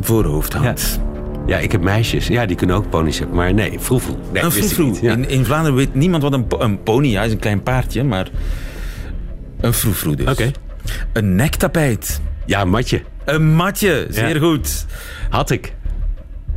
voorhoofd 0.00 0.52
hangt. 0.52 1.00
Ja. 1.02 1.09
Ja, 1.50 1.58
ik 1.58 1.72
heb 1.72 1.82
meisjes. 1.82 2.26
Ja, 2.26 2.46
die 2.46 2.56
kunnen 2.56 2.76
ook 2.76 2.90
ponies 2.90 3.18
hebben. 3.18 3.36
Maar 3.36 3.54
nee, 3.54 3.80
vroefroe. 3.80 4.16
Nee, 4.32 4.42
een 4.42 4.52
vroefroe. 4.52 4.96
Ja. 5.02 5.12
In, 5.12 5.28
in, 5.28 5.44
Vlaanderen 5.44 5.76
weet 5.76 5.94
niemand 5.94 6.22
wat 6.22 6.32
een, 6.32 6.46
een 6.58 6.82
pony 6.82 7.06
is. 7.06 7.12
Ja, 7.12 7.22
is 7.22 7.32
een 7.32 7.38
klein 7.38 7.62
paardje, 7.62 8.04
maar 8.04 8.30
een 9.60 9.72
vroefroe 9.72 10.16
dus. 10.16 10.26
Oké. 10.26 10.32
Okay. 10.32 10.54
Een 11.12 11.34
nektapijt. 11.34 12.20
Ja, 12.46 12.60
een 12.60 12.68
matje. 12.68 13.02
Een 13.24 13.54
matje, 13.54 14.06
zeer 14.10 14.34
ja. 14.34 14.40
goed. 14.40 14.86
Had 15.30 15.50
ik. 15.50 15.74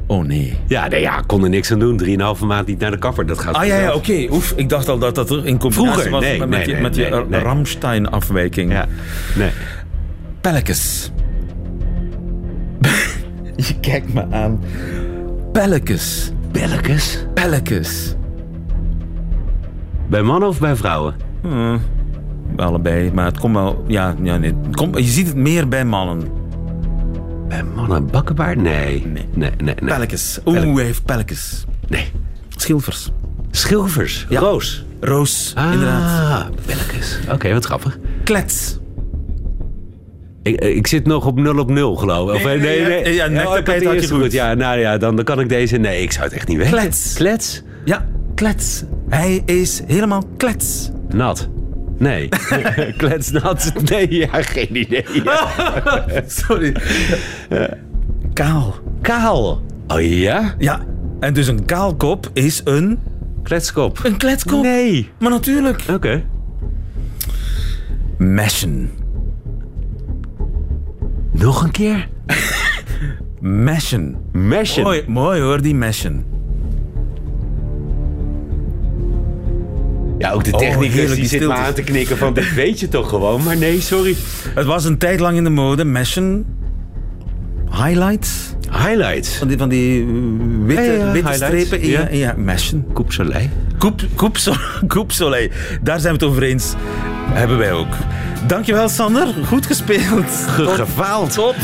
Oh 0.08 0.26
nee. 0.26 0.58
Ja, 0.68 0.88
nee, 0.88 1.02
ja, 1.02 1.24
kon 1.28 1.44
er 1.44 1.50
niks 1.50 1.72
aan 1.72 1.80
doen. 1.80 1.98
Drieënhalve 1.98 2.46
maand 2.46 2.68
niet 2.68 2.80
naar 2.80 2.92
de 2.92 2.98
kapper. 2.98 3.26
Dat 3.26 3.40
gaat 3.40 3.56
ah 3.56 3.66
ja, 3.66 3.80
ja 3.80 3.94
oké. 3.94 4.12
Okay. 4.12 4.28
Oef, 4.32 4.54
ik 4.56 4.70
dacht 4.70 4.90
al 4.90 5.00
dat 5.00 5.16
dat 5.16 5.30
er 5.30 5.46
in 5.46 5.58
combinatie 5.58 5.92
Vroeger, 5.92 6.12
was 6.12 6.22
nee, 6.22 6.40
met, 6.40 6.50
nee, 6.50 6.58
met 6.58 6.68
nee, 6.68 6.76
je, 6.76 6.82
met 6.82 6.96
je 6.96 7.26
nee. 7.30 7.40
Ramstein-afwijking. 7.40 8.72
Ja, 8.72 8.88
nee. 9.36 9.50
Pelletjes. 10.42 11.12
je 13.68 13.80
kijkt 13.80 14.14
me 14.14 14.26
aan. 14.32 14.60
Pelletjes. 15.52 16.32
Pelletjes? 16.52 17.26
Pelletjes. 17.34 18.16
Bij 20.10 20.22
mannen 20.22 20.50
of 20.50 20.60
bij 20.60 20.76
vrouwen? 20.76 21.16
Hmm, 21.42 21.82
allebei, 22.56 23.12
maar 23.14 23.26
het 23.26 23.38
komt 23.40 23.56
wel... 23.56 23.84
Ja, 23.88 24.16
ja 24.22 24.38
nee, 24.38 24.54
het 24.64 24.76
komt, 24.76 24.98
je 24.98 25.04
ziet 25.04 25.28
het 25.28 25.36
meer 25.36 25.68
bij 25.68 25.86
mannen. 25.86 26.24
Bij 27.48 27.64
mannen 27.64 28.08
bakkenbaard? 28.08 28.62
Nee. 28.62 29.06
Nee, 29.08 29.26
nee, 29.34 29.52
nee. 29.58 29.76
nee. 29.82 30.08
Oeh, 30.46 30.76
hij 30.76 30.84
heeft 30.84 31.06
pelkes. 31.06 31.66
Nee. 31.88 32.12
Schilfers. 32.56 33.12
Schilvers. 33.52 34.26
Ja. 34.30 34.40
Roos. 34.40 34.86
Roos, 35.00 35.54
Ah, 35.56 35.74
inderdaad. 35.74 36.50
Oké, 37.32 37.54
wat 37.54 37.66
grappig. 37.66 37.98
Klets. 38.24 38.78
Ik, 40.44 40.62
ik 40.62 40.88
zit 40.88 41.06
nog 41.06 41.26
op 41.26 41.40
0 41.40 41.58
op 41.58 41.70
0, 41.70 41.96
geloof 41.96 42.30
ik. 42.30 42.36
Of, 42.36 42.44
Nee, 42.44 42.58
nee, 42.60 42.82
nee, 42.82 43.04
nee. 43.04 43.14
ja, 43.14 43.26
Oh, 43.26 43.32
net 43.32 43.58
ik 43.58 43.66
de 43.66 43.72
had 43.72 43.82
je 43.82 43.92
eerste 43.94 44.14
goed. 44.14 44.32
Ja, 44.32 44.54
nou 44.54 44.80
ja, 44.80 44.98
dan, 44.98 45.16
dan 45.16 45.26
kan 45.26 45.40
ik 45.40 45.50
deze... 45.50 45.78
Nee, 45.78 46.02
ik 46.02 46.12
zou 46.12 46.24
het 46.26 46.34
echt 46.34 46.48
niet 46.48 46.58
weten. 46.58 46.72
Klets. 46.72 47.14
Klets? 47.14 47.62
Ja, 47.86 48.06
klets. 48.36 48.84
Hij 49.10 49.42
is 49.46 49.82
helemaal 49.88 50.24
klets. 50.38 50.92
Nat. 51.14 51.50
Nee. 51.98 52.30
Kletsnat? 52.98 53.72
Nee, 53.90 54.16
ja, 54.16 54.28
geen 54.32 54.76
idee. 54.78 55.06
Ja. 55.24 56.24
Sorry. 56.28 56.76
Kaal. 58.34 58.76
Kaal. 59.02 59.62
Oh 59.88 60.02
ja? 60.02 60.56
Ja, 60.58 60.82
en 61.20 61.34
dus 61.34 61.48
een 61.48 61.66
kaalkop 61.66 62.30
is 62.34 62.62
een... 62.64 63.00
Kletskop. 63.44 64.00
Een 64.04 64.18
kletskop. 64.18 64.62
Nee. 64.64 65.10
Maar 65.20 65.30
natuurlijk. 65.30 65.84
Oké. 65.94 66.24
Meshen. 68.18 68.90
Nog 71.34 71.64
een 71.64 71.72
keer? 71.72 72.08
Meshen. 73.40 74.16
Meshen. 74.32 74.84
Mooi, 74.84 75.04
mooi 75.08 75.42
hoor, 75.42 75.62
die 75.62 75.76
meshen. 75.76 76.26
Ja, 80.18 80.32
ook 80.32 80.44
de 80.44 80.52
Oh, 80.52 80.60
technicus 80.60 80.94
heerlijk, 80.94 81.08
die 81.12 81.20
die 81.20 81.28
zit 81.30 81.40
maar 81.48 81.58
stiltes. 81.58 81.68
aan 81.68 81.74
te 81.86 81.92
knikken 81.92 82.18
van... 82.18 82.34
dit 82.34 82.54
weet 82.54 82.80
je 82.80 82.88
toch 82.88 83.10
gewoon? 83.10 83.44
Maar 83.44 83.58
nee, 83.58 83.82
sorry. 83.82 84.16
Het 84.56 84.66
was 84.66 84.86
een 84.86 84.98
tijd 84.98 85.20
lang 85.20 85.38
in 85.38 85.44
de 85.44 85.50
mode. 85.50 85.84
Meshen. 85.84 86.46
Highlights. 87.70 88.54
Highlights. 88.72 89.38
Van 89.38 89.48
die, 89.48 89.58
van 89.58 89.70
die 89.70 90.02
uh, 90.06 90.12
witte, 90.66 90.82
Ja, 90.84 90.92
ja, 91.06 91.12
witte 91.12 91.34
strepen. 91.34 91.88
Ja, 91.88 92.00
Ja. 92.02 92.08
ja 92.12 92.34
meshen. 92.38 92.86
Coupe 92.94 93.12
Soleil. 93.14 93.50
Coupe, 93.78 94.04
coupe, 94.16 94.40
so- 94.40 94.56
coupe 94.88 95.14
Soleil. 95.14 95.50
Daar 95.82 96.00
zijn 96.00 96.18
we 96.18 96.20
het 96.26 96.30
over 96.32 96.44
eens. 96.44 96.74
Hebben 97.32 97.58
wij 97.58 97.72
ook. 97.74 97.96
Dankjewel, 98.48 98.90
Sander. 98.90 99.28
Goed 99.46 99.66
gespeeld. 99.66 100.56
Tot- 100.58 100.70
Gefaald. 100.70 101.32
Tot, 101.34 101.56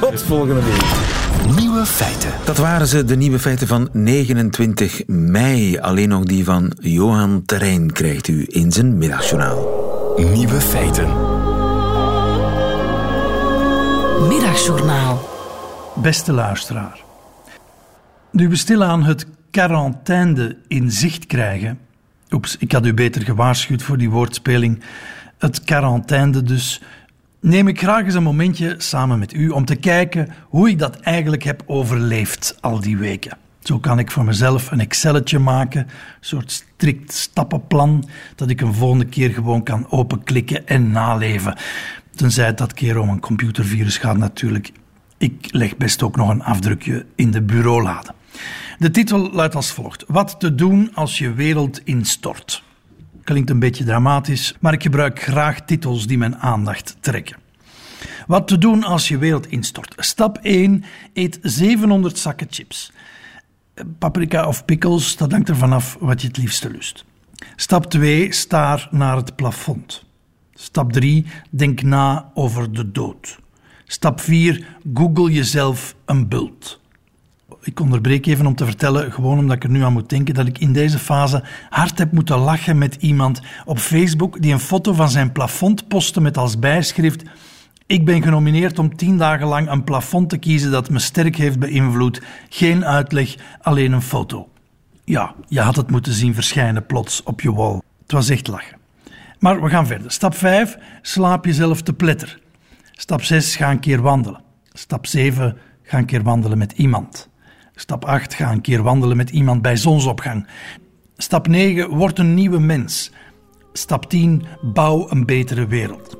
tot 0.00 0.22
volgende 0.22 0.62
week. 0.62 1.56
Nieuwe 1.58 1.86
feiten. 1.86 2.30
Dat 2.44 2.56
waren 2.56 2.86
ze, 2.86 3.04
de 3.04 3.16
nieuwe 3.16 3.38
feiten 3.38 3.66
van 3.66 3.88
29 3.92 5.02
mei. 5.06 5.78
Alleen 5.78 6.08
nog 6.08 6.24
die 6.24 6.44
van 6.44 6.72
Johan 6.80 7.42
Terrein 7.46 7.92
krijgt 7.92 8.28
u 8.28 8.44
in 8.48 8.72
zijn 8.72 8.98
middagjournaal. 8.98 9.66
Nieuwe 10.16 10.60
feiten. 10.60 11.06
Middagjournaal. 14.28 15.28
Beste 15.94 16.32
luisteraar. 16.32 17.00
Nu 18.30 18.48
we 18.48 18.56
stilaan 18.56 19.02
het 19.04 19.26
quarantaine 19.50 20.56
in 20.68 20.90
zicht 20.90 21.26
krijgen. 21.26 21.78
Oeps, 22.30 22.56
ik 22.56 22.72
had 22.72 22.86
u 22.86 22.94
beter 22.94 23.22
gewaarschuwd 23.22 23.82
voor 23.82 23.98
die 23.98 24.10
woordspeling. 24.10 24.82
Het 25.38 25.64
quarantaine 25.64 26.42
dus. 26.42 26.82
Neem 27.40 27.68
ik 27.68 27.80
graag 27.80 28.04
eens 28.04 28.14
een 28.14 28.22
momentje 28.22 28.74
samen 28.78 29.18
met 29.18 29.32
u 29.34 29.48
om 29.48 29.64
te 29.64 29.76
kijken 29.76 30.28
hoe 30.48 30.68
ik 30.68 30.78
dat 30.78 31.00
eigenlijk 31.00 31.42
heb 31.42 31.62
overleefd 31.66 32.56
al 32.60 32.80
die 32.80 32.96
weken. 32.96 33.36
Zo 33.60 33.78
kan 33.78 33.98
ik 33.98 34.10
voor 34.10 34.24
mezelf 34.24 34.70
een 34.70 34.80
Excelletje 34.80 35.38
maken, 35.38 35.80
een 35.80 35.88
soort 36.20 36.50
strikt 36.50 37.12
stappenplan, 37.12 38.08
dat 38.34 38.50
ik 38.50 38.60
een 38.60 38.74
volgende 38.74 39.04
keer 39.04 39.30
gewoon 39.30 39.62
kan 39.62 39.90
openklikken 39.90 40.66
en 40.66 40.90
naleven. 40.90 41.56
Tenzij 42.14 42.46
het 42.46 42.58
dat 42.58 42.72
keer 42.72 42.98
om 42.98 43.08
een 43.08 43.20
computervirus 43.20 43.98
gaat 43.98 44.16
natuurlijk. 44.16 44.72
Ik 45.18 45.48
leg 45.50 45.76
best 45.76 46.02
ook 46.02 46.16
nog 46.16 46.28
een 46.28 46.42
afdrukje 46.42 47.06
in 47.14 47.30
de 47.30 47.42
bureaulade. 47.42 48.12
De 48.78 48.90
titel 48.90 49.30
luidt 49.32 49.54
als 49.54 49.70
volgt: 49.70 50.04
Wat 50.06 50.40
te 50.40 50.54
doen 50.54 50.90
als 50.94 51.18
je 51.18 51.32
wereld 51.32 51.80
instort. 51.84 52.62
Klinkt 53.24 53.50
een 53.50 53.58
beetje 53.58 53.84
dramatisch, 53.84 54.54
maar 54.60 54.72
ik 54.72 54.82
gebruik 54.82 55.22
graag 55.22 55.60
titels 55.60 56.06
die 56.06 56.18
mijn 56.18 56.36
aandacht 56.36 56.96
trekken. 57.00 57.36
Wat 58.26 58.48
te 58.48 58.58
doen 58.58 58.84
als 58.84 59.08
je 59.08 59.18
wereld 59.18 59.46
instort. 59.46 59.94
Stap 59.96 60.38
1: 60.42 60.84
eet 61.12 61.38
700 61.42 62.18
zakken 62.18 62.46
chips. 62.50 62.92
Paprika 63.98 64.46
of 64.46 64.64
pickles, 64.64 65.16
dat 65.16 65.32
hangt 65.32 65.48
er 65.48 65.56
vanaf 65.56 65.96
wat 66.00 66.20
je 66.20 66.26
het 66.26 66.36
liefste 66.36 66.70
lust. 66.70 67.04
Stap 67.56 67.90
2: 67.90 68.32
staar 68.32 68.88
naar 68.90 69.16
het 69.16 69.36
plafond. 69.36 70.04
Stap 70.54 70.92
3: 70.92 71.26
denk 71.50 71.82
na 71.82 72.30
over 72.34 72.72
de 72.72 72.90
dood. 72.90 73.38
Stap 73.84 74.20
4: 74.20 74.66
google 74.94 75.32
jezelf 75.32 75.94
een 76.04 76.28
bult. 76.28 76.80
Ik 77.62 77.80
onderbreek 77.80 78.26
even 78.26 78.46
om 78.46 78.54
te 78.54 78.64
vertellen, 78.64 79.12
gewoon 79.12 79.38
omdat 79.38 79.56
ik 79.56 79.64
er 79.64 79.70
nu 79.70 79.82
aan 79.82 79.92
moet 79.92 80.08
denken, 80.08 80.34
dat 80.34 80.46
ik 80.46 80.58
in 80.58 80.72
deze 80.72 80.98
fase 80.98 81.44
hard 81.68 81.98
heb 81.98 82.12
moeten 82.12 82.38
lachen 82.38 82.78
met 82.78 82.94
iemand 82.94 83.40
op 83.64 83.78
Facebook 83.78 84.42
die 84.42 84.52
een 84.52 84.60
foto 84.60 84.92
van 84.92 85.10
zijn 85.10 85.32
plafond 85.32 85.88
postte 85.88 86.20
met 86.20 86.36
als 86.36 86.58
bijschrift 86.58 87.22
ik 87.88 88.04
ben 88.04 88.22
genomineerd 88.22 88.78
om 88.78 88.96
tien 88.96 89.18
dagen 89.18 89.46
lang 89.46 89.70
een 89.70 89.84
plafond 89.84 90.28
te 90.28 90.36
kiezen 90.36 90.70
dat 90.70 90.90
me 90.90 90.98
sterk 90.98 91.36
heeft 91.36 91.58
beïnvloed. 91.58 92.22
Geen 92.48 92.84
uitleg, 92.84 93.34
alleen 93.60 93.92
een 93.92 94.02
foto. 94.02 94.48
Ja, 95.04 95.34
je 95.46 95.60
had 95.60 95.76
het 95.76 95.90
moeten 95.90 96.12
zien 96.12 96.34
verschijnen 96.34 96.86
plots 96.86 97.22
op 97.22 97.40
je 97.40 97.52
wall. 97.52 97.80
Het 98.02 98.12
was 98.12 98.28
echt 98.28 98.46
lachen. 98.46 98.78
Maar 99.38 99.62
we 99.62 99.68
gaan 99.68 99.86
verder. 99.86 100.10
Stap 100.10 100.34
5, 100.34 100.78
slaap 101.02 101.44
jezelf 101.44 101.82
te 101.82 101.92
pletter. 101.92 102.40
Stap 102.92 103.22
6, 103.22 103.56
ga 103.56 103.70
een 103.70 103.80
keer 103.80 104.02
wandelen. 104.02 104.42
Stap 104.72 105.06
7, 105.06 105.56
ga 105.82 105.98
een 105.98 106.06
keer 106.06 106.22
wandelen 106.22 106.58
met 106.58 106.72
iemand. 106.72 107.28
Stap 107.80 108.04
8, 108.04 108.34
ga 108.34 108.52
een 108.52 108.60
keer 108.60 108.82
wandelen 108.82 109.16
met 109.16 109.30
iemand 109.30 109.62
bij 109.62 109.76
zonsopgang. 109.76 110.46
Stap 111.16 111.48
9, 111.48 111.88
word 111.88 112.18
een 112.18 112.34
nieuwe 112.34 112.58
mens. 112.58 113.12
Stap 113.72 114.08
10, 114.08 114.44
bouw 114.62 115.10
een 115.10 115.26
betere 115.26 115.66
wereld. 115.66 116.16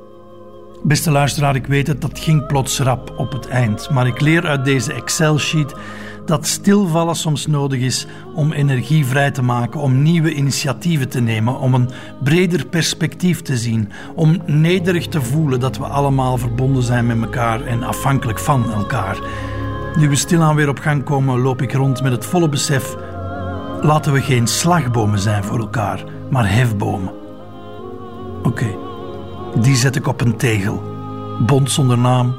Beste 0.82 1.10
luisteraar, 1.10 1.54
ik 1.54 1.66
weet 1.66 1.86
het, 1.86 2.00
dat 2.00 2.18
ging 2.18 2.46
plots 2.46 2.78
rap 2.78 3.14
op 3.16 3.32
het 3.32 3.48
eind. 3.48 3.90
Maar 3.90 4.06
ik 4.06 4.20
leer 4.20 4.46
uit 4.46 4.64
deze 4.64 4.92
Excel-sheet 4.92 5.74
dat 6.26 6.46
stilvallen 6.46 7.16
soms 7.16 7.46
nodig 7.46 7.80
is 7.80 8.06
om 8.34 8.52
energie 8.52 9.06
vrij 9.06 9.30
te 9.30 9.42
maken, 9.42 9.80
om 9.80 10.02
nieuwe 10.02 10.34
initiatieven 10.34 11.08
te 11.08 11.20
nemen, 11.20 11.58
om 11.58 11.74
een 11.74 11.90
breder 12.22 12.66
perspectief 12.66 13.42
te 13.42 13.56
zien, 13.56 13.90
om 14.14 14.42
nederig 14.46 15.06
te 15.06 15.22
voelen 15.22 15.60
dat 15.60 15.76
we 15.78 15.84
allemaal 15.84 16.38
verbonden 16.38 16.82
zijn 16.82 17.06
met 17.06 17.22
elkaar 17.22 17.60
en 17.60 17.82
afhankelijk 17.82 18.38
van 18.38 18.72
elkaar. 18.72 19.18
Nu 19.98 20.08
we 20.08 20.16
stilaan 20.16 20.54
weer 20.54 20.68
op 20.68 20.78
gang 20.78 21.04
komen, 21.04 21.40
loop 21.40 21.62
ik 21.62 21.72
rond 21.72 22.02
met 22.02 22.12
het 22.12 22.26
volle 22.26 22.48
besef: 22.48 22.96
laten 23.80 24.12
we 24.12 24.20
geen 24.20 24.46
slagbomen 24.46 25.18
zijn 25.18 25.44
voor 25.44 25.58
elkaar, 25.58 26.04
maar 26.30 26.52
hefbomen. 26.52 27.12
Oké. 28.42 28.76
Die 29.54 29.76
zet 29.76 29.96
ik 29.96 30.06
op 30.06 30.20
een 30.20 30.36
tegel. 30.36 30.82
Bond 31.46 31.70
zonder 31.70 31.98
naam, 31.98 32.34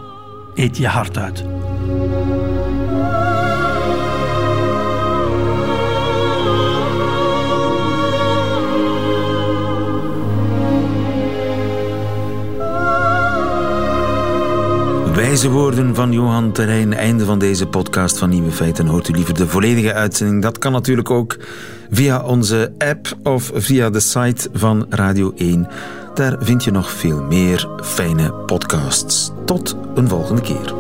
eet 0.54 0.78
je 0.78 0.88
hart 0.88 1.18
uit. 1.18 1.46
Wijze 15.20 15.50
woorden 15.50 15.96
van 15.96 16.12
Johan 16.12 16.52
Terrein. 16.52 16.94
Einde 16.94 17.26
van 17.26 17.40
deze 17.40 17.68
podcast 17.68 18.18
van 18.18 18.30
Nieuwe 18.30 18.52
Feiten. 18.52 18.86
Hoort 18.86 19.08
u 19.08 19.14
liever 19.14 19.34
de 19.34 19.48
volledige 19.48 19.94
uitzending? 19.94 20.42
Dat 20.42 20.58
kan 20.58 20.72
natuurlijk 20.72 21.10
ook 21.10 21.38
via 21.92 22.24
onze 22.24 22.74
app 22.78 23.18
of 23.24 23.52
via 23.54 23.90
de 23.90 24.00
site 24.00 24.50
van 24.54 24.86
Radio 24.90 25.32
1. 25.36 25.68
Daar 26.14 26.36
vind 26.40 26.64
je 26.64 26.72
nog 26.72 26.92
veel 26.92 27.24
meer 27.24 27.70
fijne 27.84 28.34
podcasts. 28.34 29.32
Tot 29.46 29.76
een 29.96 30.08
volgende 30.08 30.42
keer. 30.42 30.79